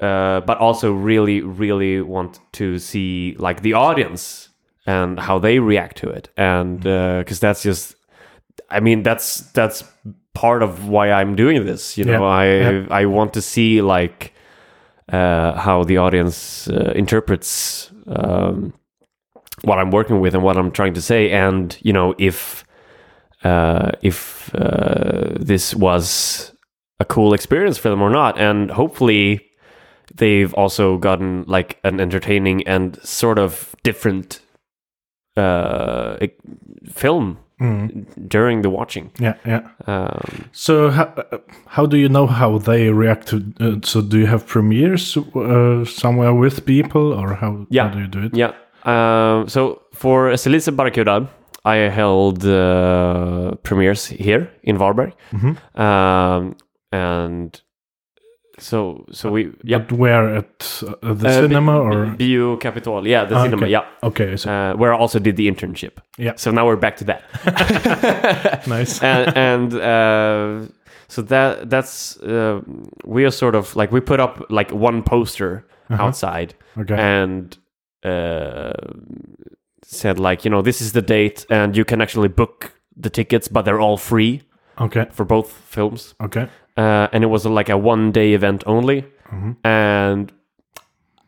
uh, 0.00 0.40
but 0.40 0.58
also 0.58 0.92
really, 0.92 1.40
really 1.40 2.00
want 2.00 2.40
to 2.52 2.78
see 2.78 3.36
like 3.38 3.62
the 3.62 3.74
audience 3.74 4.48
and 4.86 5.18
how 5.18 5.38
they 5.38 5.60
react 5.60 5.96
to 5.98 6.10
it, 6.10 6.28
and 6.36 6.80
because 6.80 7.40
that's 7.40 7.62
just, 7.62 7.94
I 8.68 8.80
mean, 8.80 9.02
that's 9.02 9.40
that's 9.52 9.84
part 10.34 10.62
of 10.62 10.88
why 10.88 11.10
I'm 11.12 11.36
doing 11.36 11.64
this. 11.64 11.96
You 11.96 12.04
know, 12.04 12.20
Yeah, 12.20 12.22
I 12.22 12.46
yeah. 12.46 12.86
I 12.90 13.06
want 13.06 13.32
to 13.34 13.40
see 13.40 13.80
like 13.82 14.34
uh, 15.10 15.58
how 15.58 15.84
the 15.84 15.98
audience 15.98 16.68
uh, 16.68 16.92
interprets 16.94 17.90
um, 18.06 18.74
what 19.64 19.78
I'm 19.78 19.90
working 19.90 20.20
with 20.20 20.34
and 20.34 20.42
what 20.42 20.56
I'm 20.56 20.70
trying 20.70 20.94
to 20.94 21.00
say, 21.02 21.30
and 21.30 21.76
you 21.82 21.92
know 21.92 22.14
if 22.18 22.64
uh, 23.44 23.92
if 24.02 24.54
uh, 24.54 25.32
this 25.38 25.74
was 25.74 26.52
a 27.00 27.04
cool 27.04 27.34
experience 27.34 27.76
for 27.78 27.88
them 27.90 28.02
or 28.02 28.10
not, 28.10 28.38
and 28.38 28.70
hopefully 28.70 29.40
they've 30.14 30.54
also 30.54 30.96
gotten 30.98 31.44
like 31.46 31.78
an 31.84 32.00
entertaining 32.00 32.66
and 32.68 32.98
sort 33.02 33.38
of 33.38 33.74
different 33.82 34.40
uh, 35.36 36.16
film 36.92 37.38
during 38.28 38.62
the 38.62 38.68
watching. 38.70 39.10
yeah, 39.20 39.34
yeah. 39.46 39.60
Um, 39.86 40.50
So 40.52 40.90
how, 40.90 41.04
uh, 41.16 41.38
how 41.66 41.86
do 41.86 41.96
you 41.96 42.08
know 42.08 42.26
how 42.26 42.58
they 42.58 42.90
react 42.90 43.28
to? 43.28 43.36
Uh, 43.60 43.76
so 43.82 44.02
do 44.02 44.18
you 44.18 44.26
have 44.26 44.46
premieres 44.46 45.16
uh, 45.16 45.84
somewhere 45.84 46.34
with 46.34 46.64
people, 46.66 47.12
or 47.12 47.34
how, 47.34 47.66
Yeah. 47.70 47.88
how 47.88 47.94
do 47.94 48.00
you 48.00 48.06
do 48.08 48.22
it? 48.26 48.36
Yeah. 48.36 48.52
Um, 48.84 49.48
so 49.48 49.82
for 49.92 50.30
Celice 50.36 50.74
Barracuda, 50.74 51.28
I 51.64 51.76
held 51.90 52.44
uh, 52.44 53.54
premieres 53.62 54.06
here 54.06 54.50
in 54.62 54.76
Varberg, 54.78 55.12
um, 55.78 56.56
and 56.92 57.60
so 58.58 59.04
so 59.10 59.30
we 59.30 59.50
yeah 59.64 59.78
But 59.78 59.92
where 59.98 60.36
at 60.36 60.82
uh, 61.02 61.14
the 61.14 61.28
Uh, 61.28 61.32
cinema 61.32 61.72
B- 61.72 61.96
or? 61.96 62.06
Bio 62.18 62.56
Capital, 62.56 63.06
yeah, 63.06 63.24
the 63.24 63.34
Ah, 63.36 63.42
cinema, 63.44 63.62
okay. 63.62 63.72
yeah, 63.72 63.84
Okay, 64.02 64.36
so 64.36 64.50
uh, 64.50 64.74
where 64.76 64.92
I 64.94 64.98
also 64.98 65.18
did 65.18 65.36
the 65.36 65.48
internship. 65.50 65.92
Yeah. 66.18 66.34
So 66.36 66.50
now 66.50 66.66
we're 66.66 66.76
back 66.80 66.96
to 66.98 67.04
that. 67.04 67.22
nice. 68.68 69.02
and 69.12 69.36
and 69.36 69.74
uh, 69.74 70.66
so 71.08 71.22
that 71.22 71.68
that's 71.70 72.16
uh, 72.22 72.60
we 73.04 73.24
are 73.24 73.30
sort 73.32 73.54
of 73.54 73.74
like 73.76 73.90
we 73.90 74.00
put 74.00 74.20
up 74.20 74.44
like 74.50 74.70
one 74.72 75.02
poster 75.02 75.64
outside 75.90 76.54
okay. 76.78 76.94
and 76.96 77.56
uh, 77.56 77.60
said 79.82 80.18
like 80.18 80.44
you 80.44 80.50
know 80.50 80.62
this 80.62 80.80
is 80.80 80.92
the 80.92 81.02
date 81.02 81.46
and 81.50 81.76
you 81.76 81.84
can 81.84 82.00
actually 82.00 82.28
book 82.28 82.72
the 82.96 83.10
tickets 83.10 83.48
but 83.48 83.62
they're 83.64 83.80
all 83.80 83.96
free 83.96 84.42
okay. 84.80 85.06
for 85.12 85.24
both 85.24 85.50
films 85.52 86.14
Okay. 86.20 86.48
uh, 86.76 87.08
and 87.12 87.22
it 87.24 87.28
was 87.28 87.44
like 87.46 87.68
a 87.68 87.76
one 87.76 88.12
day 88.12 88.32
event 88.34 88.62
only 88.66 89.04
and 89.64 90.32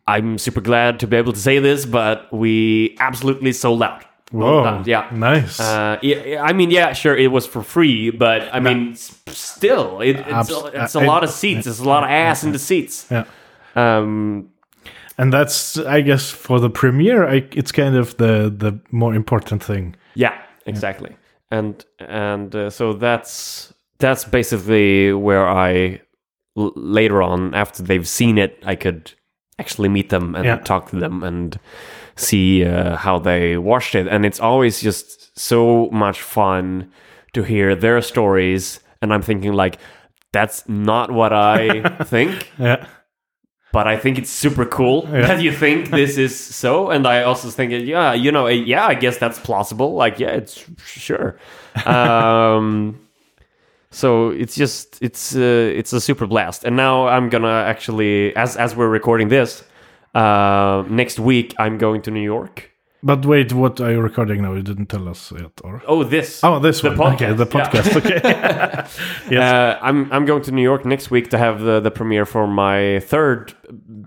i'm 0.06 0.38
super 0.38 0.60
glad 0.60 1.00
to 1.00 1.06
be 1.06 1.16
able 1.16 1.32
to 1.32 1.38
say 1.40 1.58
this 1.58 1.84
but 1.86 2.32
we 2.32 2.96
absolutely 3.00 3.52
sold 3.52 3.82
out 3.82 4.04
Whoa. 4.32 4.62
times, 4.64 4.86
yeah 4.86 5.08
Nice. 5.12 5.60
uh, 5.60 5.98
yeah, 6.02 6.42
I 6.42 6.52
mean, 6.52 6.70
yeah, 6.72 6.92
sure, 6.94 7.16
it 7.16 7.30
was 7.30 7.46
for 7.46 7.62
free, 7.62 8.10
but 8.10 8.52
I 8.52 8.58
mean, 8.58 8.90
s- 8.92 9.16
still, 9.28 10.00
it, 10.00 10.16
it's, 10.16 10.28
Abs- 10.28 10.50
a, 10.50 10.82
it's 10.82 10.94
a 10.96 11.00
I- 11.00 11.06
lot 11.06 11.22
of 11.22 11.30
seats. 11.30 11.64
It's 11.68 11.78
a 11.78 11.84
lot 11.84 12.02
of 12.02 12.10
ass 12.10 12.42
in 12.42 12.50
the 12.50 12.58
seats. 12.58 13.06
yeah. 13.08 13.22
Um, 13.76 14.48
And 15.18 15.32
that's, 15.32 15.78
I 15.78 16.02
guess, 16.02 16.30
for 16.30 16.60
the 16.60 16.68
premiere, 16.70 17.26
I, 17.26 17.48
it's 17.52 17.72
kind 17.72 17.96
of 17.96 18.16
the 18.16 18.52
the 18.56 18.78
more 18.90 19.14
important 19.14 19.64
thing. 19.64 19.96
yeah, 20.14 20.34
exactly. 20.66 21.16
And 21.50 21.84
and 22.00 22.54
uh, 22.54 22.70
so 22.70 22.92
that's 22.92 23.72
that's 23.98 24.24
basically 24.24 25.12
where 25.12 25.48
I 25.48 26.00
l- 26.56 26.72
later 26.76 27.22
on, 27.22 27.54
after 27.54 27.82
they've 27.82 28.06
seen 28.08 28.36
it, 28.38 28.58
I 28.66 28.74
could 28.76 29.12
actually 29.58 29.88
meet 29.88 30.08
them 30.10 30.34
and 30.34 30.44
Yeah. 30.44 30.58
talk 30.58 30.90
to 30.90 30.96
them 30.96 31.22
and 31.22 31.58
see 32.16 32.64
uh, 32.64 32.96
how 32.96 33.18
they 33.18 33.56
watched 33.56 33.94
it. 33.94 34.06
And 34.08 34.26
it's 34.26 34.40
always 34.40 34.82
just 34.82 35.38
so 35.38 35.88
much 35.92 36.20
fun 36.20 36.90
to 37.32 37.42
hear 37.42 37.74
their 37.76 38.02
stories. 38.02 38.80
And 39.00 39.12
I'm 39.14 39.22
thinking 39.22 39.52
like, 39.54 39.78
that's 40.32 40.68
not 40.68 41.10
what 41.10 41.32
I 41.32 41.82
think. 42.04 42.50
Yeah. 42.58 42.86
But 43.76 43.86
I 43.86 43.98
think 43.98 44.16
it's 44.16 44.30
super 44.30 44.64
cool 44.64 45.02
that 45.02 45.42
you 45.42 45.52
think 45.52 45.90
this 45.90 46.16
is 46.16 46.34
so. 46.34 46.88
And 46.88 47.06
I 47.06 47.24
also 47.24 47.50
think, 47.50 47.72
yeah, 47.72 48.14
you 48.14 48.32
know, 48.32 48.46
yeah, 48.46 48.86
I 48.86 48.94
guess 48.94 49.18
that's 49.18 49.38
plausible. 49.38 49.92
Like, 49.92 50.18
yeah, 50.18 50.30
it's 50.30 50.64
sure. 50.86 51.36
um, 51.84 52.98
so 53.90 54.30
it's 54.30 54.54
just 54.54 54.96
it's 55.02 55.36
uh, 55.36 55.78
it's 55.80 55.92
a 55.92 56.00
super 56.00 56.26
blast. 56.26 56.64
And 56.64 56.74
now 56.74 57.06
I'm 57.06 57.28
gonna 57.28 57.66
actually, 57.68 58.34
as 58.34 58.56
as 58.56 58.74
we're 58.74 58.88
recording 58.88 59.28
this, 59.28 59.62
uh, 60.14 60.82
next 60.88 61.18
week 61.20 61.54
I'm 61.58 61.76
going 61.76 62.00
to 62.00 62.10
New 62.10 62.24
York. 62.24 62.70
But 63.06 63.24
wait, 63.24 63.52
what 63.52 63.80
are 63.80 63.92
you 63.92 64.00
recording 64.00 64.42
now? 64.42 64.52
You 64.54 64.62
didn't 64.62 64.86
tell 64.86 65.08
us 65.08 65.32
yet, 65.32 65.52
or? 65.62 65.80
Oh, 65.86 66.02
this. 66.02 66.42
Oh, 66.42 66.58
this 66.58 66.80
the 66.80 66.90
one. 66.90 67.14
Okay, 67.14 67.26
podcast, 67.26 67.36
the 67.36 67.46
yeah. 67.46 67.66
podcast. 67.68 67.96
Okay. 68.00 69.36
Uh, 69.36 69.78
I'm 69.88 70.12
I'm 70.12 70.24
going 70.26 70.42
to 70.42 70.50
New 70.52 70.62
York 70.62 70.84
next 70.84 71.10
week 71.10 71.30
to 71.30 71.38
have 71.38 71.60
the, 71.60 71.80
the 71.80 71.90
premiere 71.90 72.26
for 72.26 72.46
my 72.46 73.00
third 73.00 73.54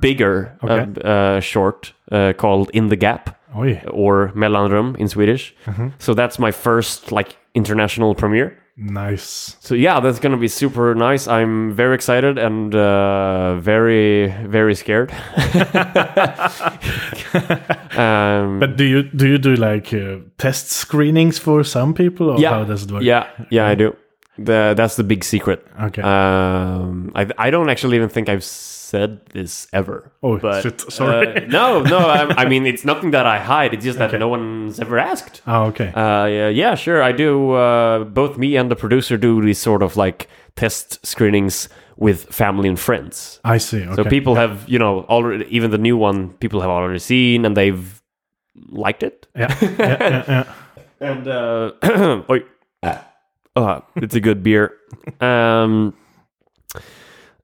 bigger 0.01 0.57
Okay. 0.63 1.01
uh, 1.01 1.07
uh, 1.07 1.39
short 1.39 1.93
uh, 2.11 2.33
called 2.37 2.69
In 2.73 2.87
the 2.89 2.95
Gap. 2.97 3.37
Oi. 3.57 3.81
or 3.89 4.31
mellanrum 4.35 4.95
in 4.97 5.07
Swedish. 5.07 5.55
Mm-hmm. 5.65 5.87
So 5.97 6.13
that's 6.13 6.37
my 6.37 6.51
first 6.51 7.11
like 7.11 7.35
international 7.55 8.13
premiere. 8.15 8.57
Nice. 8.81 9.57
So 9.59 9.75
yeah, 9.75 9.99
that's 9.99 10.19
gonna 10.19 10.37
be 10.37 10.47
super 10.47 10.95
nice. 10.95 11.27
I'm 11.27 11.73
very 11.73 11.95
excited 11.95 12.37
and 12.37 12.73
uh, 12.73 13.55
very 13.59 14.33
very 14.47 14.73
scared. 14.73 15.11
um, 17.97 18.59
But 18.59 18.77
do 18.77 18.85
you 18.85 19.03
do 19.03 19.27
you 19.27 19.37
do 19.37 19.55
like 19.55 19.93
uh, 19.93 20.19
test 20.37 20.71
screenings 20.71 21.37
for 21.37 21.63
some 21.63 21.93
people, 21.93 22.29
or 22.29 22.39
yeah, 22.39 22.51
how 22.51 22.63
does 22.63 22.83
it 22.83 22.91
work? 22.91 23.03
yeah, 23.03 23.27
yeah, 23.49 23.67
I 23.67 23.75
do. 23.75 23.95
The, 24.45 24.73
that's 24.75 24.95
the 24.95 25.03
big 25.03 25.23
secret. 25.23 25.65
Okay. 25.81 26.01
Um, 26.01 27.11
I 27.15 27.27
I 27.37 27.49
don't 27.49 27.69
actually 27.69 27.95
even 27.97 28.09
think 28.09 28.29
I've 28.29 28.43
said 28.43 29.19
this 29.33 29.67
ever. 29.71 30.11
Oh, 30.23 30.37
but, 30.39 30.61
shit, 30.63 30.81
sorry. 30.91 31.27
uh, 31.27 31.45
no, 31.47 31.81
no. 31.83 31.97
I, 31.99 32.43
I 32.43 32.45
mean, 32.49 32.65
it's 32.65 32.83
nothing 32.83 33.11
that 33.11 33.25
I 33.27 33.37
hide. 33.39 33.73
It's 33.73 33.83
just 33.85 33.99
that 33.99 34.09
Okay. 34.09 34.17
no 34.17 34.27
one's 34.29 34.79
ever 34.79 34.97
asked. 34.97 35.41
oh, 35.45 35.65
okay. 35.65 35.89
Uh, 35.93 36.25
yeah, 36.25 36.49
yeah, 36.49 36.75
sure. 36.75 37.03
I 37.03 37.11
do. 37.11 37.51
Uh, 37.51 38.03
both 38.05 38.37
me 38.37 38.57
and 38.57 38.69
the 38.71 38.75
producer 38.75 39.17
do 39.17 39.41
these 39.41 39.59
sort 39.59 39.83
of 39.83 39.95
like 39.95 40.27
test 40.55 41.05
screenings 41.05 41.69
with 41.97 42.25
family 42.33 42.67
and 42.69 42.79
friends. 42.79 43.39
I 43.43 43.57
see. 43.59 43.83
Okay. 43.83 43.95
So 43.95 44.03
people 44.09 44.35
have, 44.35 44.67
you 44.67 44.79
know, 44.79 45.01
already 45.09 45.45
even 45.55 45.69
the 45.71 45.77
new 45.77 45.97
one, 45.97 46.29
people 46.39 46.61
have 46.61 46.69
already 46.71 46.99
seen 46.99 47.45
and 47.45 47.55
they've 47.55 48.01
liked 48.71 49.03
it. 49.03 49.27
Yeah. 49.35 49.55
yeah, 49.61 49.75
yeah, 49.79 50.23
yeah. 50.27 50.43
And 51.01 51.27
uh, 51.27 51.71
oi. 53.59 53.63
Uh, 53.63 53.81
it's 53.97 54.15
a 54.15 54.19
good 54.19 54.43
beer. 54.43 54.73
Um, 55.21 55.93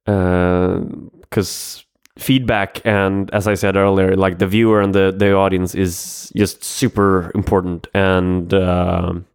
because 0.06 1.84
feedback 2.18 2.82
and 2.86 3.30
as 3.34 3.48
I 3.48 3.56
said 3.56 3.76
earlier, 3.76 4.16
like 4.16 4.38
the 4.40 4.48
viewer 4.48 4.82
and 4.82 4.94
the 4.94 5.14
the 5.16 5.34
audience 5.34 5.76
is 5.76 6.32
just 6.36 6.64
super 6.64 7.32
important, 7.36 7.88
and 7.94 8.54
um 8.54 9.26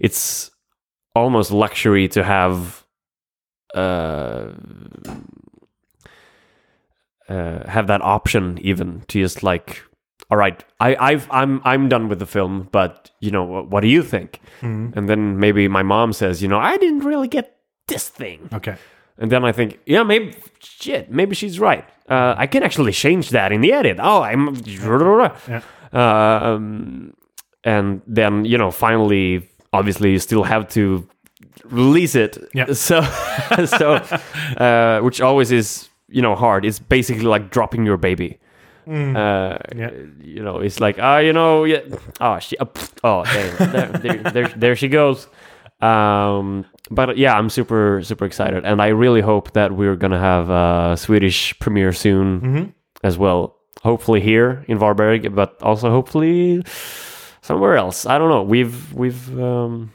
it's 0.00 0.50
almost 1.14 1.50
luxury 1.52 2.08
to 2.08 2.24
have. 2.24 2.84
Uh, 3.74 4.52
uh, 7.28 7.68
have 7.68 7.86
that 7.88 8.00
option 8.00 8.58
even 8.62 9.02
to 9.08 9.20
just 9.20 9.42
like 9.42 9.82
all 10.30 10.36
right 10.38 10.64
I, 10.80 10.96
I've 10.96 11.26
I'm 11.30 11.60
I'm 11.64 11.88
done 11.88 12.08
with 12.08 12.18
the 12.18 12.26
film 12.26 12.68
but 12.72 13.10
you 13.20 13.30
know 13.30 13.44
what, 13.44 13.70
what 13.70 13.80
do 13.80 13.88
you 13.88 14.02
think 14.02 14.40
and 14.60 15.08
then 15.08 15.38
maybe 15.40 15.68
my 15.68 15.82
mom 15.82 16.12
says 16.12 16.42
you 16.42 16.48
know 16.48 16.58
I 16.58 16.76
didn't 16.76 17.04
really 17.04 17.28
get 17.28 17.56
this 17.86 18.08
thing 18.08 18.48
Okay. 18.52 18.76
and 19.18 19.30
then 19.32 19.44
I 19.44 19.52
think 19.52 19.78
yeah 19.86 20.02
maybe 20.02 20.34
shit 20.60 21.10
maybe 21.10 21.34
she's 21.34 21.58
right 21.60 21.84
uh, 22.10 22.34
I 22.36 22.46
can 22.46 22.62
actually 22.62 22.92
change 22.92 23.30
that 23.30 23.52
in 23.52 23.60
the 23.60 23.72
edit 23.72 23.98
oh 24.00 24.22
I'm 24.22 24.54
Yeah. 25.48 25.62
um, 25.92 27.14
and 27.64 28.02
then 28.06 28.44
you 28.44 28.58
know 28.58 28.70
finally 28.70 29.48
obviously 29.72 30.12
you 30.12 30.18
still 30.18 30.44
have 30.44 30.68
to 30.68 31.06
release 31.64 32.14
it 32.14 32.38
Yeah. 32.54 32.72
so 32.72 33.00
so 33.66 33.94
uh, 34.56 35.00
which 35.00 35.20
always 35.20 35.50
is 35.52 35.88
you 36.08 36.22
know 36.22 36.34
hard. 36.34 36.64
It's 36.64 36.78
basically 36.78 37.24
like 37.34 37.50
dropping 37.50 37.84
your 37.86 37.98
baby. 37.98 38.38
Uh, 38.88 38.92
Mm. 38.92 39.78
Yeah. 39.78 39.90
You 40.24 40.42
know, 40.42 40.58
it's 40.60 40.80
like 40.80 40.98
ah, 40.98 41.18
you 41.18 41.32
know, 41.32 41.64
yeah. 41.64 41.80
Oh, 42.20 42.38
she. 42.38 42.56
Uh, 42.56 42.66
oh, 43.04 43.24
there, 43.24 43.50
there, 43.56 43.86
there, 44.02 44.22
there, 44.32 44.48
there 44.56 44.76
she 44.76 44.88
goes. 44.88 45.28
Um, 45.80 46.64
but 46.90 47.16
yeah, 47.18 47.36
I'm 47.38 47.50
super, 47.50 48.02
super 48.02 48.24
excited, 48.24 48.64
and 48.64 48.80
I 48.82 48.88
really 48.88 49.20
hope 49.20 49.52
that 49.52 49.72
we're 49.72 49.96
gonna 49.96 50.18
have 50.18 50.50
a 50.50 50.96
Swedish 50.96 51.56
premiere 51.60 51.92
soon 51.92 52.40
Mhm. 52.40 52.72
as 53.04 53.16
well. 53.18 53.54
Hopefully 53.82 54.20
here 54.20 54.64
in 54.68 54.78
Varberg, 54.78 55.34
but 55.34 55.62
also 55.62 55.90
hopefully 55.90 56.62
somewhere 57.42 57.76
else. 57.76 58.06
I 58.06 58.18
don't 58.18 58.28
know. 58.30 58.42
We've 58.42 58.92
we've 58.94 59.38
um, 59.38 59.90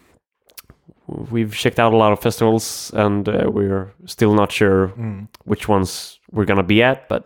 we've 1.31 1.53
checked 1.53 1.79
out 1.79 1.93
a 1.93 1.97
lot 1.97 2.13
of 2.13 2.19
festivals, 2.21 2.91
and 2.95 3.27
uh, 3.27 3.49
we're 3.51 3.91
still 4.05 4.33
not 4.33 4.51
sure 4.51 4.87
Mm. 4.97 5.27
which 5.45 5.67
ones 5.67 6.19
we're 6.31 6.45
gonna 6.45 6.63
be 6.63 6.81
at, 6.83 7.09
but 7.09 7.25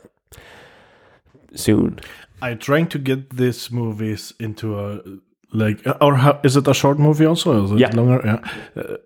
soon. 1.56 2.00
I'm 2.42 2.58
trying 2.60 2.88
to 2.90 3.00
get 3.00 3.36
these 3.38 3.72
movies 3.72 4.34
into 4.40 4.80
a 4.80 5.00
like, 5.54 5.86
uh, 5.88 5.96
or 6.02 6.16
how, 6.16 6.40
is 6.44 6.56
it 6.58 6.68
a 6.68 6.74
short 6.74 7.00
movie 7.00 7.26
also? 7.26 7.64
Is 7.66 7.72
it 7.72 7.80
Yeah. 7.80 7.92
longer? 7.96 8.22
Yeah, 8.26 8.82
uh, 8.84 8.98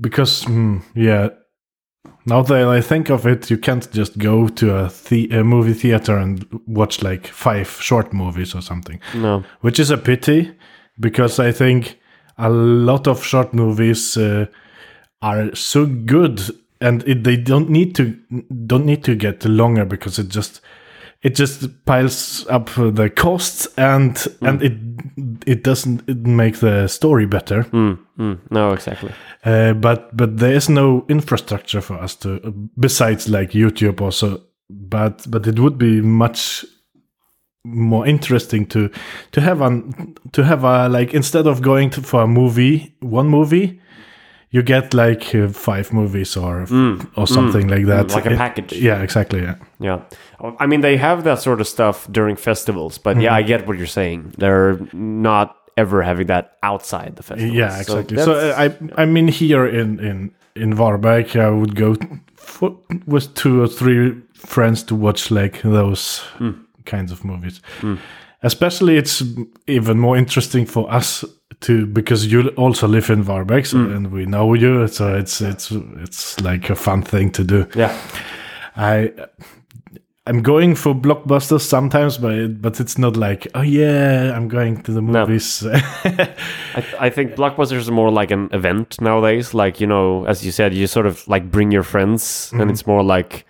because 0.00 0.44
mm, 0.44 0.82
yeah. 0.94 1.28
Now 2.24 2.42
that 2.42 2.68
I 2.68 2.80
think 2.80 3.10
of 3.10 3.26
it, 3.26 3.50
you 3.50 3.58
can't 3.58 3.90
just 3.92 4.18
go 4.18 4.48
to 4.48 4.76
a, 4.84 4.90
the- 5.08 5.28
a 5.30 5.42
movie 5.44 5.72
theater 5.74 6.16
and 6.16 6.46
watch 6.66 7.02
like 7.02 7.26
five 7.26 7.68
short 7.80 8.12
movies 8.12 8.54
or 8.54 8.60
something, 8.62 9.00
No. 9.14 9.44
which 9.60 9.78
is 9.80 9.90
a 9.90 9.96
pity 9.96 10.52
because 11.00 11.38
I 11.40 11.52
think 11.52 11.98
a 12.36 12.48
lot 12.50 13.06
of 13.08 13.24
short 13.24 13.52
movies 13.54 14.16
uh, 14.16 14.46
are 15.22 15.54
so 15.54 15.86
good 15.86 16.40
and 16.80 17.02
it, 17.08 17.24
they 17.24 17.36
don't 17.36 17.68
need 17.70 17.94
to 17.96 18.14
don't 18.66 18.84
need 18.86 19.02
to 19.04 19.14
get 19.16 19.44
longer 19.44 19.84
because 19.84 20.18
it 20.18 20.28
just 20.28 20.60
it 21.22 21.34
just 21.34 21.84
piles 21.84 22.46
up 22.48 22.70
the 22.76 23.10
costs 23.10 23.66
and 23.76 24.26
and 24.40 24.62
it 24.62 24.72
it 25.46 25.64
doesn't 25.64 26.08
it 26.08 26.18
make 26.18 26.58
the 26.58 26.86
story 26.88 27.26
better. 27.26 27.64
Mm, 27.64 27.98
mm, 28.18 28.38
no, 28.50 28.72
exactly. 28.72 29.12
uh, 29.44 29.72
but 29.72 30.16
but 30.16 30.38
there 30.38 30.54
is 30.54 30.68
no 30.68 31.04
infrastructure 31.08 31.80
for 31.80 31.94
us 31.94 32.14
to 32.16 32.38
besides 32.78 33.28
like 33.28 33.50
youtube 33.50 34.00
also. 34.00 34.42
But 34.70 35.26
but 35.30 35.46
it 35.46 35.58
would 35.58 35.78
be 35.78 36.02
much 36.02 36.64
more 37.64 38.06
interesting 38.06 38.66
to 38.66 38.90
to 39.32 39.40
have 39.40 39.60
an 39.60 40.14
to 40.32 40.44
have 40.44 40.62
a 40.64 40.88
like 40.88 41.14
instead 41.14 41.46
of 41.46 41.62
going 41.62 41.90
to, 41.90 42.02
for 42.02 42.22
a 42.22 42.26
movie 42.26 42.94
one 43.00 43.28
movie 43.28 43.80
you 44.50 44.62
get 44.62 44.94
like 44.94 45.34
uh, 45.34 45.48
five 45.48 45.92
movies 45.92 46.36
or 46.36 46.66
or 47.16 47.26
something 47.26 47.68
like 47.68 47.86
that 47.86 48.06
Mm, 48.06 48.14
like 48.14 48.26
a 48.26 48.32
It- 48.32 48.38
package. 48.38 48.72
yeah 48.82 49.02
exactly 49.02 49.42
yeah 49.42 49.54
Yeah. 49.80 50.00
I 50.60 50.66
mean, 50.66 50.80
they 50.82 50.96
have 50.98 51.22
that 51.24 51.40
sort 51.42 51.60
of 51.60 51.66
stuff 51.66 52.06
during 52.12 52.36
festivals, 52.36 52.98
but 52.98 53.16
yeah, 53.20 53.34
I 53.34 53.40
Mm-hmm. 53.42 53.48
get 53.48 53.66
what 53.66 53.76
you're 53.78 53.86
saying. 53.92 54.34
They're 54.38 54.78
not 54.92 55.56
ever 55.76 56.02
having 56.02 56.26
that 56.28 56.44
outside 56.62 57.10
the 57.16 57.22
festival. 57.22 57.54
Yeah, 57.56 57.80
exactly. 57.80 58.16
So, 58.18 58.32
uh, 58.32 58.54
I, 58.96 59.02
I 59.02 59.06
mean, 59.06 59.28
here 59.28 59.66
in 59.80 59.98
in 60.00 60.30
in 60.54 60.74
Varberg, 60.76 61.34
I 61.36 61.50
would 61.50 61.74
go 61.74 61.94
for, 62.36 62.70
with 63.06 63.34
two 63.34 63.62
or 63.62 63.68
three 63.68 64.12
friends 64.34 64.84
to 64.84 64.94
watch 64.96 65.30
like 65.30 65.60
those 65.62 66.22
kinds 66.84 67.12
of 67.12 67.24
movies. 67.24 67.60
Especially, 68.42 68.96
it's 68.96 69.22
even 69.66 69.98
more 69.98 70.16
interesting 70.18 70.66
for 70.66 70.86
us 70.94 71.24
to 71.60 71.86
because 71.86 72.26
you 72.26 72.48
also 72.56 72.86
live 72.88 73.10
in 73.10 73.24
Varberg, 73.24 73.66
so, 73.66 73.78
and 73.78 74.12
we 74.12 74.26
know 74.26 74.54
you. 74.54 74.86
So 74.88 75.14
it's 75.16 75.40
it's 75.40 75.70
it's 76.02 76.40
like 76.40 76.70
a 76.70 76.74
fun 76.76 77.02
thing 77.02 77.30
to 77.32 77.44
do. 77.44 77.66
yeah. 77.74 77.96
I. 78.76 79.12
I'm 80.26 80.42
going 80.42 80.74
for 80.74 80.94
blockbusters 80.94 81.62
sometimes, 81.62 82.18
but 82.18 82.34
it, 82.34 82.60
but 82.60 82.80
it's 82.80 82.98
not 82.98 83.16
like 83.16 83.46
oh 83.54 83.62
yeah, 83.62 84.30
I'm 84.36 84.46
going 84.46 84.82
to 84.82 84.92
the 84.92 85.00
movies. 85.00 85.64
I, 86.04 86.84
I 87.00 87.08
think 87.10 87.32
blockbusters 87.32 87.88
are 87.88 87.92
more 87.92 88.10
like 88.10 88.30
an 88.30 88.50
event 88.52 89.00
nowadays. 89.00 89.54
Like 89.54 89.80
you 89.80 89.86
know, 89.86 90.26
as 90.26 90.44
you 90.44 90.52
said, 90.52 90.74
you 90.74 90.86
sort 90.86 91.06
of 91.06 91.26
like 91.28 91.50
bring 91.50 91.72
your 91.72 91.82
friends, 91.82 92.22
Mm-hmm. 92.50 92.60
and 92.60 92.70
it's 92.70 92.86
more 92.86 93.02
like 93.02 93.46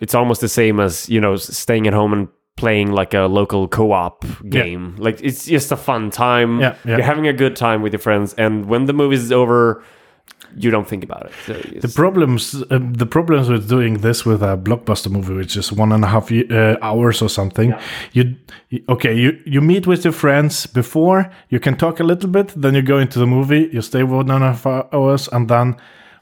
it's 0.00 0.14
almost 0.14 0.40
the 0.40 0.48
same 0.48 0.80
as 0.80 1.06
you 1.10 1.20
know 1.20 1.36
staying 1.36 1.86
at 1.86 1.92
home 1.92 2.14
and 2.14 2.28
playing 2.58 2.92
like 3.00 3.14
a 3.14 3.26
local 3.28 3.68
co-op 3.68 4.24
game. 4.50 4.94
Like 4.98 5.20
it's 5.22 5.46
just 5.46 5.72
a 5.72 5.76
fun 5.76 6.10
time. 6.10 6.60
Yeah, 6.60 6.74
yeah. 6.84 6.96
You're 6.96 7.06
having 7.06 7.26
a 7.28 7.32
good 7.32 7.56
time 7.56 7.82
with 7.82 7.92
your 7.92 8.00
friends, 8.02 8.34
and 8.38 8.66
when 8.68 8.86
the 8.86 8.92
movie 8.92 9.14
is 9.16 9.32
over, 9.32 9.82
you 10.56 10.70
don't 10.70 10.88
think 10.88 11.04
about 11.04 11.22
it. 11.26 11.32
So 11.46 11.52
The 11.80 11.88
problems, 11.94 12.54
uh, 12.70 12.78
the 12.98 13.06
problems 13.06 13.48
with 13.48 13.68
doing 13.68 14.00
this 14.00 14.24
with 14.26 14.42
a 14.42 14.56
blockbuster 14.56 15.10
movie, 15.10 15.34
which 15.34 15.56
is 15.56 15.72
one 15.72 15.92
and 15.94 16.04
a 16.04 16.08
half 16.08 16.30
uh, 16.32 16.76
hours 16.82 17.22
or 17.22 17.28
something, 17.28 17.74
you 18.12 18.34
you- 18.70 18.82
okay, 18.88 19.14
you 19.14 19.30
you 19.46 19.60
meet 19.60 19.86
with 19.86 20.04
your 20.04 20.14
friends 20.14 20.66
before, 20.66 21.30
you 21.50 21.60
can 21.60 21.76
talk 21.76 22.00
a 22.00 22.04
little 22.04 22.30
bit, 22.30 22.52
then 22.62 22.74
you 22.74 22.82
go 22.82 22.98
into 22.98 23.18
the 23.18 23.26
movie, 23.26 23.68
you 23.72 23.82
stay 23.82 24.02
one 24.02 24.30
and 24.30 24.44
a 24.44 24.46
half 24.52 24.66
hours, 24.92 25.28
and 25.32 25.48
then 25.48 25.74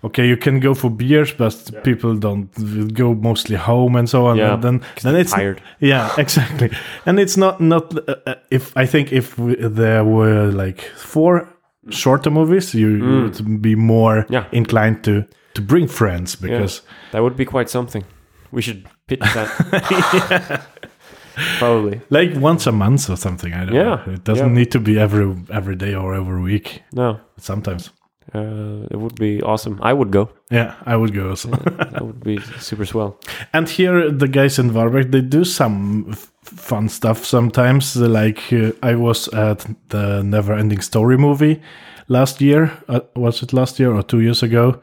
okay, 0.03 0.27
you 0.29 0.37
can 0.37 0.61
go 0.61 0.75
for 0.75 0.91
beers, 0.91 1.33
but 1.35 1.71
people 1.85 2.15
don't 2.17 2.49
go 2.95 3.15
mostly 3.15 3.57
home 3.57 3.99
and 3.99 4.09
so 4.09 4.27
on. 4.27 4.37
Yeah, 4.39 4.55
and 4.55 4.63
then 4.63 4.81
then 5.03 5.17
it's 5.17 5.33
tired. 5.33 5.61
yeah, 5.81 6.11
exactly, 6.19 6.71
and 7.07 7.19
it's 7.19 7.37
not 7.37 7.61
not 7.61 7.95
uh, 8.09 8.15
uh, 8.27 8.35
if 8.51 8.73
I 8.77 8.87
think 8.87 9.13
if 9.13 9.39
we, 9.39 9.55
there 9.57 10.05
were 10.05 10.51
like 10.67 10.81
four 10.97 11.49
shorter 11.91 12.31
movies, 12.31 12.75
you 12.75 12.99
would 13.05 13.63
be 13.63 13.75
more 13.77 14.23
Mm. 14.25 14.31
Yeah. 14.31 14.45
inclined 14.53 15.03
to 15.05 15.23
to 15.55 15.63
bring 15.63 15.89
friends 15.89 16.37
yeah, 16.41 16.49
because 16.49 16.83
that 17.13 17.23
would 17.23 17.37
be 17.37 17.45
quite 17.45 17.71
something. 17.71 18.05
We 18.53 18.63
should 18.63 18.85
pitch 19.07 19.21
that. 19.35 20.61
Probably. 21.59 22.01
like 22.11 22.35
once 22.41 22.67
a 22.67 22.73
month 22.73 23.11
or 23.11 23.17
something. 23.17 23.53
I 23.53 23.65
don't 23.67 23.75
Yeah, 23.75 23.97
know. 24.07 24.13
It 24.15 24.25
doesn't 24.25 24.49
yeah. 24.49 24.55
need 24.59 24.71
to 24.71 24.81
be 24.81 24.99
every 24.99 25.35
every 25.51 25.77
day 25.77 25.95
or 25.95 26.15
every 26.15 26.41
week. 26.43 26.83
No, 26.93 27.19
But 27.35 27.45
sometimes, 27.45 27.91
uh, 28.35 28.87
it 28.91 28.97
would 28.99 29.15
be 29.15 29.43
awesome. 29.43 29.79
I 29.83 29.93
would 29.93 30.11
go. 30.11 30.29
yeah, 30.51 30.75
I 30.85 30.97
would 30.97 31.15
go 31.15 31.31
also. 31.31 31.51
That 31.51 32.03
would 32.05 32.23
be 32.25 32.39
super 32.61 32.85
swell. 32.87 33.19
and 33.53 33.69
here, 33.69 34.11
the 34.11 34.29
guys 34.29 34.59
in 34.59 34.71
Varberg, 34.71 35.11
they 35.13 35.21
do 35.23 35.45
some 35.45 36.07
f- 36.11 36.33
fun 36.43 36.89
stuff 36.89 37.25
sometimes. 37.25 37.97
Like 37.97 38.53
uh, 38.53 38.73
I 38.83 38.95
was 38.97 39.29
at 39.29 39.67
the 39.89 40.23
Never 40.23 40.55
Ending 40.55 40.81
Story 40.83 41.17
movie 41.19 41.61
last 42.09 42.41
year. 42.41 42.71
Uh, 42.89 43.01
was 43.15 43.43
it 43.43 43.53
last 43.53 43.79
year 43.79 43.93
or 43.95 44.03
two 44.03 44.21
years 44.21 44.43
ago? 44.43 44.81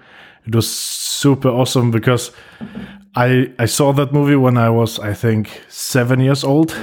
It 0.47 0.55
was 0.55 0.67
super 0.69 1.49
awesome 1.49 1.91
because 1.91 2.31
I 3.15 3.51
I 3.59 3.65
saw 3.67 3.93
that 3.93 4.11
movie 4.13 4.35
when 4.35 4.57
I 4.57 4.69
was 4.69 4.99
I 4.99 5.13
think 5.13 5.47
seven 5.69 6.19
years 6.19 6.43
old, 6.43 6.75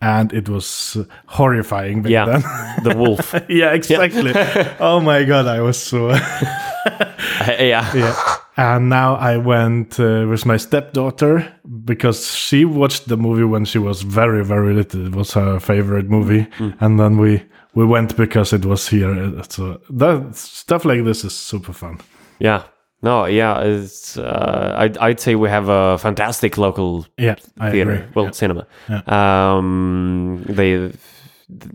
and 0.00 0.32
it 0.32 0.48
was 0.48 0.96
uh, 0.96 1.04
horrifying 1.26 2.02
back 2.02 2.10
Yeah, 2.12 2.26
then. 2.26 2.42
the 2.84 2.96
wolf. 2.96 3.34
yeah, 3.48 3.72
exactly. 3.72 4.32
oh 4.80 5.00
my 5.00 5.24
god, 5.24 5.46
I 5.46 5.60
was 5.60 5.78
so. 5.82 6.10
yeah. 7.58 7.92
yeah. 7.94 8.36
And 8.58 8.88
now 8.88 9.16
I 9.16 9.36
went 9.36 10.00
uh, 10.00 10.26
with 10.28 10.46
my 10.46 10.56
stepdaughter 10.56 11.46
because 11.84 12.34
she 12.34 12.64
watched 12.64 13.08
the 13.08 13.16
movie 13.16 13.44
when 13.44 13.64
she 13.66 13.78
was 13.78 14.02
very, 14.02 14.44
very 14.44 14.72
little. 14.74 15.06
It 15.06 15.14
was 15.14 15.32
her 15.34 15.60
favorite 15.60 16.08
movie, 16.08 16.46
and 16.80 16.98
then 16.98 17.18
we 17.18 17.42
we 17.74 17.84
went 17.84 18.16
because 18.16 18.54
it 18.54 18.64
was 18.64 18.88
here. 18.88 19.42
So 19.50 19.80
that 19.90 20.34
stuff 20.36 20.84
like 20.86 21.04
this 21.04 21.24
is 21.24 21.34
super 21.34 21.72
fun. 21.74 21.98
Yeah. 22.38 22.62
No, 23.06 23.26
yeah, 23.26 23.60
it's. 23.60 24.18
Uh, 24.18 24.74
I'd, 24.82 24.96
I'd 24.98 25.20
say 25.20 25.34
we 25.36 25.48
have 25.48 25.68
a 25.68 25.96
fantastic 25.98 26.58
local 26.58 27.06
Yeah, 27.18 27.36
I 27.60 27.70
theater, 27.70 27.92
agree. 27.94 28.06
well, 28.14 28.24
Yeah. 28.26 28.30
cinema. 28.32 28.66
Um, 29.06 30.44
they 30.58 30.90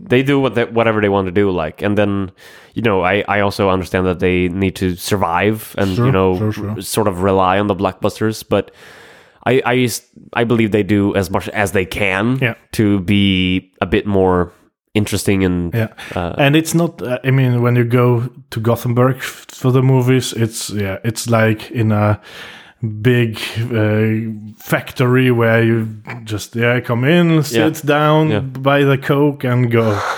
they 0.09 0.23
do 0.23 0.39
what 0.43 0.53
they, 0.55 0.65
whatever 0.65 0.99
they 1.01 1.09
want 1.09 1.25
to 1.27 1.31
do, 1.41 1.49
like, 1.63 1.81
and 1.85 1.97
then 1.97 2.31
you 2.73 2.81
know, 2.81 3.01
I 3.11 3.23
I 3.35 3.39
also 3.41 3.69
understand 3.69 4.05
that 4.05 4.19
they 4.19 4.49
need 4.49 4.75
to 4.75 4.95
survive 4.95 5.73
and 5.77 5.95
Sure, 5.95 6.05
you 6.05 6.11
know, 6.11 6.37
sure, 6.37 6.51
sure. 6.51 6.81
sort 6.81 7.07
of 7.07 7.23
rely 7.23 7.59
on 7.59 7.67
the 7.67 7.75
blockbusters, 7.75 8.43
but. 8.47 8.71
I 9.43 9.87
I 10.33 10.43
believe 10.45 10.69
they 10.71 10.83
do 10.83 11.15
as 11.15 11.31
much 11.31 11.49
as 11.49 11.71
they 11.71 11.85
can 11.85 12.37
Yeah. 12.41 12.53
to 12.73 12.99
be 12.99 13.71
a 13.81 13.85
bit 13.87 14.05
more 14.05 14.51
interesting 14.93 15.43
and 15.45 15.73
Yeah, 15.73 15.87
Uh, 16.15 16.33
and 16.37 16.55
it's 16.55 16.73
not. 16.73 17.01
Uh, 17.01 17.17
I 17.23 17.31
mean, 17.31 17.61
when 17.61 17.75
you 17.75 17.83
go 17.85 18.29
to 18.49 18.59
Gothenburg 18.59 19.17
f- 19.17 19.45
for 19.49 19.71
the 19.71 19.81
movies, 19.81 20.33
it's 20.33 20.69
yeah, 20.69 20.97
it's 21.03 21.27
like 21.29 21.71
in 21.71 21.91
a 21.91 22.19
big 23.01 23.37
uh, 23.71 24.31
factory 24.57 25.31
where 25.31 25.63
you 25.63 25.87
just 26.23 26.55
yeah 26.55 26.81
come 26.81 27.03
in, 27.07 27.43
sit 27.43 27.85
down, 27.85 28.29
Yeah. 28.29 28.39
buy 28.41 28.83
the 28.83 28.97
coke, 28.97 29.47
and 29.47 29.71
go. 29.71 29.99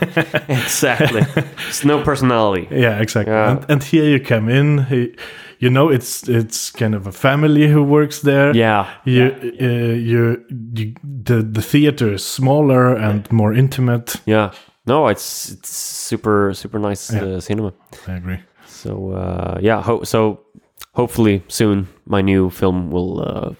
exactly. 0.48 1.22
it's 1.68 1.84
no 1.84 2.02
personality. 2.02 2.66
Yeah, 2.70 3.00
exactly. 3.00 3.32
Yeah. 3.34 3.50
And, 3.50 3.64
and 3.70 3.82
here 3.84 4.04
you 4.04 4.18
come 4.20 4.48
in, 4.48 4.84
he, 4.86 5.14
you 5.62 5.70
know, 5.70 5.90
it's 5.92 6.28
it's 6.28 6.70
kind 6.72 6.94
of 6.94 7.06
a 7.06 7.12
family 7.12 7.68
who 7.72 7.82
works 7.82 8.20
there. 8.22 8.54
Yeah, 8.56 8.86
You, 9.04 9.24
uh, 9.60 9.94
you, 9.94 10.44
you, 10.74 10.94
the 11.24 11.42
the 11.42 11.62
theater 11.62 12.12
is 12.14 12.24
smaller 12.24 12.96
and 12.96 13.30
more 13.32 13.56
intimate. 13.58 14.20
yeah. 14.26 14.50
No, 14.86 15.08
it's 15.10 15.52
it's 15.52 15.68
super 16.08 16.54
super 16.54 16.78
nice 16.78 17.12
Yeah. 17.14 17.36
uh, 17.36 17.40
cinema. 17.40 17.72
I 18.08 18.12
agree. 18.16 18.38
So 18.66 19.12
uh, 19.12 19.58
yeah, 19.62 19.82
ho- 19.82 20.04
so 20.04 20.38
hopefully 20.94 21.42
soon 21.48 21.86
my 22.06 22.22
new 22.22 22.50
film 22.50 22.90
will 22.90 23.20
uh, 23.20 23.54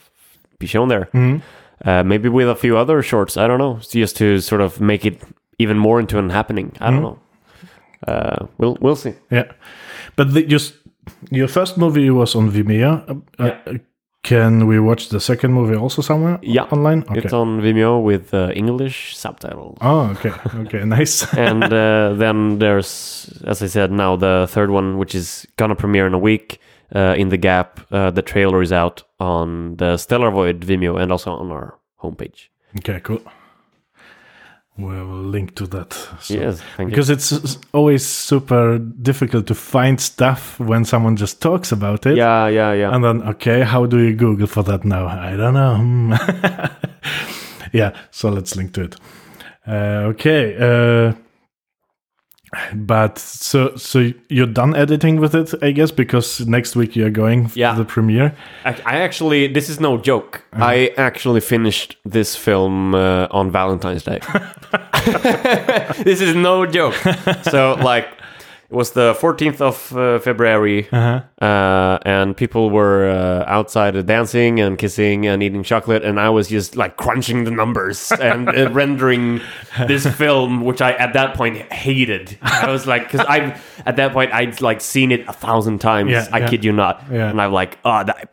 be 0.59 0.67
shown 0.67 0.89
there. 0.89 1.09
Mhm. 1.13 1.41
Uh, 1.85 2.03
maybe 2.05 2.29
with 2.29 2.49
a 2.49 2.55
few 2.57 2.77
other 2.79 3.03
shorts. 3.03 3.37
I 3.37 3.47
don't 3.47 3.59
know, 3.59 3.79
just 3.95 4.17
to 4.17 4.41
sort 4.41 4.61
of 4.63 4.81
make 4.81 5.07
it 5.07 5.23
even 5.59 5.79
more 5.79 6.01
into 6.01 6.19
an 6.19 6.31
happening. 6.31 6.73
I 6.81 6.91
don't 6.91 7.03
know. 7.03 7.19
Uh, 8.09 8.47
we'll 8.59 8.77
we'll 8.81 8.97
see. 8.97 9.13
Yeah, 9.31 9.45
but 10.17 10.33
the, 10.35 10.43
just 10.43 10.75
your 11.31 11.49
first 11.49 11.77
movie 11.79 12.11
was 12.11 12.35
on 12.35 12.51
Vimeo. 12.51 13.23
Uh, 13.39 13.45
uh, 13.45 13.75
can 14.23 14.67
we 14.67 14.79
watch 14.79 15.09
the 15.09 15.21
second 15.21 15.53
movie 15.53 15.77
also 15.77 16.03
somewhere? 16.03 16.39
Yeah. 16.43 16.65
online. 16.65 17.05
Okay. 17.05 17.21
It's 17.21 17.33
on 17.33 17.61
Vimeo 17.63 18.03
with 18.03 18.35
uh, 18.35 18.51
English 18.55 19.17
subtitles. 19.17 19.79
oh, 19.81 20.11
okay, 20.11 20.33
okay, 20.61 20.85
nice. 20.99 21.33
and 21.37 21.65
uh, 21.65 22.13
then 22.15 22.59
there's, 22.59 23.43
as 23.47 23.63
I 23.63 23.67
said, 23.67 23.91
now 23.91 24.17
the 24.17 24.47
third 24.51 24.71
one, 24.71 24.99
which 24.99 25.15
is 25.15 25.47
gonna 25.57 25.75
premiere 25.75 26.07
in 26.07 26.15
a 26.15 26.19
week. 26.19 26.59
Uh, 26.93 27.15
in 27.17 27.29
the 27.29 27.37
gap, 27.37 27.81
uh, 27.93 28.11
the 28.11 28.21
trailer 28.23 28.61
is 28.61 28.73
out 28.73 29.05
on 29.21 29.77
the 29.77 29.97
Stellar 29.97 30.31
Void 30.33 30.61
Vimeo 30.61 31.01
and 31.01 31.13
also 31.13 31.31
on 31.31 31.51
our 31.53 31.79
homepage. 32.03 32.49
okay, 32.79 32.99
cool. 33.01 33.23
We'll 34.83 35.31
link 35.31 35.55
to 35.57 35.67
that. 35.67 35.93
So- 36.21 36.35
yes, 36.35 36.61
thank 36.77 36.91
you. 36.91 36.97
Because 36.97 37.11
it's 37.11 37.59
always 37.73 38.05
super 38.07 38.79
difficult 38.79 39.47
to 39.47 39.55
find 39.55 40.01
stuff 40.01 40.59
when 40.61 40.85
someone 40.85 41.17
just 41.17 41.41
talks 41.41 41.73
about 41.73 42.07
it. 42.07 42.17
Yeah, 42.17 42.49
yeah, 42.49 42.73
yeah. 42.73 42.95
And 42.95 43.05
then, 43.05 43.23
okay, 43.29 43.63
how 43.63 43.87
do 43.87 43.99
you 43.99 44.15
Google 44.15 44.47
for 44.47 44.63
that 44.65 44.85
now? 44.85 45.07
I 45.07 45.37
don't 45.37 45.55
know. 45.55 46.69
Yeah, 47.73 47.93
so 48.11 48.31
let's 48.31 48.57
link 48.57 48.73
to 48.75 48.83
it. 48.83 48.97
Uh, 49.65 50.11
okay. 50.11 50.57
Uh, 50.59 51.13
but 52.75 53.19
so 53.19 53.77
so 53.77 54.13
you're 54.29 54.47
done 54.47 54.75
editing 54.75 55.21
with 55.21 55.35
it, 55.35 55.55
I 55.63 55.71
guess, 55.73 55.91
because 55.93 56.47
next 56.47 56.75
week 56.77 56.97
you're 56.97 57.11
going 57.11 57.45
f- 57.45 57.57
Yeah. 57.57 57.75
the 57.75 57.85
premiere. 57.85 58.35
I, 58.65 58.71
I 58.85 58.97
actually, 59.03 59.47
this 59.47 59.69
is 59.69 59.79
no 59.81 59.97
joke. 59.99 60.43
I 60.53 60.93
actually 60.97 61.41
finished 61.41 61.97
this 62.05 62.35
film 62.37 62.95
uh, 62.95 63.29
on 63.31 63.51
Valentine's 63.53 64.03
Day. 64.03 64.19
this 66.05 66.21
is 66.21 66.35
no 66.35 66.67
joke. 66.67 66.95
So, 67.43 67.75
like, 67.83 68.09
it 68.71 68.77
was 68.77 68.93
the 68.93 69.15
14th 69.15 69.61
of 69.61 69.97
uh, 69.97 70.19
February, 70.21 70.87
Uh-huh. 70.93 71.21
uh, 71.45 71.99
and 72.07 72.37
people 72.37 72.71
were 72.71 73.11
uh, 73.11 73.45
outside 73.51 74.07
dancing 74.07 74.61
and 74.61 74.79
kissing 74.79 75.27
and 75.27 75.43
eating 75.43 75.65
chocolate, 75.65 76.05
and 76.05 76.21
I 76.21 76.29
was 76.31 76.49
just 76.49 76.77
like 76.77 76.97
crunching 76.97 77.45
the 77.45 77.51
numbers 77.51 78.13
and 78.21 78.49
uh, 78.49 78.71
rendering 78.71 79.41
this 79.89 80.07
film, 80.07 80.61
which 80.65 80.81
I 80.81 80.93
at 80.93 81.13
that 81.15 81.35
point 81.35 81.57
hated. 81.73 82.39
I 82.43 82.71
was 82.71 82.87
like, 82.87 83.11
because 83.11 83.27
I 83.29 83.59
at 83.87 83.97
that 83.97 84.13
point 84.13 84.33
I'd 84.33 84.61
like 84.61 84.81
seen 84.81 85.11
it 85.11 85.27
a 85.29 85.33
thousand 85.33 85.81
times. 85.81 86.11
Yeah, 86.13 86.29
I 86.33 86.39
yeah. 86.39 86.49
kid 86.49 86.65
you 86.65 86.73
not, 86.73 87.03
Yeah. 87.11 87.29
and 87.31 87.41
I'm 87.43 87.53
like, 87.53 87.79
oh, 87.85 88.05
that, 88.05 88.33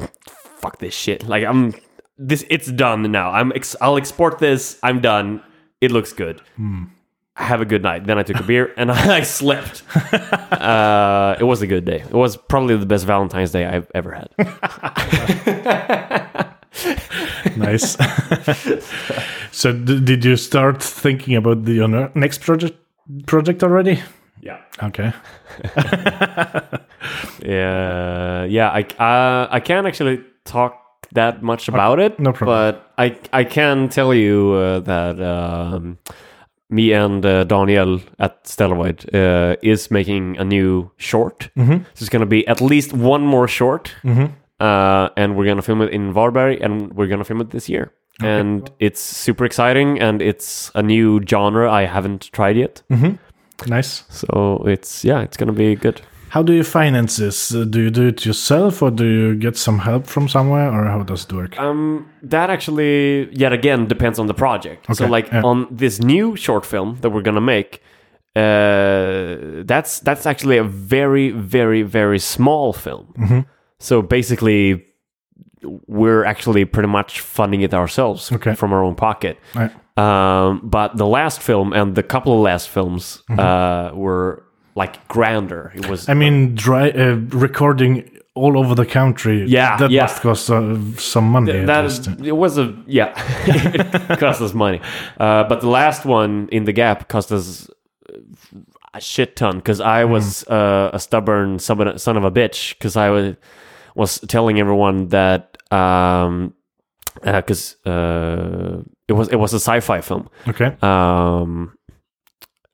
fuck 0.62 0.78
this 0.80 0.94
shit. 0.94 1.28
Like 1.28 1.44
I'm 1.46 1.74
this, 2.20 2.46
it's 2.50 2.72
done 2.72 3.12
now. 3.12 3.32
I'm 3.32 3.52
ex- 3.54 3.76
I'll 3.82 3.98
export 3.98 4.38
this. 4.40 4.78
I'm 4.84 5.02
done. 5.02 5.42
It 5.82 5.92
looks 5.92 6.14
good. 6.14 6.42
Have 7.38 7.62
a 7.62 7.66
good 7.66 7.84
night. 7.84 8.06
Then 8.06 8.18
I 8.18 8.24
took 8.24 8.40
a 8.40 8.44
beer 8.44 8.74
and 8.78 8.92
I 8.92 9.22
slept. 9.22 9.84
Uh, 10.52 11.36
it 11.40 11.44
was 11.44 11.62
a 11.62 11.68
good 11.68 11.86
day. 11.86 12.02
It 12.02 12.12
was 12.14 12.36
probably 12.36 12.76
the 12.78 12.86
best 12.86 13.06
Valentine's 13.06 13.52
Day 13.52 13.66
I've 13.66 13.90
ever 13.94 14.12
had. 14.12 14.30
Nice. 17.56 17.98
so 19.56 19.74
d- 19.74 20.00
did 20.02 20.24
you 20.24 20.36
start 20.36 20.82
thinking 20.84 21.36
about 21.36 21.66
the 21.66 21.74
your 21.74 21.88
next 22.14 22.42
project 22.42 22.78
project 23.26 23.64
already? 23.64 24.00
Yeah. 24.42 24.60
Okay. 24.84 25.12
Yeah, 27.44 28.44
yeah. 28.46 28.70
I 28.70 28.82
uh, 29.00 29.48
I 29.50 29.60
can't 29.60 29.88
actually 29.88 30.24
talk 30.46 30.84
that 31.14 31.42
much 31.42 31.68
about 31.68 32.00
it. 32.00 32.20
no 32.20 32.32
problem. 32.34 32.76
But 32.76 32.92
I 32.98 33.18
I 33.34 33.44
can 33.44 33.90
tell 33.90 34.14
you 34.14 34.52
uh, 34.52 34.80
that 34.82 35.20
um, 35.22 35.98
me 36.70 36.92
and 36.94 37.26
uh, 37.26 37.44
Daniel 37.46 38.02
at 38.20 38.44
Stellarvoid 38.44 39.14
uh, 39.14 39.56
is 39.62 39.90
making 39.90 40.38
a 40.38 40.44
new 40.44 40.92
short. 40.98 41.50
Mm-hmm. 41.56 41.84
So 41.94 42.04
it's 42.04 42.10
going 42.10 42.22
to 42.22 42.26
be 42.26 42.46
at 42.48 42.62
least 42.62 42.94
one 42.94 43.22
more 43.22 43.48
short, 43.48 43.94
uh, 44.60 45.10
and 45.16 45.36
we're 45.38 45.46
going 45.46 45.58
to 45.58 45.64
film 45.64 45.82
it 45.82 45.92
in 45.94 46.14
Varberg, 46.14 46.62
and 46.64 46.94
we're 46.94 47.08
going 47.08 47.20
to 47.20 47.26
film 47.26 47.42
it 47.42 47.52
this 47.52 47.70
year. 47.70 47.92
And 48.20 48.70
it's 48.80 49.00
super 49.00 49.46
exciting, 49.46 50.00
and 50.02 50.22
it's 50.22 50.72
a 50.74 50.82
new 50.82 51.22
genre 51.24 51.72
I 51.72 51.86
haven't 51.86 52.32
tried 52.32 52.58
yet. 52.58 52.82
Nice. 53.68 54.04
So 54.10 54.64
it's 54.68 55.06
yeah, 55.06 55.22
it's 55.22 55.38
going 55.38 55.48
to 55.48 55.54
be 55.54 55.76
good. 55.76 56.02
How 56.30 56.44
do 56.44 56.54
you 56.54 56.64
finance 56.64 57.18
this? 57.18 57.54
Uh, 57.54 57.64
do 57.64 57.82
you 57.82 57.90
do 57.90 58.08
it 58.08 58.26
yourself 58.26 58.82
or 58.82 58.92
do 58.92 59.06
you 59.06 59.36
get 59.36 59.56
some 59.58 59.80
help 59.80 60.08
from 60.08 60.28
somewhere 60.28 60.70
or 60.72 60.86
how 60.86 61.04
does 61.04 61.24
it 61.26 61.34
work? 61.34 61.58
Um, 61.60 62.06
that 62.24 62.50
actually, 62.50 63.30
yet 63.36 63.54
again, 63.54 63.88
depends 63.88 64.20
on 64.20 64.28
the 64.28 64.34
project. 64.34 64.86
So, 64.96 65.06
like 65.08 65.28
yeah. 65.32 65.42
on 65.44 65.68
this 65.72 66.00
new 66.00 66.36
short 66.36 66.66
film 66.66 66.98
that 67.02 67.10
we're 67.12 67.22
gonna 67.24 67.42
make, 67.42 67.82
uh, 68.36 69.64
that's 69.66 70.00
that's 70.00 70.26
actually 70.26 70.58
a 70.58 70.64
very, 70.64 71.32
very, 71.32 71.82
very 71.84 72.20
small 72.20 72.74
film. 72.74 73.14
Mm-hmm. 73.18 73.40
So 73.80 74.02
basically, 74.02 74.86
we're 75.88 76.24
actually 76.26 76.66
pretty 76.66 76.90
much 76.90 77.20
funding 77.22 77.62
it 77.62 77.74
ourselves 77.74 78.32
Okay. 78.32 78.54
from 78.56 78.74
our 78.74 78.84
own 78.84 78.96
pocket. 78.96 79.38
Right. 79.56 79.72
Um, 79.98 80.62
but 80.64 80.98
the 80.98 81.08
last 81.08 81.42
film 81.42 81.74
and 81.74 81.96
the 81.96 82.04
couple 82.04 82.34
of 82.34 82.40
last 82.42 82.70
films 82.70 83.24
Mm-hmm. 83.30 83.40
uh, 83.40 83.98
were 83.98 84.44
like 84.82 84.96
grander. 85.08 85.72
It 85.76 85.88
was 85.90 86.08
I 86.10 86.14
mean, 86.14 86.56
dry, 86.56 86.90
uh, 86.92 87.16
recording 87.48 87.94
all 88.36 88.56
over 88.58 88.76
the 88.76 88.86
country. 88.86 89.38
Yeah, 89.48 89.78
that 89.78 89.90
yeah. 89.92 90.04
must 90.04 90.22
cost 90.22 90.50
uh, 90.52 90.78
some 90.98 91.28
money. 91.32 91.52
that 91.66 91.84
least. 91.84 92.08
it 92.24 92.38
was 92.44 92.58
a 92.60 92.66
yeah 92.86 93.12
it 93.48 94.20
cost 94.20 94.42
us 94.42 94.54
money 94.54 94.80
uh, 95.20 95.44
but 95.50 95.62
the 95.62 95.68
last 95.82 96.06
one 96.06 96.48
in 96.52 96.64
the 96.66 96.74
gap 96.74 97.08
cost 97.08 97.32
us 97.32 97.68
a 98.94 99.02
shit 99.02 99.36
ton 99.36 99.56
because 99.58 99.82
i 99.82 100.04
Hmm. 100.04 100.12
was 100.12 100.44
uh, 100.48 100.90
a 100.94 101.00
stubborn 101.00 101.58
son 101.60 102.16
of 102.18 102.24
a 102.24 102.32
bitch 102.32 102.60
because 102.78 102.96
i 102.96 103.10
was 103.10 103.36
was 103.96 104.20
telling 104.28 104.60
everyone 104.60 105.08
that 105.10 105.58
um 105.74 106.54
because 107.24 107.76
uh, 107.86 108.84
it 109.08 109.14
was 109.14 109.28
it 109.30 109.38
was 109.40 109.54
a 109.54 109.60
sci-fi 109.60 110.02
film 110.02 110.30
Okay. 110.48 110.70
um 110.82 111.74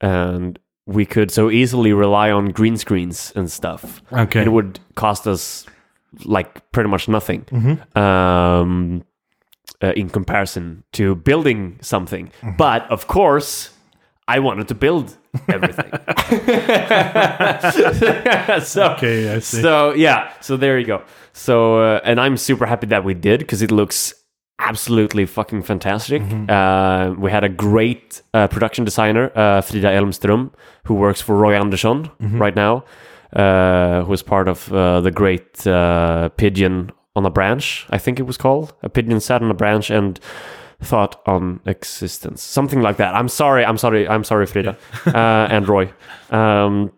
and 0.00 0.58
we 0.86 1.06
could 1.06 1.30
so 1.30 1.50
easily 1.50 1.92
rely 1.92 2.30
on 2.30 2.50
green 2.50 2.76
screens 2.76 3.32
and 3.36 3.50
stuff 3.50 4.02
Okay. 4.12 4.42
it 4.42 4.52
would 4.52 4.80
cost 4.96 5.26
us 5.26 5.66
like 6.24 6.70
pretty 6.72 6.88
much 6.90 7.08
nothing 7.08 7.42
Mm-hmm. 7.50 7.98
um, 7.98 9.02
uh, 9.82 9.92
in 9.96 10.08
comparison 10.08 10.82
to 10.92 11.14
building 11.16 11.78
something. 11.82 12.28
Mm-hmm. 12.42 12.56
But 12.56 12.90
of 12.90 13.06
course, 13.06 13.70
I 14.28 14.38
wanted 14.38 14.68
to 14.68 14.74
build 14.74 15.16
everything. 15.48 15.90
so, 18.62 18.92
Okay, 18.94 19.34
I 19.34 19.38
see. 19.40 19.62
so 19.62 19.92
yeah, 19.94 20.32
so 20.40 20.56
there 20.56 20.78
you 20.78 20.86
go. 20.86 21.02
So 21.32 21.80
uh, 21.80 22.00
and 22.04 22.20
I'm 22.20 22.36
super 22.36 22.66
happy 22.66 22.86
that 22.88 23.04
we 23.04 23.14
did 23.14 23.40
because 23.40 23.62
it 23.62 23.70
looks 23.70 24.14
absolutely 24.58 25.26
fucking 25.26 25.62
fantastic. 25.62 26.22
Mm-hmm. 26.22 26.50
Uh, 26.50 27.14
we 27.20 27.30
had 27.30 27.44
a 27.44 27.48
great 27.48 28.22
uh, 28.32 28.48
production 28.48 28.84
designer, 28.84 29.30
uh, 29.36 29.60
Frida 29.60 29.88
Elmström, 29.88 30.50
who 30.84 30.94
works 30.94 31.20
for 31.20 31.36
Roy 31.36 31.54
Andersson 31.54 32.10
Mm-hmm. 32.20 32.38
right 32.38 32.56
now, 32.56 32.84
uh, 33.34 34.04
who 34.04 34.12
is 34.12 34.22
part 34.22 34.48
of 34.48 34.72
uh, 34.72 35.00
the 35.00 35.10
great 35.10 35.66
uh, 35.66 36.28
Pigeon 36.36 36.90
on 37.16 37.24
a 37.26 37.30
Branch, 37.30 37.86
I 37.90 37.98
think 37.98 38.18
it 38.18 38.24
was 38.24 38.36
called. 38.36 38.74
A 38.82 38.88
pigeon 38.88 39.20
sat 39.20 39.40
on 39.42 39.50
a 39.50 39.54
branch 39.54 39.88
and 39.90 40.18
thought 40.80 41.22
on 41.26 41.60
existence, 41.64 42.42
something 42.42 42.82
like 42.82 42.96
that. 42.96 43.14
I'm 43.14 43.28
sorry, 43.28 43.64
I'm 43.64 43.78
sorry, 43.78 44.08
I'm 44.08 44.24
sorry, 44.24 44.46
Frida 44.46 44.76
uh, 45.06 45.46
and 45.50 45.68
Roy. 45.68 45.92
Um, 46.30 46.90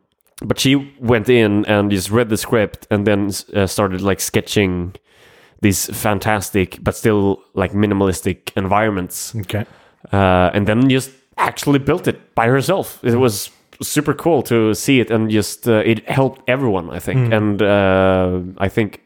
but 0.42 0.58
she 0.58 0.92
went 1.00 1.28
in 1.28 1.64
and 1.66 1.90
just 1.90 2.10
read 2.10 2.28
the 2.30 2.36
script 2.36 2.86
and 2.90 3.06
then 3.06 3.30
uh, 3.54 3.66
started 3.66 4.00
like 4.00 4.20
sketching 4.20 4.94
these 5.66 5.80
fantastic 6.04 6.78
but 6.82 6.94
still 6.96 7.24
like 7.54 7.74
minimalistic 7.74 8.38
environments. 8.56 9.34
Okay. 9.42 9.64
uh, 10.12 10.50
and 10.56 10.66
then 10.66 10.88
just 10.90 11.10
actually 11.36 11.78
built 11.78 12.06
it 12.08 12.16
by 12.34 12.46
herself. 12.48 12.86
It 13.02 13.16
was 13.18 13.50
super 13.82 14.14
cool 14.14 14.42
to 14.42 14.74
see 14.74 15.00
it 15.00 15.10
and 15.10 15.30
just 15.30 15.68
uh, 15.68 15.82
it 15.92 15.98
helped 16.08 16.40
everyone 16.48 16.86
i 16.96 16.98
think. 17.00 17.32
And 17.32 17.60
uh, 17.62 18.40
i 18.66 18.68
think 18.70 19.00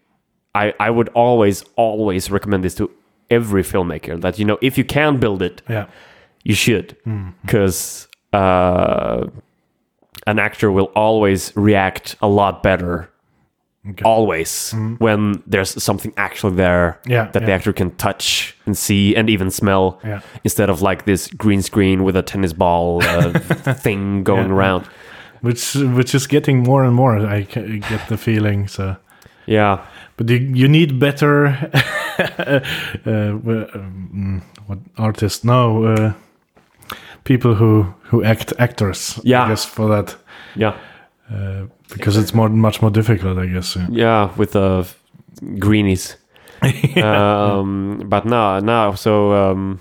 I, 0.62 0.64
I 0.86 0.90
would 0.90 1.08
always 1.14 1.64
always 1.76 2.30
recommend 2.30 2.62
this 2.64 2.74
to 2.74 2.88
every 3.30 3.62
filmmaker 3.62 4.20
that 4.20 4.38
you 4.38 4.44
know 4.48 4.58
if 4.60 4.78
you 4.78 4.84
can 4.84 5.18
build 5.20 5.42
it 5.42 5.62
Yeah. 5.68 5.86
you 6.44 6.54
should. 6.54 6.96
Because 7.42 8.08
uh, 8.32 9.26
an 10.26 10.38
actor 10.38 10.70
will 10.70 10.90
always 10.94 11.52
react 11.56 12.16
a 12.20 12.28
lot 12.28 12.62
better 12.62 13.09
Okay. 13.88 14.04
always 14.04 14.74
when 14.98 15.42
there's 15.46 15.82
something 15.82 16.12
actually 16.18 16.54
there 16.56 17.00
Yeah, 17.06 17.30
that 17.32 17.40
the 17.40 17.48
yeah. 17.48 17.54
actor 17.54 17.72
can 17.72 17.90
touch 17.96 18.54
and 18.66 18.76
see 18.76 19.16
and 19.16 19.30
even 19.30 19.50
smell 19.50 19.98
Yeah. 20.04 20.20
instead 20.44 20.68
of 20.70 20.82
like 20.82 21.04
this 21.06 21.28
green 21.28 21.62
screen 21.62 22.04
with 22.04 22.14
a 22.16 22.22
tennis 22.22 22.52
ball 22.52 23.02
uh, 23.02 23.32
thing 23.82 24.22
going 24.22 24.50
around 24.50 24.84
Which 25.40 25.74
which 25.96 26.14
is 26.14 26.26
getting 26.26 26.62
more 26.62 26.84
and 26.84 26.94
more. 26.94 27.16
I 27.36 27.42
get 27.90 28.08
the 28.08 28.16
feeling. 28.18 28.68
So, 28.68 28.96
yeah 29.46 29.78
but 30.16 30.28
you, 30.28 30.36
you 30.36 30.68
need 30.68 30.98
better 30.98 31.46
uh, 32.38 32.60
um, 33.06 34.42
what 34.66 34.78
artists 34.98 35.42
no 35.44 35.84
uh, 35.84 36.12
people 37.24 37.54
who 37.54 37.86
who 38.10 38.22
act 38.24 38.52
actors 38.58 39.18
Yeah. 39.24 39.44
I 39.44 39.48
guess 39.48 39.64
for 39.64 39.88
that 39.88 40.16
Yeah. 40.56 40.74
Uh, 41.30 41.66
because 41.88 42.16
it's 42.16 42.34
more 42.34 42.48
much 42.48 42.82
more 42.82 42.90
difficult 42.90 43.38
I 43.38 43.46
guess 43.46 43.76
yeah. 43.76 43.86
Yeah, 43.90 44.34
with 44.36 44.52
the 44.52 44.86
greenies. 45.58 46.16
um, 47.02 48.02
but 48.06 48.24
now, 48.26 48.60
now, 48.60 48.94
So 48.94 49.32
um, 49.32 49.80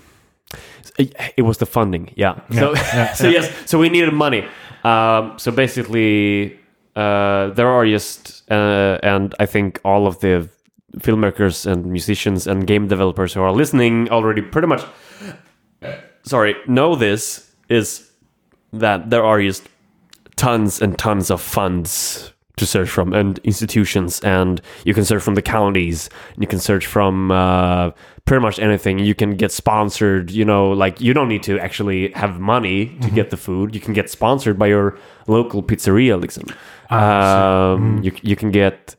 it, 0.98 1.42
was 1.42 1.58
the 1.58 1.66
funding. 1.66 2.12
Yeah. 2.16 2.40
So 2.52 2.74
yeah, 2.74 3.12
so 3.14 3.28
yes. 3.28 3.52
So 3.66 3.78
we 3.78 3.88
needed 3.88 4.14
money. 4.14 4.46
Um, 4.84 5.38
so 5.38 5.50
basically, 5.50 6.58
uh, 6.96 7.48
there 7.50 7.68
are 7.68 7.86
just 7.86 8.50
uh, 8.50 8.98
and 9.02 9.34
I 9.38 9.46
think 9.46 9.80
all 9.84 10.06
of 10.06 10.20
the 10.20 10.48
filmmakers 10.98 11.66
and 11.66 11.86
musicians 11.86 12.46
and 12.46 12.66
game 12.66 12.88
developers 12.88 13.34
who 13.34 13.42
are 13.42 13.52
listening 13.52 14.08
already 14.10 14.42
pretty 14.42 14.66
much 14.66 14.84
sorry 16.24 16.56
know 16.66 16.96
this 16.96 17.48
is 17.68 18.10
that 18.72 19.08
there 19.08 19.24
are 19.24 19.40
just 19.40 19.68
tons 20.40 20.80
and 20.80 20.98
tons 20.98 21.30
of 21.30 21.38
funds 21.38 22.32
to 22.56 22.64
search 22.64 22.88
from 22.88 23.12
and 23.12 23.38
institutions 23.44 24.20
and 24.20 24.62
you 24.84 24.94
can 24.94 25.04
search 25.04 25.22
from 25.22 25.34
the 25.34 25.42
counties 25.42 26.08
and 26.32 26.42
you 26.42 26.48
can 26.48 26.58
search 26.58 26.86
from 26.86 27.30
uh, 27.30 27.90
pretty 28.24 28.40
much 28.40 28.58
anything. 28.58 28.98
You 28.98 29.14
can 29.14 29.36
get 29.36 29.52
sponsored 29.52 30.30
you 30.30 30.46
know 30.46 30.70
like 30.70 30.98
you 30.98 31.12
don't 31.12 31.28
need 31.28 31.42
to 31.42 31.58
actually 31.58 32.10
have 32.12 32.40
money 32.40 32.96
to 33.02 33.10
get 33.10 33.28
the 33.28 33.36
food. 33.36 33.74
You 33.74 33.82
can 33.82 33.92
get 33.92 34.08
sponsored 34.08 34.58
by 34.58 34.68
your 34.68 34.98
local 35.26 35.62
pizzeria 35.62 36.16
liksom. 36.18 36.48
um, 36.90 38.02
you, 38.02 38.12
you 38.22 38.36
can 38.36 38.50
get 38.50 38.96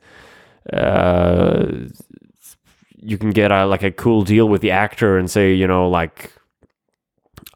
uh, 0.72 1.66
you 2.98 3.18
can 3.18 3.30
get 3.30 3.50
a, 3.50 3.66
like 3.66 3.82
a 3.82 3.90
cool 3.90 4.22
deal 4.22 4.48
with 4.48 4.60
the 4.60 4.70
actor 4.70 5.18
and 5.18 5.28
say 5.28 5.52
you 5.52 5.66
know 5.66 5.90
like 5.90 6.32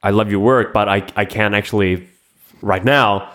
I 0.03 0.11
love 0.11 0.29
your 0.29 0.41
work 0.41 0.73
but 0.73 0.89
I, 0.89 1.07
I 1.15 1.25
can't 1.25 1.55
actually 1.55 2.09
right 2.63 2.85
now 2.85 3.31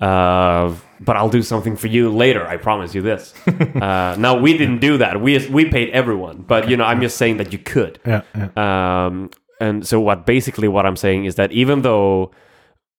uh, 0.00 0.74
but 1.00 1.16
I'll 1.16 1.28
do 1.28 1.42
something 1.42 1.76
for 1.76 1.86
you 1.88 2.10
later. 2.10 2.46
I 2.46 2.56
promise 2.56 2.94
you 2.94 3.02
this. 3.02 3.34
uh, 3.46 4.16
now 4.18 4.38
we 4.38 4.56
didn't 4.56 4.78
do 4.80 4.98
that. 4.98 5.20
We 5.20 5.46
we 5.48 5.64
paid 5.66 5.90
everyone, 5.90 6.42
but 6.46 6.68
you 6.68 6.76
know 6.76 6.84
I'm 6.84 7.00
just 7.00 7.16
saying 7.16 7.36
that 7.38 7.52
you 7.52 7.58
could. 7.58 7.98
yeah, 8.06 8.22
yeah. 8.36 9.06
Um, 9.06 9.30
and 9.60 9.86
so 9.86 10.00
what 10.00 10.26
basically 10.26 10.68
what 10.68 10.86
I'm 10.86 10.96
saying 10.96 11.24
is 11.24 11.34
that 11.36 11.52
even 11.52 11.82
though 11.82 12.32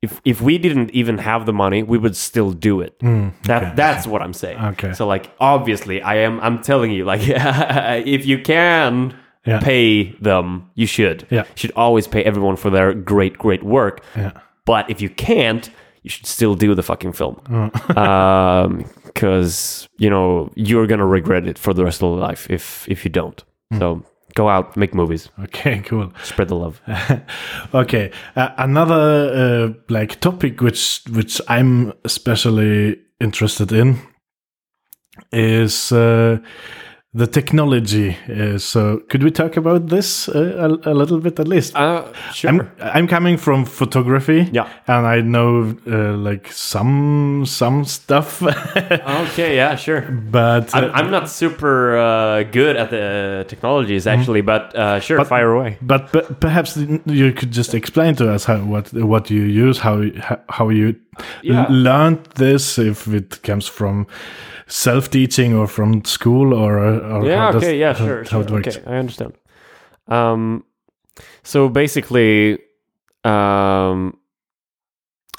if 0.01 0.19
if 0.25 0.41
we 0.41 0.57
didn't 0.57 0.91
even 0.91 1.17
have 1.17 1.45
the 1.45 1.53
money, 1.53 1.83
we 1.83 1.97
would 1.97 2.15
still 2.15 2.51
do 2.51 2.81
it. 2.81 2.97
That 3.43 3.75
that's 3.75 4.05
what 4.07 4.21
I'm 4.21 4.33
saying. 4.33 4.57
Mm, 4.57 4.71
Okay. 4.73 4.93
So 4.93 5.07
like 5.07 5.31
obviously 5.39 6.01
I 6.01 6.15
am 6.17 6.39
I'm 6.41 6.61
telling 6.61 6.91
you 6.91 7.05
like 7.05 7.21
if 8.05 8.25
you 8.25 8.39
can 8.39 9.15
Yeah. 9.45 9.59
pay 9.59 10.13
them, 10.21 10.69
you 10.75 10.87
should. 10.87 11.27
Yeah. 11.29 11.43
You 11.43 11.55
should 11.55 11.71
always 11.75 12.07
pay 12.07 12.23
everyone 12.23 12.55
for 12.55 12.69
their 12.69 12.93
great 12.93 13.37
great 13.37 13.63
work. 13.63 14.01
Yeah. 14.15 14.31
But 14.65 14.89
if 14.89 15.01
you 15.01 15.09
can't, 15.09 15.69
you 16.03 16.09
should 16.09 16.25
still 16.27 16.55
do 16.55 16.75
the 16.75 16.83
fucking 16.83 17.13
film. 17.13 17.39
Because 19.13 19.87
you 19.97 20.09
know 20.09 20.49
you're 20.55 20.87
gonna 20.87 21.05
regret 21.05 21.47
it 21.47 21.59
for 21.59 21.73
the 21.73 21.83
rest 21.83 22.01
of 22.03 22.09
your 22.09 22.19
life 22.29 22.47
if 22.49 22.85
if 22.89 23.05
you 23.05 23.11
don't. 23.11 23.43
So 23.79 24.03
go 24.35 24.49
out, 24.49 24.75
make 24.75 24.93
movies, 24.95 25.29
Okay, 25.43 25.79
cool. 25.85 26.11
spread 26.23 26.47
the 26.47 26.55
love. 26.55 26.81
Okay, 27.73 28.11
uh, 28.35 28.49
another 28.57 29.03
uh, 29.35 29.73
like 29.89 30.19
topic 30.19 30.61
which 30.61 31.01
which 31.11 31.39
I'm 31.47 31.93
especially 32.03 32.97
interested 33.19 33.71
in 33.71 33.99
is 35.31 35.91
uh, 35.91 36.37
the 37.15 37.27
technology. 37.27 38.17
Uh, 38.27 38.57
so, 38.57 38.97
could 39.09 39.21
we 39.23 39.29
talk 39.31 39.55
about 39.57 39.87
this 39.89 40.27
uh, 40.29 40.77
a, 40.85 40.91
a 40.91 40.93
little 40.93 41.19
bit 41.19 41.39
at 41.39 41.47
least? 41.47 41.75
Uh, 41.75 42.11
sure. 42.33 42.49
I'm 42.49 42.71
I'm 42.79 43.07
coming 43.07 43.37
from 43.37 43.65
photography. 43.65 44.49
Yeah. 44.51 44.67
and 44.87 45.05
I 45.05 45.21
know 45.21 45.75
uh, 45.87 46.13
like 46.17 46.51
some 46.51 47.45
some 47.45 47.85
stuff, 47.85 48.41
okay, 49.31 49.55
yeah, 49.55 49.75
sure. 49.75 50.01
but 50.31 50.73
uh, 50.73 50.77
I'm, 50.77 50.91
I'm 51.05 51.11
not 51.11 51.29
super 51.29 51.97
uh, 51.97 52.43
good 52.51 52.75
at 52.77 52.89
the 52.89 53.45
technologies 53.47 54.07
actually, 54.07 54.41
but 54.41 54.75
uh, 54.75 54.99
sure, 54.99 55.17
But- 55.19 55.27
fire 55.27 55.51
away. 55.53 55.77
But, 55.81 56.11
but 56.11 56.39
perhaps 56.39 56.77
you 57.05 57.31
could 57.33 57.51
just 57.51 57.73
explain 57.75 58.15
to 58.15 58.31
us 58.33 58.45
how 58.45 58.57
what 58.65 58.91
what 58.93 59.29
you 59.29 59.43
use, 59.43 59.79
how 59.79 60.01
how 60.49 60.69
you 60.69 60.95
Yeah. 61.43 61.67
learned 61.69 62.25
this, 62.35 62.77
if 62.79 63.07
it 63.07 63.41
comes 63.43 63.67
from 63.67 64.07
self 64.67 65.09
teaching 65.09 65.53
or 65.55 65.67
from 65.67 66.03
school 66.05 66.53
or, 66.53 66.77
or 66.79 67.25
yeah 67.25 67.37
how 67.37 67.51
does- 67.51 67.63
okay 67.63 67.77
yeah 67.79 67.93
sure, 67.93 68.23
how 68.23 68.41
sure 68.43 68.51
works. 68.51 68.77
okay 68.77 68.83
i 68.91 68.95
understand 68.97 69.33
um 70.07 70.63
so 71.43 71.67
basically 71.69 72.57
um 73.23 74.17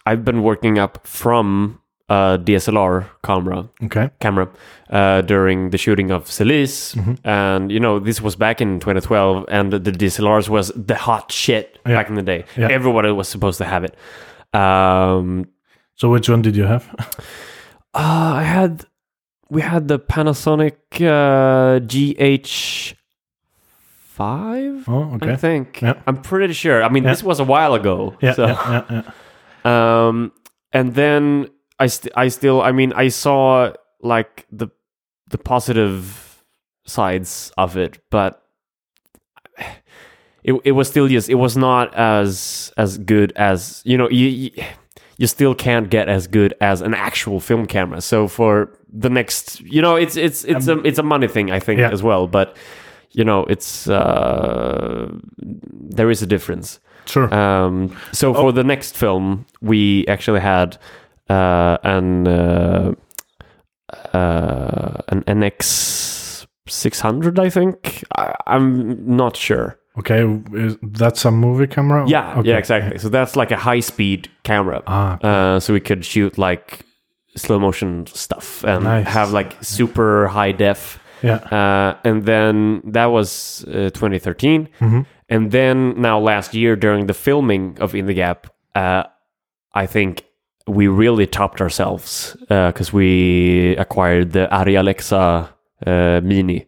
i've 0.07 0.25
been 0.25 0.43
working 0.43 0.79
up 0.79 1.07
from 1.07 1.81
a 2.09 2.39
dslr 2.43 3.07
camera 3.25 3.69
Okay. 3.83 4.11
camera 4.21 4.49
uh, 4.91 5.23
during 5.23 5.71
the 5.71 5.79
shooting 5.79 6.11
of 6.11 6.31
Celis, 6.31 6.95
Mm-hmm. 6.95 7.15
and 7.27 7.73
you 7.73 7.81
know 7.81 7.99
this 7.99 8.21
was 8.21 8.37
back 8.37 8.61
in 8.61 8.79
2012, 8.79 9.47
and 9.49 9.73
the 9.73 9.81
DSLRs 9.81 10.49
was 10.49 10.71
the 10.77 10.95
hot 10.95 11.33
shit 11.33 11.79
Yeah. 11.87 11.95
back 11.97 12.09
in 12.11 12.15
the 12.15 12.23
day. 12.23 12.45
Yeah. 12.57 12.69
Everybody 12.71 13.11
was 13.11 13.27
supposed 13.27 13.59
to 13.59 13.65
have 13.65 13.83
it. 13.85 13.97
Um, 14.55 15.47
So 15.97 16.11
which 16.11 16.29
one 16.29 16.43
did 16.43 16.55
you 16.55 16.65
have? 16.65 16.85
uh, 17.95 18.33
I 18.37 18.43
had 18.43 18.85
we 19.55 19.63
had 19.63 19.89
the 19.89 19.99
Panasonic 19.99 20.77
uh, 21.01 21.79
GH 21.81 22.95
five. 24.15 24.89
Oh, 24.89 25.19
I 25.23 25.37
think 25.37 25.81
Yeah. 25.83 25.95
I'm 26.07 26.21
pretty 26.23 26.53
sure. 26.55 26.83
I 26.83 26.89
mean, 26.89 27.05
Yeah. 27.05 27.11
this 27.11 27.23
was 27.23 27.41
a 27.41 27.45
while 27.45 27.75
ago. 27.75 28.15
Yeah, 28.21 28.35
so. 28.35 28.47
yeah, 28.47 28.85
yeah, 28.91 29.03
yeah. 29.65 30.07
Um, 30.09 30.33
and 30.73 30.95
then 30.95 31.49
I, 31.79 31.87
st- 31.87 32.13
I 32.17 32.29
still, 32.29 32.61
I 32.63 32.73
mean, 32.73 32.93
I 32.93 33.09
saw 33.09 33.73
like 34.03 34.47
the 34.53 34.69
the 35.31 35.39
positive 35.39 36.43
sides 36.87 37.51
of 37.57 37.77
it, 37.77 37.99
but 38.11 38.43
it 40.45 40.55
it 40.65 40.73
was 40.73 40.89
still 40.89 41.09
just 41.09 41.29
it 41.29 41.35
was 41.37 41.57
not 41.57 41.95
as 41.95 42.73
as 42.77 42.99
good 42.99 43.33
as 43.37 43.83
you 43.85 43.97
know 43.99 44.09
you. 44.11 44.29
you 44.29 44.51
you 45.25 45.29
still 45.29 45.55
can't 45.55 45.89
get 45.91 46.07
as 46.09 46.27
good 46.29 46.53
as 46.61 46.83
an 46.83 46.93
actual 46.95 47.41
film 47.41 47.67
camera. 47.67 48.01
So 48.01 48.29
for 48.29 48.69
the 48.93 49.09
next, 49.09 49.61
you 49.61 49.81
know, 49.83 49.97
it's 49.97 50.17
it's 50.17 50.45
it's 50.45 50.69
a 50.69 50.79
it's 50.85 50.99
a 50.99 51.03
money 51.03 51.29
thing, 51.29 51.51
I 51.51 51.61
think, 51.61 51.79
Yeah. 51.81 51.93
as 51.93 52.03
well. 52.03 52.27
But 52.27 52.49
you 53.19 53.25
know, 53.25 53.47
it's 53.49 53.89
uh, 53.89 55.09
there 55.97 56.11
is 56.11 56.23
a 56.23 56.27
difference. 56.27 56.79
Sure. 57.07 57.29
Um, 57.35 57.89
so 58.13 58.35
for 58.35 58.53
the 58.53 58.65
next 58.65 58.97
film, 58.97 59.45
we 59.63 60.05
actually 60.09 60.41
had 60.41 60.77
uh, 61.31 61.79
an 61.85 62.27
uh, 62.29 62.93
uh, 64.13 65.01
an 65.09 65.23
NX 65.27 66.47
six 66.69 67.01
hundred, 67.01 67.39
I 67.39 67.51
think. 67.51 68.05
I, 68.17 68.35
I'm 68.47 69.17
not 69.17 69.37
sure. 69.37 69.79
Okay, 69.99 70.25
is 70.53 70.77
that's 70.83 71.25
a 71.25 71.31
movie 71.31 71.67
camera? 71.67 72.05
Yeah, 72.09 72.39
Okay. 72.39 72.49
yeah, 72.51 72.59
exactly. 72.59 72.99
So 72.99 73.09
that's 73.09 73.37
like 73.37 73.51
a 73.55 73.57
high 73.57 73.81
speed 73.81 74.29
camera. 74.43 74.83
Ah, 74.87 75.19
Uh, 75.23 75.61
so 75.61 75.73
we 75.73 75.81
could 75.81 76.05
shoot 76.05 76.39
like 76.39 76.85
slow 77.37 77.59
motion 77.59 78.07
stuff 78.07 78.65
and 78.65 78.85
Nice. 78.85 79.07
have 79.09 79.33
like 79.33 79.57
super 79.61 80.29
high 80.29 80.53
def. 80.53 80.99
yeah. 81.23 81.39
Uh, 81.51 81.95
and 82.05 82.25
then 82.27 82.81
that 82.93 83.07
was 83.11 83.65
uh, 83.69 83.91
2013. 83.91 84.69
Mhm. 84.81 85.07
And 85.29 85.51
then 85.51 85.95
now 86.01 86.21
last 86.21 86.55
year 86.55 86.77
during 86.77 87.07
the 87.07 87.15
filming 87.15 87.79
of 87.81 87.95
In 87.95 88.07
the 88.07 88.15
Gap, 88.15 88.47
uh, 88.77 89.03
I 89.75 89.87
think 89.87 90.23
we 90.67 90.87
really 90.87 91.27
topped 91.27 91.61
ourselves 91.61 92.37
because 92.49 92.93
we 92.93 93.75
acquired 93.79 94.33
the 94.33 94.47
Arri 94.53 94.79
Alexa 94.79 95.49
uh, 95.87 96.21
Mini, 96.23 96.67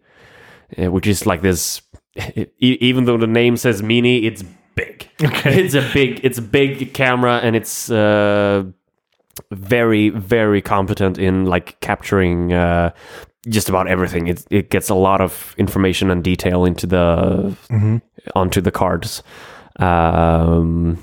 uh, 0.78 0.90
which 0.90 1.06
is 1.06 1.26
like 1.26 1.42
this. 1.42 1.82
e- 2.36 2.78
even 2.80 3.04
though 3.04 3.18
the 3.18 3.26
name 3.26 3.56
says 3.56 3.82
Mini, 3.82 4.24
it's 4.26 4.42
big. 4.74 5.08
Okay. 5.22 5.60
It's 5.64 5.74
a 5.74 5.82
big, 5.94 6.20
it's 6.24 6.38
a 6.38 6.42
big 6.42 6.92
camera, 6.94 7.40
and 7.42 7.56
it's 7.56 7.90
uh, 7.90 8.64
very, 9.50 10.10
very 10.10 10.60
competent 10.62 11.18
in 11.18 11.46
like 11.46 11.78
capturing 11.80 12.52
uh, 12.52 12.90
just 13.48 13.68
about 13.68 13.86
everything. 13.88 14.26
It 14.28 14.44
it 14.50 14.70
gets 14.70 14.90
a 14.90 14.94
lot 14.94 15.20
of 15.20 15.54
information 15.58 16.10
and 16.10 16.22
detail 16.24 16.64
into 16.66 16.86
the 16.86 17.56
Mhm. 17.70 18.00
onto 18.34 18.60
the 18.60 18.70
cards. 18.70 19.22
Um, 19.78 20.98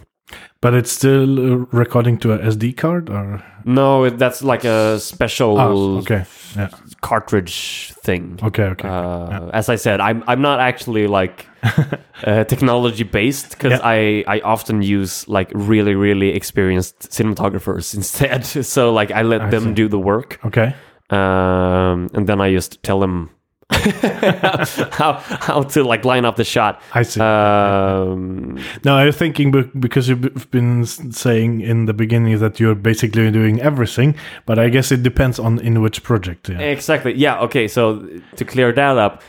But 0.61 0.74
it's 0.74 0.91
still 0.91 1.39
uh, 1.39 1.66
recording 1.72 2.18
to 2.20 2.32
a 2.34 2.38
SD 2.39 2.72
card, 2.78 3.09
or 3.09 3.43
no, 3.66 4.05
it, 4.05 4.18
that's 4.18 4.41
like 4.43 4.64
a 4.68 4.97
special 4.99 5.59
oh, 5.59 5.97
okay, 5.99 6.24
yeah, 6.55 6.70
cartridge 7.04 7.91
thing. 8.06 8.39
okay, 8.43 8.64
okay. 8.74 8.88
Uh, 8.88 9.49
As 9.54 9.70
I 9.70 9.76
said, 9.78 9.99
I'm 9.99 10.24
I'm 10.28 10.41
not 10.41 10.60
actually 10.60 11.08
like 11.08 11.45
uh, 12.28 12.43
technology 12.45 13.04
based 13.04 13.49
because 13.51 13.72
Yeah. 13.80 13.84
I 13.97 14.24
I 14.38 14.39
often 14.43 14.82
use 14.82 15.28
like 15.28 15.51
really 15.54 15.95
really 15.95 16.30
experienced 16.36 17.12
cinematographers 17.12 17.93
instead. 17.99 18.45
so 18.45 18.93
like 18.99 19.12
I 19.12 19.22
let 19.24 19.41
I 19.41 19.49
them 19.49 19.64
see. 19.64 19.74
do 19.74 19.88
the 19.89 19.99
work, 19.99 20.39
okay, 20.45 20.74
um, 21.10 22.10
and 22.16 22.26
then 22.28 22.41
I 22.41 22.54
just 22.56 22.82
tell 22.84 22.99
them 22.99 23.30
how 24.91 25.14
how 25.14 25.64
to 25.64 25.84
like 25.84 26.05
line 26.05 26.26
up 26.26 26.36
the 26.36 26.43
shot. 26.43 26.82
I 26.93 27.03
see. 27.03 27.20
Um, 27.22 28.59
no, 28.84 28.95
I 28.95 29.05
was 29.05 29.18
thinking 29.18 29.51
because 29.80 30.07
you've 30.09 30.49
been 30.51 30.86
saying 30.86 31.61
in 31.61 31.86
the 31.86 31.93
beginning 31.93 32.39
that 32.39 32.59
you're 32.59 32.76
basically 32.76 33.32
doing 33.32 33.61
everything, 33.61 34.16
but 34.45 34.59
I 34.59 34.70
guess 34.70 34.91
it 34.91 35.03
depends 35.03 35.39
on 35.39 35.59
in 35.59 35.82
which 35.82 36.03
project. 36.03 36.49
Yeah. 36.49 36.59
exactly. 36.59 37.14
Yeah. 37.14 37.39
Okay. 37.41 37.68
So 37.68 38.07
to 38.36 38.45
clear 38.45 38.72
that 38.72 38.97
up, 38.97 39.22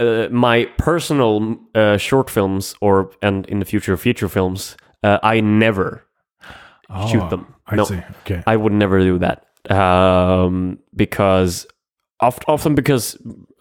uh, 0.00 0.28
my 0.30 0.66
personal 0.78 1.56
uh, 1.74 1.96
short 1.96 2.30
films 2.30 2.74
or 2.80 3.10
and 3.22 3.46
in 3.46 3.58
the 3.60 3.64
future 3.64 3.96
feature 3.96 4.28
films, 4.28 4.76
uh, 5.02 5.18
I 5.22 5.40
never 5.40 6.04
shoot 7.08 7.22
Oh, 7.22 7.28
them. 7.28 7.54
I 7.66 7.76
no, 7.76 7.84
see. 7.84 8.00
Okay. 8.26 8.42
I 8.46 8.56
would 8.56 8.72
never 8.72 9.00
do 9.00 9.18
that 9.18 9.46
um, 9.70 10.78
because 10.94 11.66
oft, 12.20 12.44
often 12.48 12.74
because 12.74 13.16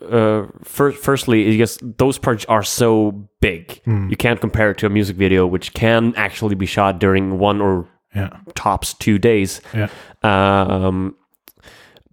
uh, 0.10 0.48
fir- 0.64 0.92
firstly, 0.92 1.44
because 1.52 1.78
those 1.98 2.18
parts 2.18 2.46
are 2.46 2.64
so 2.64 3.12
big, 3.42 3.82
you 3.86 4.16
can't 4.18 4.40
compare 4.42 4.72
it 4.72 4.78
to 4.80 4.86
a 4.86 4.90
music 4.90 5.16
video, 5.18 5.46
which 5.48 5.74
can 5.74 6.14
actually 6.16 6.56
be 6.56 6.66
shot 6.66 7.00
during 7.00 7.38
one 7.40 7.62
or 7.62 7.88
Yeah. 8.16 8.30
tops 8.56 8.94
two 8.94 9.18
days. 9.20 9.62
Yeah. 9.74 9.88
Um, 10.24 11.16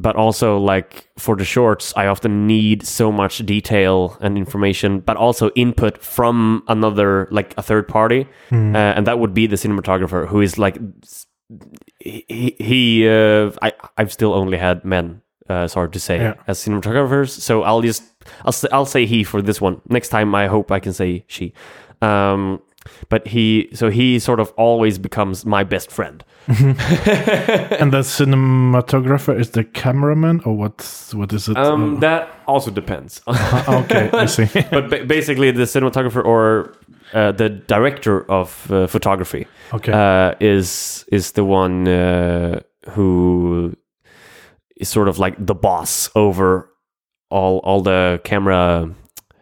but 0.00 0.14
also, 0.14 0.58
like 0.58 1.08
for 1.18 1.34
the 1.36 1.44
shorts, 1.44 1.92
I 1.96 2.06
often 2.06 2.46
need 2.46 2.86
so 2.86 3.10
much 3.10 3.38
detail 3.44 4.16
and 4.20 4.38
information, 4.38 5.00
but 5.00 5.16
also 5.16 5.50
input 5.56 5.98
from 6.02 6.62
another, 6.68 7.26
like 7.32 7.52
a 7.58 7.62
third 7.62 7.88
party, 7.88 8.28
uh, 8.52 8.76
and 8.96 9.06
that 9.08 9.18
would 9.18 9.34
be 9.34 9.48
the 9.48 9.56
cinematographer, 9.56 10.28
who 10.28 10.40
is 10.40 10.56
like 10.56 10.78
he. 12.00 12.54
he 12.60 13.08
uh, 13.08 13.50
I 13.60 13.72
I've 13.96 14.12
still 14.12 14.34
only 14.34 14.58
had 14.58 14.84
men. 14.84 15.20
Uh, 15.48 15.66
sorry 15.66 15.90
to 15.90 15.98
say, 16.00 16.18
Yeah. 16.18 16.34
as 16.46 16.58
cinematographers. 16.58 17.30
So 17.40 17.62
I'll 17.62 17.80
just 17.82 18.02
I'll 18.44 18.52
say, 18.52 18.68
I'll 18.72 18.86
say 18.86 19.06
he 19.06 19.24
for 19.24 19.40
this 19.42 19.60
one. 19.60 19.80
Next 19.88 20.10
time, 20.10 20.34
I 20.34 20.46
hope 20.48 20.70
I 20.70 20.80
can 20.80 20.92
say 20.92 21.24
she. 21.26 21.52
Um, 22.02 22.60
but 23.08 23.26
he 23.26 23.68
so 23.74 23.90
he 23.90 24.18
sort 24.18 24.40
of 24.40 24.52
always 24.56 24.98
becomes 24.98 25.44
my 25.44 25.64
best 25.64 25.90
friend. 25.90 26.24
and 26.48 27.92
the 27.92 28.02
cinematographer 28.02 29.38
is 29.38 29.50
the 29.50 29.64
cameraman, 29.64 30.40
or 30.44 30.54
what? 30.56 31.08
What 31.12 31.32
is 31.32 31.48
it? 31.48 31.56
Um, 31.56 32.00
that 32.00 32.28
also 32.46 32.70
depends. 32.70 33.20
Uh, 33.28 33.82
okay, 33.84 34.10
I 34.12 34.26
see. 34.26 34.46
but 34.70 34.88
ba- 34.90 35.04
basically, 35.04 35.50
the 35.50 35.64
cinematographer 35.64 36.24
or 36.24 36.74
uh, 37.12 37.32
the 37.32 37.48
director 37.48 38.30
of 38.30 38.70
uh, 38.70 38.86
photography 38.86 39.46
Okay. 39.72 39.92
uh, 39.92 40.34
is 40.40 41.04
is 41.12 41.32
the 41.32 41.44
one 41.44 41.86
uh, 41.88 42.60
who 42.90 43.74
is 44.78 44.88
sort 44.88 45.08
of 45.08 45.18
like 45.18 45.34
the 45.38 45.54
boss 45.54 46.10
over 46.14 46.70
all 47.30 47.58
all 47.58 47.82
the 47.82 48.20
camera 48.24 48.94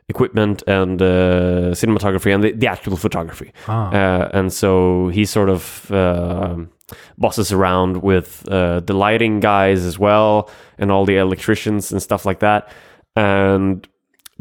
equipment 0.08 0.62
and 0.66 1.02
uh, 1.02 1.72
cinematography 1.72 2.34
and 2.34 2.42
the, 2.44 2.52
the 2.52 2.66
actual 2.66 2.96
photography. 2.96 3.52
Ah. 3.68 3.90
Uh, 3.90 4.30
and 4.32 4.52
so 4.52 5.08
he 5.08 5.24
sort 5.24 5.48
of 5.48 5.90
um 5.90 6.70
bosses 7.18 7.52
around 7.52 8.02
with 8.02 8.48
uh, 8.48 8.80
the 8.80 8.92
lighting 8.92 9.40
guys 9.40 9.84
as 9.84 9.98
well 9.98 10.48
and 10.78 10.90
all 10.90 11.04
the 11.04 11.16
electricians 11.16 11.92
and 11.92 12.02
stuff 12.02 12.24
like 12.24 12.40
that. 12.40 12.68
And 13.16 13.86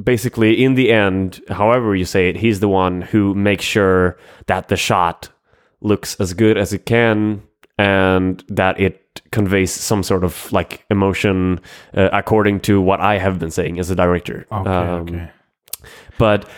basically, 0.01 0.63
in 0.63 0.75
the 0.75 0.91
end, 0.91 1.41
however 1.49 1.95
you 1.95 2.05
say 2.05 2.29
it, 2.29 2.37
he's 2.37 2.59
the 2.59 2.67
one 2.67 3.01
who 3.01 3.33
makes 3.33 3.63
sure 3.63 4.17
that 4.47 4.67
the 4.67 4.75
shot 4.75 5.29
looks 5.81 6.15
as 6.19 6.33
good 6.33 6.57
as 6.57 6.73
it 6.73 6.85
can 6.85 7.41
and 7.77 8.43
that 8.49 8.79
it 8.79 9.04
conveys 9.31 9.71
some 9.71 10.03
sort 10.03 10.23
of 10.23 10.51
like 10.51 10.85
emotion 10.89 11.59
uh, 11.93 12.09
according 12.11 12.59
to 12.61 12.81
what 12.81 12.99
I 12.99 13.17
have 13.17 13.39
been 13.39 13.51
saying 13.51 13.79
as 13.79 13.89
a 13.89 13.95
director. 13.95 14.45
okay. 14.51 14.69
Um, 14.69 15.01
okay. 15.01 15.29
but 16.17 16.49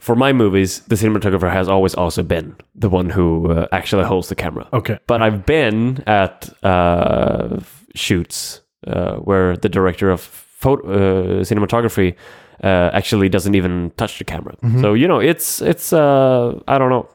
for 0.00 0.16
my 0.16 0.32
movies, 0.32 0.80
the 0.88 0.94
cinematographer 0.94 1.52
has 1.52 1.68
always 1.68 1.94
also 1.94 2.22
been 2.22 2.56
the 2.74 2.88
one 2.88 3.10
who 3.10 3.52
uh, 3.52 3.66
actually 3.70 4.04
holds 4.04 4.28
the 4.28 4.34
camera. 4.34 4.66
Okay. 4.72 4.98
But 5.06 5.22
I've 5.22 5.44
been 5.44 6.02
at 6.06 6.48
uh, 6.64 7.60
shoots 7.94 8.62
uh, 8.86 9.16
where 9.16 9.56
the 9.56 9.68
director 9.68 10.10
of 10.10 10.20
photo, 10.20 10.88
uh, 10.88 11.44
cinematography 11.44 12.16
uh, 12.64 12.90
actually 12.92 13.28
doesn't 13.28 13.54
even 13.54 13.92
touch 13.96 14.18
the 14.18 14.24
camera. 14.24 14.56
Mm-hmm. 14.62 14.80
So 14.80 14.94
you 14.94 15.06
know, 15.06 15.20
it's 15.20 15.60
it's 15.60 15.92
uh, 15.92 16.58
I 16.66 16.78
don't 16.78 16.90
know, 16.90 17.08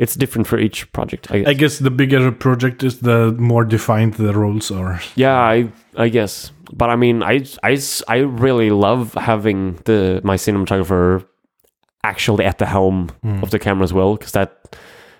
it's 0.00 0.16
different 0.16 0.46
for 0.48 0.58
each 0.58 0.90
project. 0.92 1.30
I 1.30 1.38
guess. 1.38 1.48
I 1.48 1.54
guess 1.54 1.78
the 1.78 1.90
bigger 1.90 2.26
a 2.28 2.32
project 2.32 2.82
is, 2.82 3.00
the 3.00 3.32
more 3.38 3.64
defined 3.64 4.14
the 4.14 4.32
roles 4.32 4.70
are. 4.70 5.00
Yeah, 5.16 5.38
I 5.38 5.68
I 5.96 6.08
guess. 6.08 6.52
But 6.72 6.88
I 6.90 6.96
mean, 6.96 7.22
I 7.22 7.44
I, 7.62 7.78
I 8.08 8.16
really 8.44 8.70
love 8.70 9.14
having 9.14 9.78
the 9.84 10.20
my 10.24 10.36
cinematographer 10.36 11.24
actually 12.02 12.44
at 12.46 12.56
the 12.58 12.66
helm 12.66 13.10
of 13.42 13.50
the 13.50 13.58
camera 13.58 13.84
as 13.84 13.92
well 13.92 14.16
because 14.16 14.32
that 14.32 14.76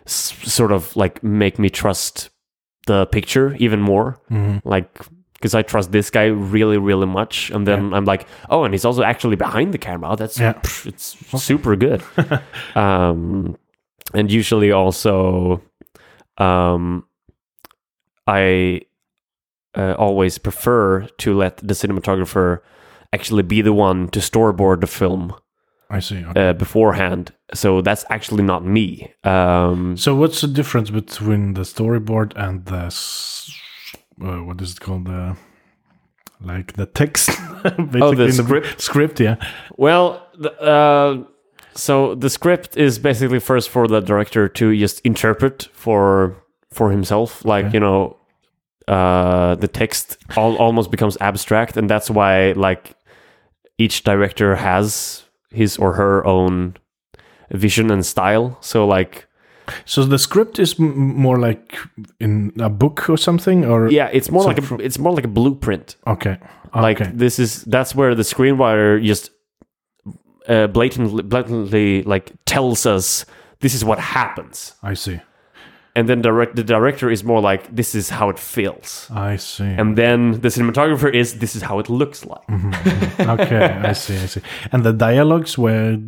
s- 0.07 0.33
sort 0.45 0.72
of 0.72 0.97
like 0.97 1.22
make 1.22 1.59
me 1.59 1.68
trust 1.70 2.31
the 2.87 3.05
picture 3.07 3.55
even 3.59 3.81
more. 3.83 4.16
Like 4.64 4.89
because 5.35 5.55
I 5.59 5.62
trust 5.62 5.91
this 5.93 6.11
guy 6.11 6.26
really 6.26 6.78
really 6.78 7.07
much, 7.07 7.51
and 7.51 7.66
then 7.66 7.93
I'm 7.95 8.05
like, 8.07 8.26
oh, 8.49 8.64
and 8.64 8.72
he's 8.74 8.85
also 8.85 9.03
actually 9.03 9.37
behind 9.37 9.72
the 9.74 9.78
camera. 9.78 10.16
That's 10.16 10.39
Yeah. 10.39 10.53
pff, 10.55 10.87
it's 10.87 11.16
super 11.43 11.76
good. 11.76 12.03
um, 12.76 13.57
and 14.14 14.30
usually 14.30 14.72
also, 14.72 15.62
um, 16.38 17.04
I 18.26 18.82
uh, 19.76 19.94
always 19.98 20.38
prefer 20.38 21.06
to 21.18 21.36
let 21.36 21.56
the 21.58 21.74
cinematographer 21.74 22.61
actually 23.12 23.42
be 23.42 23.62
the 23.62 23.72
one 23.72 24.08
to 24.08 24.20
storyboard 24.20 24.80
the 24.80 24.86
film 24.86 25.34
I 25.88 26.00
see. 26.00 26.24
Okay. 26.24 26.48
uh, 26.48 26.52
beforehand. 26.52 27.32
So 27.54 27.80
that's 27.82 28.04
actually 28.11 28.44
not 28.44 28.64
me. 28.64 29.12
Um, 29.24 29.96
so 29.96 30.14
what's 30.14 30.40
the 30.40 30.48
difference 30.48 30.90
between 30.90 31.54
the 31.54 31.62
storyboard 31.62 32.32
and 32.36 32.64
the 32.66 32.92
uh, 34.24 34.44
what 34.44 34.61
is 34.61 34.72
it 34.72 34.80
called? 34.80 35.06
The 35.06 35.36
like 36.40 36.72
the 36.74 36.86
text. 36.86 37.28
Basically 37.62 38.00
Oh, 38.00 38.14
the 38.14 38.32
script? 38.32 38.80
Script, 38.80 39.20
yeah. 39.20 39.36
well, 39.76 40.26
the, 40.38 40.52
uh, 40.61 41.24
so 41.74 42.14
the 42.14 42.28
script 42.30 42.76
is 42.76 42.98
basically 42.98 43.40
first 43.40 43.68
for 43.70 43.86
the 43.88 44.00
director 44.00 44.48
to 44.48 44.76
just 44.76 45.00
interpret 45.04 45.68
for 45.72 46.36
for 46.72 46.90
himself. 46.90 47.44
Like 47.44 47.66
Okay. 47.66 47.74
you 47.74 47.80
know, 47.80 48.16
uh, 48.88 49.54
the 49.56 49.68
text 49.68 50.16
all, 50.36 50.56
almost 50.56 50.90
becomes 50.90 51.16
abstract, 51.20 51.76
and 51.76 51.88
that's 51.90 52.10
why 52.10 52.52
like 52.52 52.94
each 53.78 54.02
director 54.04 54.56
has 54.56 55.24
his 55.50 55.76
or 55.78 55.94
her 55.94 56.24
own 56.26 56.76
vision 57.50 57.90
and 57.90 58.04
style. 58.04 58.56
So 58.60 58.86
like 58.86 59.26
So 59.84 60.04
the 60.04 60.18
script 60.18 60.58
is 60.58 60.78
m- 60.80 60.96
more 61.16 61.38
like 61.38 61.76
in 62.20 62.52
a 62.60 62.68
book 62.68 63.08
or 63.08 63.16
something, 63.16 63.64
or 63.64 63.88
yeah, 63.90 64.08
it's 64.12 64.30
more 64.30 64.44
like 64.44 64.58
a, 64.58 64.74
it's 64.76 64.98
more 64.98 65.12
like 65.14 65.24
a 65.24 65.28
blueprint. 65.28 65.96
okay, 66.06 66.36
Like 66.74 66.98
this 67.16 67.38
is 67.38 67.64
that's 67.64 67.94
where 67.94 68.14
the 68.14 68.22
screenwriter 68.24 69.02
just 69.04 69.30
uh, 70.49 70.66
blatantly 70.68 71.22
blatantly 71.22 72.03
like 72.03 72.32
tells 72.45 72.86
us 72.86 73.24
this 73.61 73.74
is 73.74 73.84
what 73.84 73.99
happens, 73.99 74.74
I 74.82 74.95
see, 74.95 75.20
and 75.95 76.09
then 76.09 76.22
direct 76.22 76.57
the 76.57 76.64
director 76.64 77.11
is 77.11 77.22
more 77.24 77.41
like 77.41 77.74
this 77.74 77.95
is 77.95 78.09
how 78.11 78.30
it 78.30 78.38
feels, 78.38 79.09
I 79.11 79.36
see. 79.36 79.64
and 79.64 79.97
then 79.97 80.41
the 80.41 80.49
cinematographer 80.49 81.12
is 81.14 81.38
this 81.38 81.55
is 81.57 81.62
how 81.62 81.78
it 81.78 81.88
looks 81.88 82.24
like. 82.24 82.49
okay, 83.20 83.64
I 83.84 83.93
see, 83.93 84.16
I 84.16 84.26
see. 84.26 84.41
And 84.72 84.82
the 84.84 84.93
dialogues 84.93 85.59
were 85.59 85.99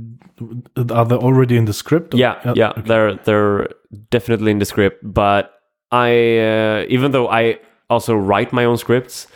are 0.91 1.05
they 1.07 1.15
already 1.17 1.57
in 1.57 1.67
the 1.67 1.73
script? 1.73 2.15
Yeah, 2.15 2.53
yeah, 2.55 2.73
they're 2.77 3.15
they're 3.25 3.69
definitely 4.11 4.51
in 4.51 4.59
the 4.59 4.65
script, 4.65 4.99
but 5.03 5.53
I 5.91 6.39
uh, 6.39 6.87
even 6.89 7.13
though 7.13 7.29
I 7.29 7.59
also 7.91 8.15
write 8.17 8.53
my 8.53 8.65
own 8.65 8.79
scripts, 8.79 9.27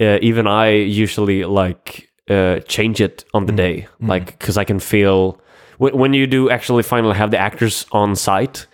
uh, 0.00 0.18
even 0.22 0.46
I 0.46 0.70
usually 0.70 1.44
like 1.44 2.05
uh, 2.30 2.60
change 2.68 3.00
it 3.00 3.24
on 3.32 3.46
the 3.46 3.52
day, 3.52 3.86
like 4.00 4.38
because 4.38 4.56
I 4.56 4.64
can 4.64 4.80
feel 4.80 5.40
when 5.78 5.96
when 5.98 6.12
you 6.14 6.26
do 6.26 6.50
actually 6.50 6.82
finally 6.82 7.14
have 7.16 7.30
the 7.30 7.38
actors 7.38 7.86
on 7.92 8.16
site. 8.16 8.66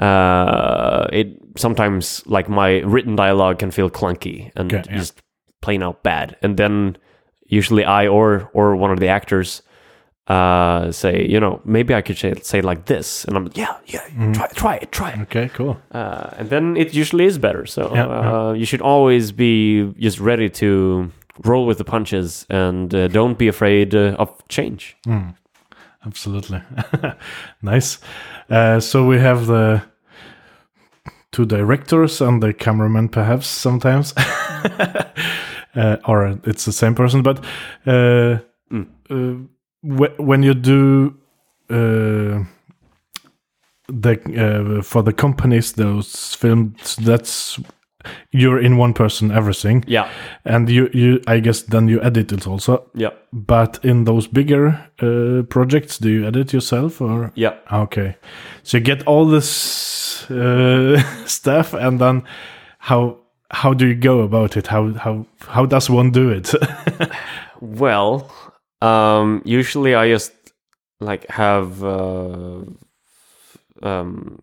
Uh, 0.00 1.06
it 1.12 1.28
sometimes 1.56 2.22
like 2.26 2.48
my 2.48 2.78
written 2.80 3.16
dialogue 3.16 3.58
can 3.58 3.70
feel 3.70 3.90
clunky 3.90 4.50
and 4.56 4.72
Okay, 4.72 4.82
yeah. 4.90 4.96
just 4.98 5.20
plain 5.60 5.82
out 5.82 6.02
bad, 6.02 6.36
and 6.42 6.56
then 6.56 6.96
usually 7.46 7.84
I 7.84 8.08
or 8.08 8.48
or 8.52 8.76
one 8.76 8.90
of 8.92 9.00
the 9.00 9.08
actors 9.08 9.62
uh, 10.28 10.90
say, 10.92 11.26
you 11.28 11.38
know, 11.40 11.60
maybe 11.64 11.94
I 11.94 12.02
could 12.02 12.18
say, 12.18 12.34
say 12.42 12.60
like 12.60 12.84
this, 12.86 13.24
and 13.26 13.36
I'm 13.36 13.44
like, 13.44 13.56
yeah, 13.56 13.76
yeah, 13.86 14.32
try, 14.32 14.48
try 14.54 14.74
it, 14.76 14.90
try 14.90 15.10
it, 15.12 15.20
Okay, 15.20 15.48
cool. 15.54 15.76
uh, 15.92 16.30
and 16.38 16.48
then 16.50 16.76
it 16.76 16.94
usually 16.94 17.26
is 17.26 17.38
better. 17.38 17.64
So 17.66 17.92
Yeah, 17.94 18.06
uh, 18.08 18.52
you 18.52 18.64
should 18.66 18.80
always 18.82 19.30
be 19.32 19.92
just 20.00 20.18
ready 20.20 20.48
to 20.50 21.10
roll 21.44 21.66
with 21.66 21.78
the 21.78 21.84
punches, 21.84 22.46
and 22.48 22.94
uh, 22.94 23.08
don't 23.08 23.38
be 23.38 23.48
afraid 23.48 23.94
uh, 23.94 24.16
of 24.18 24.30
change. 24.48 24.96
Absolutely. 26.04 26.62
nice. 27.62 27.98
Uh, 28.48 28.78
so 28.80 29.04
we 29.04 29.18
have 29.18 29.46
the 29.46 29.82
two 31.32 31.44
directors 31.44 32.20
and 32.20 32.42
the 32.42 32.52
cameraman, 32.54 33.08
perhaps 33.08 33.46
sometimes, 33.46 34.14
uh, 35.76 35.96
or 36.06 36.38
it's 36.44 36.64
the 36.64 36.72
same 36.72 36.94
person. 36.94 37.22
But 37.22 37.44
uh, 37.86 38.38
uh, 39.10 39.34
wh- 39.82 40.18
when 40.20 40.42
you 40.42 40.54
do 40.54 41.16
uh, 41.70 42.44
the 43.88 44.78
uh, 44.78 44.82
for 44.82 45.02
the 45.02 45.12
companies 45.12 45.72
those 45.72 46.34
films 46.34 46.96
that's 46.96 47.60
you're 48.32 48.60
in 48.60 48.76
one 48.76 48.92
person 48.92 49.30
everything. 49.30 49.84
Yeah, 49.86 50.10
and 50.44 50.68
you 50.68 50.88
you 50.92 51.20
i 51.26 51.40
guess 51.40 51.62
then 51.62 51.88
you 51.88 52.00
edit 52.02 52.32
it 52.32 52.46
also. 52.46 52.90
Yeah, 52.94 53.10
but 53.32 53.78
in 53.82 54.04
those 54.04 54.26
bigger 54.26 54.78
uh, 55.02 55.42
projects 55.48 55.98
do 55.98 56.08
you 56.08 56.26
edit 56.26 56.52
yourself 56.52 57.00
or? 57.00 57.32
Yeah. 57.34 57.54
okay. 57.72 58.16
So 58.62 58.78
you 58.78 58.84
get 58.84 59.06
all 59.06 59.26
this 59.26 60.30
uh, 60.30 61.02
stuff 61.26 61.74
and 61.74 62.00
then 62.00 62.22
how 62.78 63.18
how 63.50 63.74
do 63.74 63.86
you 63.86 63.94
go 63.94 64.20
about 64.20 64.56
it? 64.56 64.66
How 64.66 64.92
how 64.94 65.26
how 65.48 65.66
does 65.66 65.90
one 65.90 66.10
do 66.10 66.30
it? 66.30 66.52
Well, 67.60 68.30
um, 68.82 69.42
usually 69.44 69.94
I 69.94 70.08
just 70.08 70.32
like 71.00 71.26
have 71.28 71.82
uh, 71.82 72.62
um, 73.82 74.38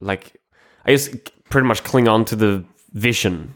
like 0.00 0.36
I 0.84 0.92
just 0.92 1.14
pretty 1.48 1.66
much 1.66 1.84
cling 1.84 2.08
on 2.08 2.24
to 2.26 2.36
the 2.36 2.64
vision 2.92 3.54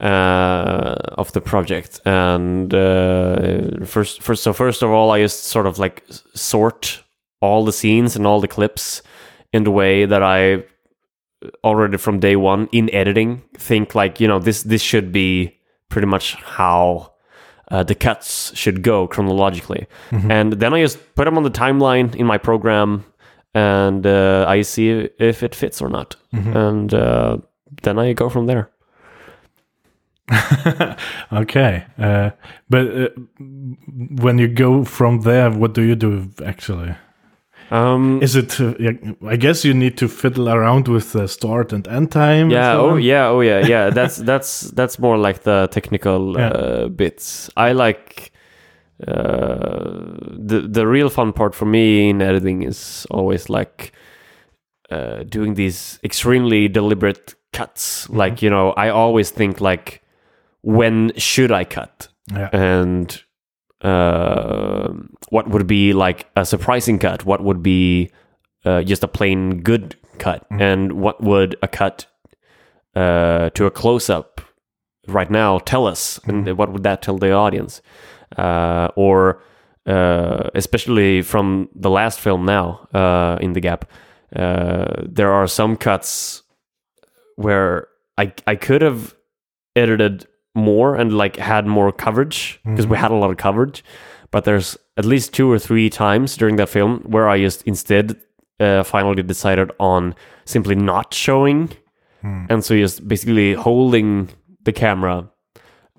uh, 0.00 0.94
of 1.18 1.32
the 1.32 1.40
project, 1.40 2.00
and 2.04 2.72
uh, 2.74 3.84
first, 3.84 4.22
first, 4.22 4.42
so 4.42 4.52
first 4.52 4.82
of 4.82 4.90
all, 4.90 5.10
I 5.10 5.20
just 5.22 5.44
sort 5.44 5.66
of 5.66 5.78
like 5.78 6.04
sort 6.34 7.02
all 7.40 7.64
the 7.64 7.72
scenes 7.72 8.16
and 8.16 8.26
all 8.26 8.40
the 8.40 8.48
clips 8.48 9.02
in 9.52 9.64
the 9.64 9.70
way 9.70 10.06
that 10.06 10.22
I 10.22 10.64
already 11.62 11.96
from 11.98 12.18
day 12.18 12.34
one 12.36 12.68
in 12.72 12.92
editing 12.94 13.42
think 13.54 13.94
like 13.94 14.20
you 14.20 14.26
know 14.26 14.38
this 14.38 14.62
this 14.62 14.82
should 14.82 15.12
be 15.12 15.56
pretty 15.90 16.06
much 16.06 16.34
how 16.34 17.12
uh, 17.70 17.82
the 17.82 17.94
cuts 17.94 18.56
should 18.56 18.82
go 18.82 19.06
chronologically. 19.08 19.86
And 20.30 20.52
then 20.54 20.72
I 20.74 20.80
just 20.82 20.98
put 21.14 21.24
them 21.24 21.36
on 21.36 21.42
the 21.42 21.50
timeline 21.50 22.14
in 22.14 22.26
my 22.26 22.38
program 22.38 23.04
and 23.54 24.06
uh, 24.06 24.44
I 24.48 24.62
see 24.62 25.08
if 25.18 25.42
it 25.42 25.54
fits 25.54 25.80
or 25.82 25.88
not. 25.88 26.16
And 26.56 26.94
uh, 26.94 27.38
then 27.82 27.98
I 27.98 28.12
go 28.14 28.28
from 28.28 28.46
there. 28.46 28.70
okay 31.32 31.84
uh, 31.98 32.30
but 32.68 32.86
uh, 32.88 33.08
when 34.20 34.38
you 34.38 34.48
go 34.48 34.84
from 34.84 35.20
there 35.20 35.50
what 35.50 35.72
do 35.74 35.82
you 35.82 35.94
do 35.94 36.28
actually 36.44 36.94
Um, 37.70 38.20
is 38.22 38.36
it 38.36 38.60
uh, 38.60 38.74
i 39.28 39.36
guess 39.36 39.64
you 39.64 39.74
need 39.74 39.96
to 39.98 40.08
fiddle 40.08 40.48
around 40.48 40.88
with 40.88 41.12
the 41.12 41.26
start 41.28 41.72
and 41.72 41.86
end 41.88 42.10
time 42.12 42.50
yeah, 42.50 42.72
so 42.74 42.80
oh 42.86 42.90
on? 42.94 43.02
yeah, 43.02 43.28
oh 43.28 43.40
yeah, 43.42 43.66
yeah. 43.66 43.90
That's 43.94 44.16
that's 44.16 44.70
that's 44.74 44.98
more 44.98 45.18
like 45.18 45.42
the 45.42 45.66
technical 45.70 46.34
Yeah. 46.38 46.50
uh, 46.50 46.88
bits. 46.88 47.50
I 47.56 47.72
like 47.72 48.32
uh, 49.06 50.14
the 50.48 50.68
the 50.70 50.86
real 50.86 51.08
fun 51.10 51.32
part 51.32 51.54
for 51.54 51.66
me 51.66 52.08
in 52.10 52.22
editing 52.22 52.62
is 52.62 53.06
always 53.10 53.48
like 53.50 53.92
uh, 54.90 55.22
doing 55.24 55.54
these 55.54 55.98
extremely 56.04 56.68
deliberate 56.68 57.34
cuts. 57.52 58.08
Like 58.08 58.42
you 58.42 58.50
know, 58.50 58.70
I 58.72 58.88
always 58.88 59.30
think 59.30 59.60
like, 59.60 60.02
when 60.62 61.12
should 61.16 61.52
I 61.52 61.64
cut? 61.64 62.08
yeah 62.32 62.50
and 62.52 63.22
uh, 63.82 64.92
what 65.28 65.48
would 65.48 65.66
be 65.66 65.92
like 65.92 66.26
a 66.36 66.44
surprising 66.44 66.98
cut? 66.98 67.24
What 67.24 67.42
would 67.42 67.62
be 67.62 68.10
uh, 68.64 68.82
just 68.82 69.04
a 69.04 69.08
plain 69.08 69.62
good 69.62 69.96
cut? 70.18 70.46
And 70.50 70.92
what 70.92 71.22
would 71.22 71.56
a 71.62 71.68
cut 71.68 72.06
uh, 72.94 73.50
to 73.50 73.66
a 73.66 73.70
close 73.70 74.10
up 74.10 74.40
right 75.06 75.30
now 75.30 75.58
tell 75.58 75.86
us? 75.86 76.18
And 76.24 76.56
what 76.58 76.72
would 76.72 76.82
that 76.82 77.02
tell 77.02 77.18
the 77.18 77.32
audience? 77.32 77.82
Uh, 78.36 78.88
or 78.96 79.42
uh, 79.86 80.50
especially 80.54 81.22
from 81.22 81.68
the 81.74 81.90
last 81.90 82.18
film 82.18 82.44
now 82.44 82.88
uh, 82.92 83.38
in 83.40 83.52
the 83.52 83.60
gap, 83.60 83.88
uh, 84.36 85.02
there 85.02 85.32
are 85.32 85.46
some 85.48 85.76
cuts 85.76 86.42
where 87.36 87.88
I 88.18 88.32
I 88.46 88.54
could 88.56 88.82
have 88.82 89.14
edited 89.74 90.26
more 90.54 90.94
and 90.96 91.12
like 91.12 91.36
had 91.36 91.66
more 91.66 91.92
coverage 91.92 92.60
because 92.64 92.86
we 92.86 92.96
had 92.96 93.10
a 93.10 93.14
lot 93.14 93.30
of 93.30 93.36
coverage 93.36 93.84
but 94.30 94.44
there's 94.44 94.78
at 94.96 95.04
least 95.04 95.34
two 95.34 95.50
or 95.52 95.58
three 95.58 95.90
times 95.90 96.34
during 96.36 96.56
that 96.56 96.68
film 96.70 97.00
where 97.06 97.28
i 97.28 97.38
just 97.38 97.62
instead 97.66 98.16
uh, 98.58 98.82
finally 98.82 99.22
decided 99.22 99.70
on 99.78 100.14
simply 100.46 100.74
not 100.74 101.12
showing 101.12 101.68
and 102.48 102.64
so 102.64 102.74
just 102.74 103.06
basically 103.06 103.52
holding 103.54 104.28
the 104.64 104.72
camera 104.72 105.28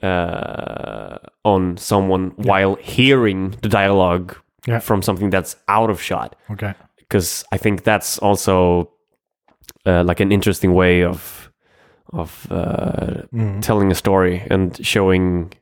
uh, 0.03 1.17
on 1.45 1.77
someone 1.77 2.31
while 2.35 2.75
hearing 2.75 3.51
the 3.61 3.69
dialogue 3.69 4.35
Yeah. 4.67 4.79
from 4.79 5.01
something 5.01 5.29
that's 5.29 5.55
out 5.67 5.89
of 5.89 6.01
shot. 6.01 6.35
Okay 6.49 6.73
because 7.07 7.43
I 7.51 7.57
think 7.57 7.83
that's 7.83 8.17
also 8.19 8.91
uh, 9.85 10.03
like 10.03 10.19
an 10.19 10.31
interesting 10.31 10.73
way 10.73 11.03
of 11.03 11.51
of 12.13 12.47
uh, 12.49 13.23
telling 13.61 13.91
a 13.91 13.95
story 13.95 14.47
and 14.49 14.85
showing 14.85 15.53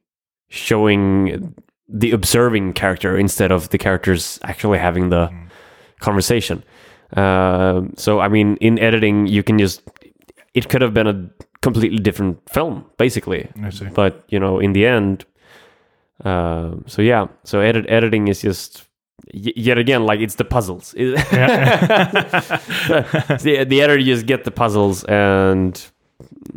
showing 0.50 1.56
the 1.88 2.12
observing 2.12 2.74
character 2.74 3.18
instead 3.18 3.52
of 3.52 3.70
the 3.70 3.78
characters 3.78 4.39
actually 4.43 4.78
having 4.78 5.10
the 5.10 5.30
conversation. 6.00 6.64
Um 7.14 7.93
so 7.98 8.20
I 8.20 8.28
mean, 8.28 8.58
in 8.62 8.80
editing, 8.80 9.28
you 9.28 9.43
can 9.43 9.58
just 9.58 9.82
it 10.54 10.70
could 10.70 10.82
have 10.82 10.93
been 10.93 11.08
a 11.08 11.30
completely 11.62 11.98
different 12.00 12.38
film, 12.50 12.86
basically. 12.98 13.50
i 13.64 13.70
see 13.72 13.86
But 13.93 14.24
you 14.30 14.39
know, 14.39 14.60
in 14.60 14.74
the 14.74 14.86
end, 14.86 15.26
um, 16.24 16.84
so 16.88 17.02
yeah, 17.02 17.28
so 17.43 17.60
edit 17.60 17.86
editing 17.89 18.28
is 18.28 18.41
just 18.41 18.85
yet 19.36 19.78
again 19.78 20.06
like 20.06 20.20
it's 20.22 20.36
the 20.36 20.46
puzzles. 20.46 20.92
the, 20.98 21.16
the 23.68 23.82
editor 23.82 24.02
just 24.02 24.26
get 24.26 24.44
the 24.44 24.52
puzzles, 24.52 25.04
and 25.06 25.86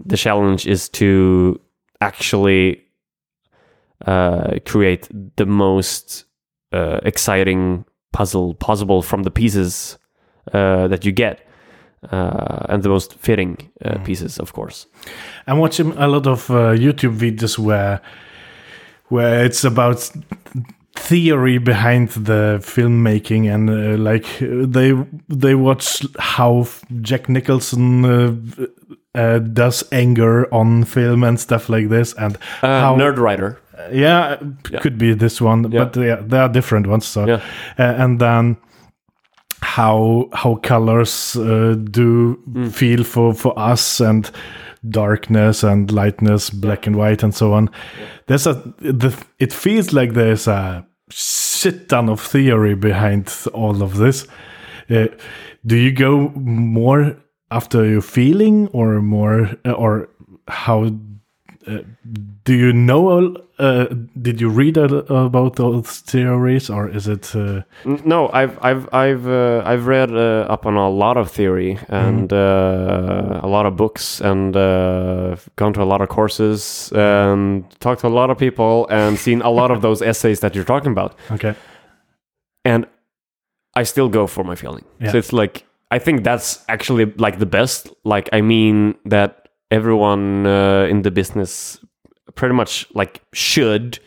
the 0.04 0.16
challenge 0.16 0.66
is 0.66 0.88
to 0.90 1.60
actually 2.00 2.84
uh, 4.06 4.58
create 4.64 5.08
the 5.36 5.46
most 5.46 6.24
uh, 6.72 7.00
exciting 7.02 7.84
puzzle 8.12 8.54
possible 8.54 9.02
from 9.02 9.24
the 9.24 9.30
pieces 9.30 9.98
uh, 10.52 10.88
that 10.88 11.04
you 11.04 11.12
get. 11.12 11.44
Uh, 12.12 12.64
and 12.68 12.84
the 12.84 12.88
most 12.88 13.14
fitting 13.14 13.58
uh, 13.84 13.98
pieces, 14.04 14.38
of 14.38 14.52
course. 14.52 14.86
I'm 15.48 15.58
watching 15.58 15.90
a 15.96 16.06
lot 16.06 16.28
of 16.28 16.48
uh, 16.48 16.72
YouTube 16.76 17.18
videos 17.18 17.58
where 17.58 18.00
where 19.08 19.44
it's 19.44 19.64
about 19.64 20.08
theory 20.98 21.58
behind 21.58 22.08
the 22.10 22.58
filmmaking 22.62 23.48
and 23.54 23.70
uh, 23.70 23.96
like 24.10 24.26
they 24.40 24.92
they 25.28 25.54
watch 25.54 26.06
how 26.18 26.66
Jack 27.02 27.28
Nicholson 27.28 28.04
uh, 28.04 28.34
uh, 29.14 29.38
does 29.38 29.84
anger 29.92 30.46
on 30.52 30.84
film 30.84 31.24
and 31.24 31.38
stuff 31.40 31.68
like 31.68 31.88
this 31.88 32.14
and 32.18 32.36
Uh, 32.62 32.80
how 32.80 32.96
Nerdwriter. 32.96 33.56
yeah, 33.92 34.36
could 34.82 34.98
be 34.98 35.14
this 35.14 35.40
one 35.40 35.70
Yeah. 35.72 35.84
but 35.84 35.96
yeah, 35.96 36.20
there 36.28 36.42
are 36.42 36.48
different 36.52 36.86
ones 36.86 37.06
so 37.06 37.26
Yeah. 37.26 37.40
uh, 37.78 38.02
and 38.04 38.18
then 38.20 38.56
how 39.62 40.28
how 40.32 40.56
colors 40.56 41.36
uh, 41.36 41.74
do 41.90 42.38
Mm. 42.52 42.70
feel 42.72 43.04
for 43.04 43.34
for 43.34 43.52
us 43.72 44.00
and 44.00 44.30
darkness 44.90 45.64
and 45.64 45.90
lightness 45.90 46.50
black 46.50 46.86
and 46.86 46.96
white 46.96 47.24
and 47.24 47.34
so 47.34 47.52
on 47.52 47.68
there's 48.26 48.46
a 48.46 48.54
the, 48.78 49.12
it 49.38 49.52
feels 49.52 49.92
like 49.92 50.12
there's 50.14 50.46
a 50.48 50.84
shit 51.10 51.88
ton 51.88 52.08
of 52.08 52.20
theory 52.20 52.74
behind 52.74 53.32
all 53.52 53.82
of 53.82 53.96
this. 53.96 54.26
Uh, 54.90 55.06
do 55.66 55.76
you 55.76 55.92
go 55.92 56.30
more 56.30 57.16
after 57.50 57.84
your 57.84 58.02
feeling 58.02 58.68
or 58.68 59.00
more 59.00 59.50
uh, 59.64 59.72
or 59.72 60.08
how 60.48 60.84
uh, 61.66 61.78
do 62.44 62.54
you 62.54 62.72
know 62.72 63.36
uh, 63.58 63.86
did 64.20 64.40
you 64.40 64.48
read 64.48 64.76
about 64.76 65.56
those 65.56 65.98
theories 66.00 66.70
or 66.70 66.88
is 66.88 67.08
it 67.08 67.34
uh, 67.34 67.62
No, 67.84 68.28
I've 68.28 68.56
I've 68.62 68.88
I've 68.94 69.26
uh, 69.26 69.62
I've 69.64 69.86
read 69.86 70.10
uh, 70.12 70.46
up 70.48 70.64
on 70.66 70.76
a 70.76 70.88
lot 70.88 71.16
of 71.16 71.30
theory 71.30 71.78
and 71.88 72.32
uh, 72.32 73.40
a 73.42 73.48
lot 73.48 73.66
of 73.66 73.76
books 73.76 74.20
and 74.20 74.56
uh, 74.56 75.36
gone 75.56 75.72
to 75.72 75.82
a 75.82 75.84
lot 75.84 76.00
of 76.00 76.08
courses 76.08 76.92
and 76.94 77.64
talked 77.80 78.02
to 78.02 78.06
a 78.06 78.14
lot 78.20 78.30
of 78.30 78.38
people 78.38 78.86
and 78.90 79.18
seen 79.18 79.42
a 79.42 79.50
lot 79.50 79.70
of 79.70 79.82
those 79.86 80.02
essays 80.02 80.40
that 80.40 80.54
you're 80.54 80.64
talking 80.64 80.92
about. 80.92 81.16
okay 81.30 81.54
And 82.64 82.86
I 83.74 83.84
still 83.84 84.08
go 84.08 84.26
for 84.26 84.44
my 84.44 84.54
feeling. 84.54 84.84
Yeah. 85.00 85.12
So 85.12 85.18
it's 85.18 85.32
like 85.32 85.64
I 85.90 85.98
think 85.98 86.22
that's 86.22 86.64
actually 86.68 87.06
like 87.16 87.38
the 87.38 87.46
best. 87.46 87.88
Like 88.04 88.28
I 88.32 88.40
mean 88.40 88.94
that 89.04 89.48
everyone 89.70 90.46
uh, 90.46 90.86
in 90.90 91.02
the 91.02 91.10
business 91.10 91.78
pretty 92.34 92.54
much 92.54 92.86
like 92.94 93.22
should 93.32 93.98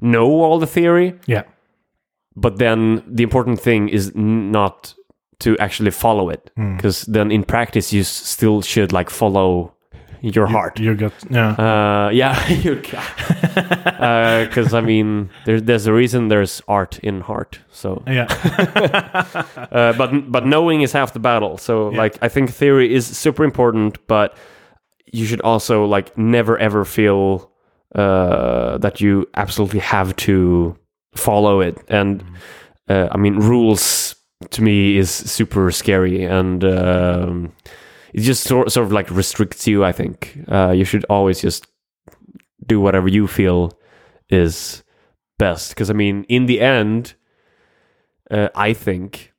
know 0.00 0.26
all 0.42 0.58
the 0.58 0.66
theory 0.66 1.14
yeah 1.26 1.42
but 2.36 2.58
then 2.58 3.02
the 3.06 3.22
important 3.22 3.60
thing 3.60 3.88
is 3.88 4.12
n- 4.16 4.50
not 4.52 4.94
to 5.40 5.56
actually 5.58 5.90
follow 5.90 6.28
it 6.30 6.50
because 6.76 7.02
then 7.02 7.30
in 7.32 7.42
practice 7.44 7.92
you 7.92 8.00
s- 8.02 8.08
still 8.08 8.62
should 8.62 8.92
like 8.92 9.10
follow 9.10 9.74
your 10.22 10.46
heart. 10.46 10.78
You 10.78 10.94
got 10.94 11.12
yeah. 11.30 11.52
Uh, 12.06 12.10
yeah, 12.10 12.46
you 12.64 12.74
because 12.76 14.74
I 14.74 14.80
mean, 14.80 15.30
there's 15.46 15.62
there's 15.62 15.86
a 15.86 15.92
reason 15.92 16.28
there's 16.28 16.62
art 16.68 16.98
in 17.02 17.20
heart. 17.22 17.60
So, 17.70 18.02
yeah. 18.06 18.26
uh, 19.72 19.92
but 19.94 20.30
but 20.30 20.46
knowing 20.46 20.82
is 20.82 20.92
half 20.92 21.12
the 21.12 21.20
battle. 21.20 21.56
So, 21.58 21.90
Yeah. 21.90 21.98
like, 21.98 22.18
I 22.22 22.28
think 22.28 22.50
theory 22.52 22.92
is 22.94 23.06
super 23.06 23.44
important, 23.44 23.98
but 24.06 24.36
you 25.12 25.24
should 25.26 25.40
also 25.40 25.84
like 25.86 26.16
never 26.18 26.58
ever 26.58 26.84
feel 26.84 27.49
uh, 27.94 28.78
that 28.78 29.00
you 29.00 29.28
absolutely 29.34 29.80
have 29.80 30.14
to 30.16 30.76
follow 31.14 31.60
it. 31.60 31.78
And 31.88 32.22
uh, 32.88 33.08
I 33.10 33.16
mean, 33.16 33.36
rules 33.36 34.14
to 34.50 34.62
me 34.62 34.96
is 34.96 35.10
super 35.10 35.70
scary, 35.70 36.24
and 36.24 36.64
um, 36.64 37.52
it 38.14 38.20
just 38.20 38.44
sort 38.44 38.72
sort 38.72 38.86
of 38.86 38.92
like 38.92 39.10
restricts 39.10 39.66
you. 39.66 39.84
I 39.84 39.92
think 39.92 40.38
uh, 40.48 40.70
you 40.70 40.84
should 40.84 41.04
always 41.10 41.40
just 41.40 41.66
do 42.66 42.80
whatever 42.80 43.08
you 43.08 43.26
feel 43.26 43.72
is 44.28 44.82
best. 45.38 45.70
Because 45.70 45.90
I 45.90 45.94
mean, 45.94 46.24
in 46.28 46.46
the 46.46 46.60
end, 46.60 47.14
uh, 48.30 48.48
I 48.54 48.72
think 48.72 49.32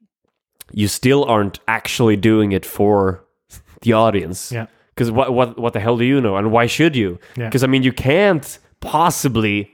you 0.73 0.87
still 0.87 1.23
aren't 1.25 1.59
actually 1.67 2.15
doing 2.15 2.51
it 2.51 2.65
for 2.65 3.25
the 3.81 3.93
audience. 3.93 4.51
Yeah. 4.51 4.67
Because 5.01 5.11
what 5.17 5.33
what 5.33 5.57
what 5.57 5.73
the 5.73 5.79
hell 5.79 5.97
do 5.97 6.05
you 6.05 6.21
know, 6.21 6.35
and 6.37 6.51
why 6.51 6.67
should 6.67 6.95
you? 6.95 7.17
Yeah. 7.35 7.45
Because 7.47 7.63
I 7.63 7.67
mean, 7.67 7.81
you 7.81 7.93
can't 7.93 8.45
possibly 8.81 9.71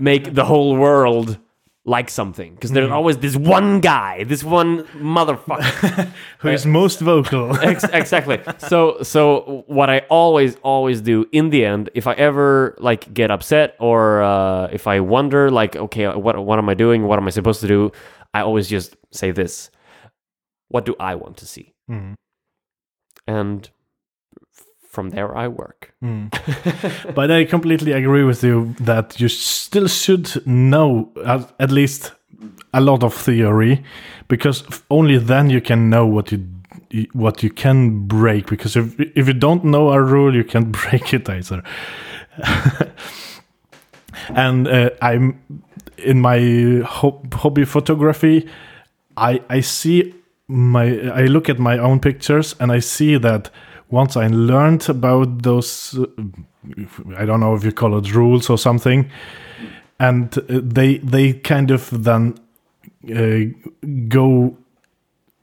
make 0.00 0.34
the 0.34 0.44
whole 0.44 0.76
world 0.76 1.38
like 1.86 2.08
something. 2.10 2.54
Because 2.54 2.70
Mm. 2.70 2.74
there's 2.76 2.90
always 2.90 3.16
this 3.18 3.36
one 3.36 3.80
guy, 3.80 4.24
this 4.24 4.42
one 4.42 4.70
motherfucker. 5.18 6.08
Who 6.40 6.48
is 6.48 6.64
most 6.66 6.98
vocal? 7.00 7.54
Ex- 7.70 7.84
exactly. 7.92 8.38
So 8.58 8.78
so 9.02 9.62
what 9.78 9.88
I 9.90 9.98
always 10.08 10.56
always 10.62 10.98
do 11.02 11.16
in 11.30 11.50
the 11.50 11.60
end, 11.72 11.90
if 11.94 12.06
I 12.06 12.14
ever 12.14 12.74
like 12.88 13.02
get 13.20 13.30
upset 13.30 13.76
or 13.78 14.22
uh, 14.22 14.68
if 14.78 14.86
I 14.86 14.96
wonder 15.00 15.50
like, 15.60 15.76
okay, 15.76 16.06
what 16.24 16.34
what 16.48 16.58
am 16.58 16.68
I 16.68 16.74
doing? 16.74 17.00
What 17.08 17.18
am 17.20 17.26
I 17.26 17.30
supposed 17.30 17.60
to 17.60 17.68
do? 17.68 17.92
I 18.36 18.40
always 18.40 18.66
just 18.76 18.96
say 19.12 19.30
this: 19.32 19.70
What 20.72 20.84
do 20.88 20.94
I 20.98 21.14
want 21.22 21.36
to 21.42 21.46
see? 21.46 21.66
Mm. 21.90 22.14
And 23.26 23.70
from 24.94 25.10
there, 25.10 25.36
I 25.36 25.48
work. 25.48 25.92
Mm. 26.02 26.30
but 27.14 27.30
I 27.30 27.44
completely 27.44 27.92
agree 27.92 28.24
with 28.24 28.42
you 28.44 28.74
that 28.80 29.20
you 29.20 29.28
still 29.28 29.88
should 29.88 30.46
know 30.46 31.10
at, 31.26 31.52
at 31.58 31.70
least 31.70 32.12
a 32.72 32.80
lot 32.80 33.02
of 33.02 33.14
theory, 33.14 33.82
because 34.28 34.64
only 34.90 35.18
then 35.18 35.50
you 35.50 35.60
can 35.60 35.90
know 35.90 36.06
what 36.06 36.32
you 36.32 36.46
what 37.12 37.42
you 37.42 37.50
can 37.50 38.06
break. 38.06 38.46
Because 38.46 38.76
if 38.76 38.98
if 38.98 39.26
you 39.26 39.34
don't 39.34 39.64
know 39.64 39.90
a 39.92 40.00
rule, 40.00 40.34
you 40.34 40.44
can't 40.44 40.72
break 40.82 41.12
it 41.12 41.28
either. 41.28 41.62
and 44.28 44.68
uh, 44.68 44.90
I'm 45.02 45.40
in 45.98 46.20
my 46.20 46.82
ho- 46.86 47.22
hobby 47.32 47.64
photography. 47.64 48.48
I 49.16 49.40
I 49.50 49.60
see 49.60 50.14
my 50.48 51.10
I 51.10 51.26
look 51.26 51.48
at 51.48 51.58
my 51.58 51.78
own 51.78 52.00
pictures 52.00 52.54
and 52.60 52.72
I 52.72 52.80
see 52.80 53.18
that 53.18 53.50
once 53.94 54.16
I 54.24 54.28
learned 54.28 54.88
about 54.88 55.42
those 55.42 55.98
uh, 55.98 56.06
I 57.22 57.26
don't 57.26 57.40
know 57.40 57.54
if 57.56 57.64
you 57.64 57.72
call 57.72 57.98
it 57.98 58.14
rules 58.14 58.50
or 58.50 58.58
something 58.58 59.10
and 59.98 60.36
uh, 60.38 60.60
they 60.74 60.98
they 61.12 61.32
kind 61.34 61.70
of 61.70 61.90
then 62.04 62.34
uh, 63.10 63.38
go 64.08 64.56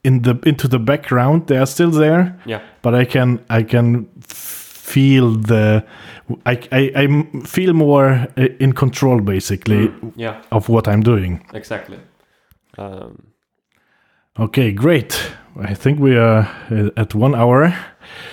in 0.04 0.22
the 0.22 0.34
into 0.44 0.68
the 0.68 0.78
background 0.78 1.46
they 1.46 1.56
are 1.58 1.66
still 1.66 1.90
there 1.90 2.24
Yeah. 2.46 2.60
but 2.82 2.94
I 2.94 3.04
can 3.04 3.38
I 3.50 3.62
can 3.64 4.06
feel 4.92 5.36
the 5.46 5.82
I 6.46 6.58
I, 6.72 6.92
I 7.04 7.06
feel 7.46 7.72
more 7.72 8.08
uh, 8.36 8.46
in 8.60 8.72
control 8.72 9.20
basically 9.20 9.90
Yeah. 10.16 10.34
of 10.50 10.68
what 10.68 10.86
I'm 10.88 11.02
doing 11.02 11.40
Exactly. 11.54 11.98
Um, 12.78 13.22
Okay, 14.38 14.72
great. 14.72 15.32
I 15.70 15.74
think 15.74 16.00
we 16.00 16.16
are 16.16 16.46
at 16.96 17.14
one 17.14 17.34
hour 17.34 17.74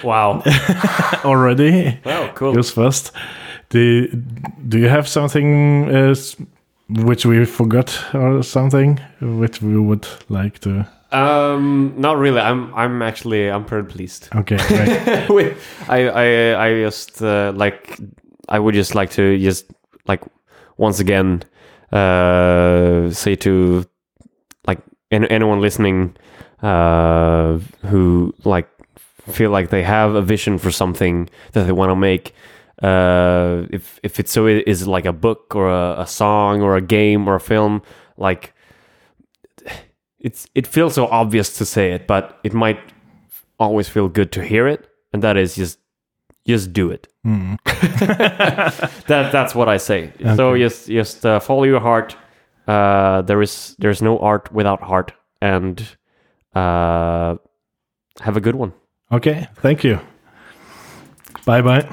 wow. 0.03 0.41
already. 1.25 1.99
wow. 2.05 2.31
Cool. 2.35 2.53
Goes 2.53 2.71
fast. 2.71 3.11
Do, 3.69 4.07
do 4.67 4.79
you 4.79 4.87
have 4.89 5.07
something 5.07 5.89
uh, 5.89 6.15
which 6.89 7.25
we 7.25 7.45
forgot 7.45 8.15
or 8.15 8.41
something 8.43 8.99
which 9.21 9.61
we 9.61 9.77
would 9.79 10.07
like 10.29 10.59
to? 10.59 10.87
Um, 11.11 11.93
not 11.97 12.17
really. 12.17 12.39
I'm 12.39 12.73
I'm 12.75 13.01
actually 13.01 13.49
I'm 13.49 13.65
pretty 13.65 13.87
pleased. 13.87 14.29
Okay. 14.35 14.57
With- 15.29 15.57
I 15.87 16.07
I 16.07 16.67
I 16.67 16.81
just 16.83 17.21
uh, 17.21 17.51
like 17.55 17.99
I 18.47 18.59
would 18.59 18.75
just 18.75 18.95
like 18.95 19.09
to 19.11 19.37
just 19.39 19.65
like 20.07 20.23
once 20.77 20.99
again 20.99 21.43
uh 21.91 23.09
say 23.11 23.35
to 23.35 23.83
like 24.67 24.79
an, 25.11 25.25
anyone 25.25 25.59
listening 25.61 26.15
uh 26.61 27.57
who 27.87 28.33
like 28.45 28.69
feel 29.31 29.51
like 29.51 29.69
they 29.69 29.83
have 29.83 30.15
a 30.15 30.21
vision 30.21 30.57
for 30.57 30.71
something 30.71 31.29
that 31.53 31.65
they 31.65 31.71
want 31.71 31.89
to 31.89 31.95
make 31.95 32.33
uh 32.81 33.65
if 33.71 33.99
if 34.03 34.19
it's 34.19 34.31
so 34.31 34.47
it 34.47 34.65
is 34.65 34.87
like 34.87 35.05
a 35.05 35.11
book 35.11 35.53
or 35.53 35.69
a, 35.69 36.01
a 36.01 36.07
song 36.07 36.61
or 36.61 36.77
a 36.77 36.81
game 36.81 37.27
or 37.27 37.35
a 37.35 37.39
film 37.39 37.81
like 38.15 38.53
it's 40.19 40.47
it 40.55 40.65
feels 40.65 40.93
so 40.93 41.05
obvious 41.07 41.57
to 41.57 41.65
say 41.65 41.91
it 41.91 42.07
but 42.07 42.39
it 42.43 42.53
might 42.53 42.79
always 43.59 43.89
feel 43.89 44.07
good 44.07 44.31
to 44.31 44.41
hear 44.41 44.65
it 44.65 44.87
and 45.11 45.21
that 45.21 45.35
is 45.35 45.55
just 45.55 45.79
just 46.45 46.73
do 46.73 46.89
it. 46.89 47.07
Mm. 47.25 47.57
that 49.07 49.31
that's 49.31 49.53
what 49.53 49.69
i 49.69 49.77
say. 49.77 50.11
So 50.35 50.57
just 50.57 50.87
just 50.87 51.25
uh, 51.25 51.39
follow 51.39 51.63
your 51.63 51.79
heart. 51.79 52.15
Uh 52.67 53.21
there 53.23 53.41
is 53.41 53.75
there's 53.79 54.01
no 54.01 54.19
art 54.19 54.51
without 54.51 54.81
heart 54.81 55.13
and 55.41 55.81
uh 56.55 57.35
have 58.21 58.35
a 58.37 58.41
good 58.41 58.55
one 58.55 58.73
Okay, 59.11 59.47
thank 59.55 59.83
you. 59.83 59.99
Bye 61.45 61.61
bye. 61.61 61.89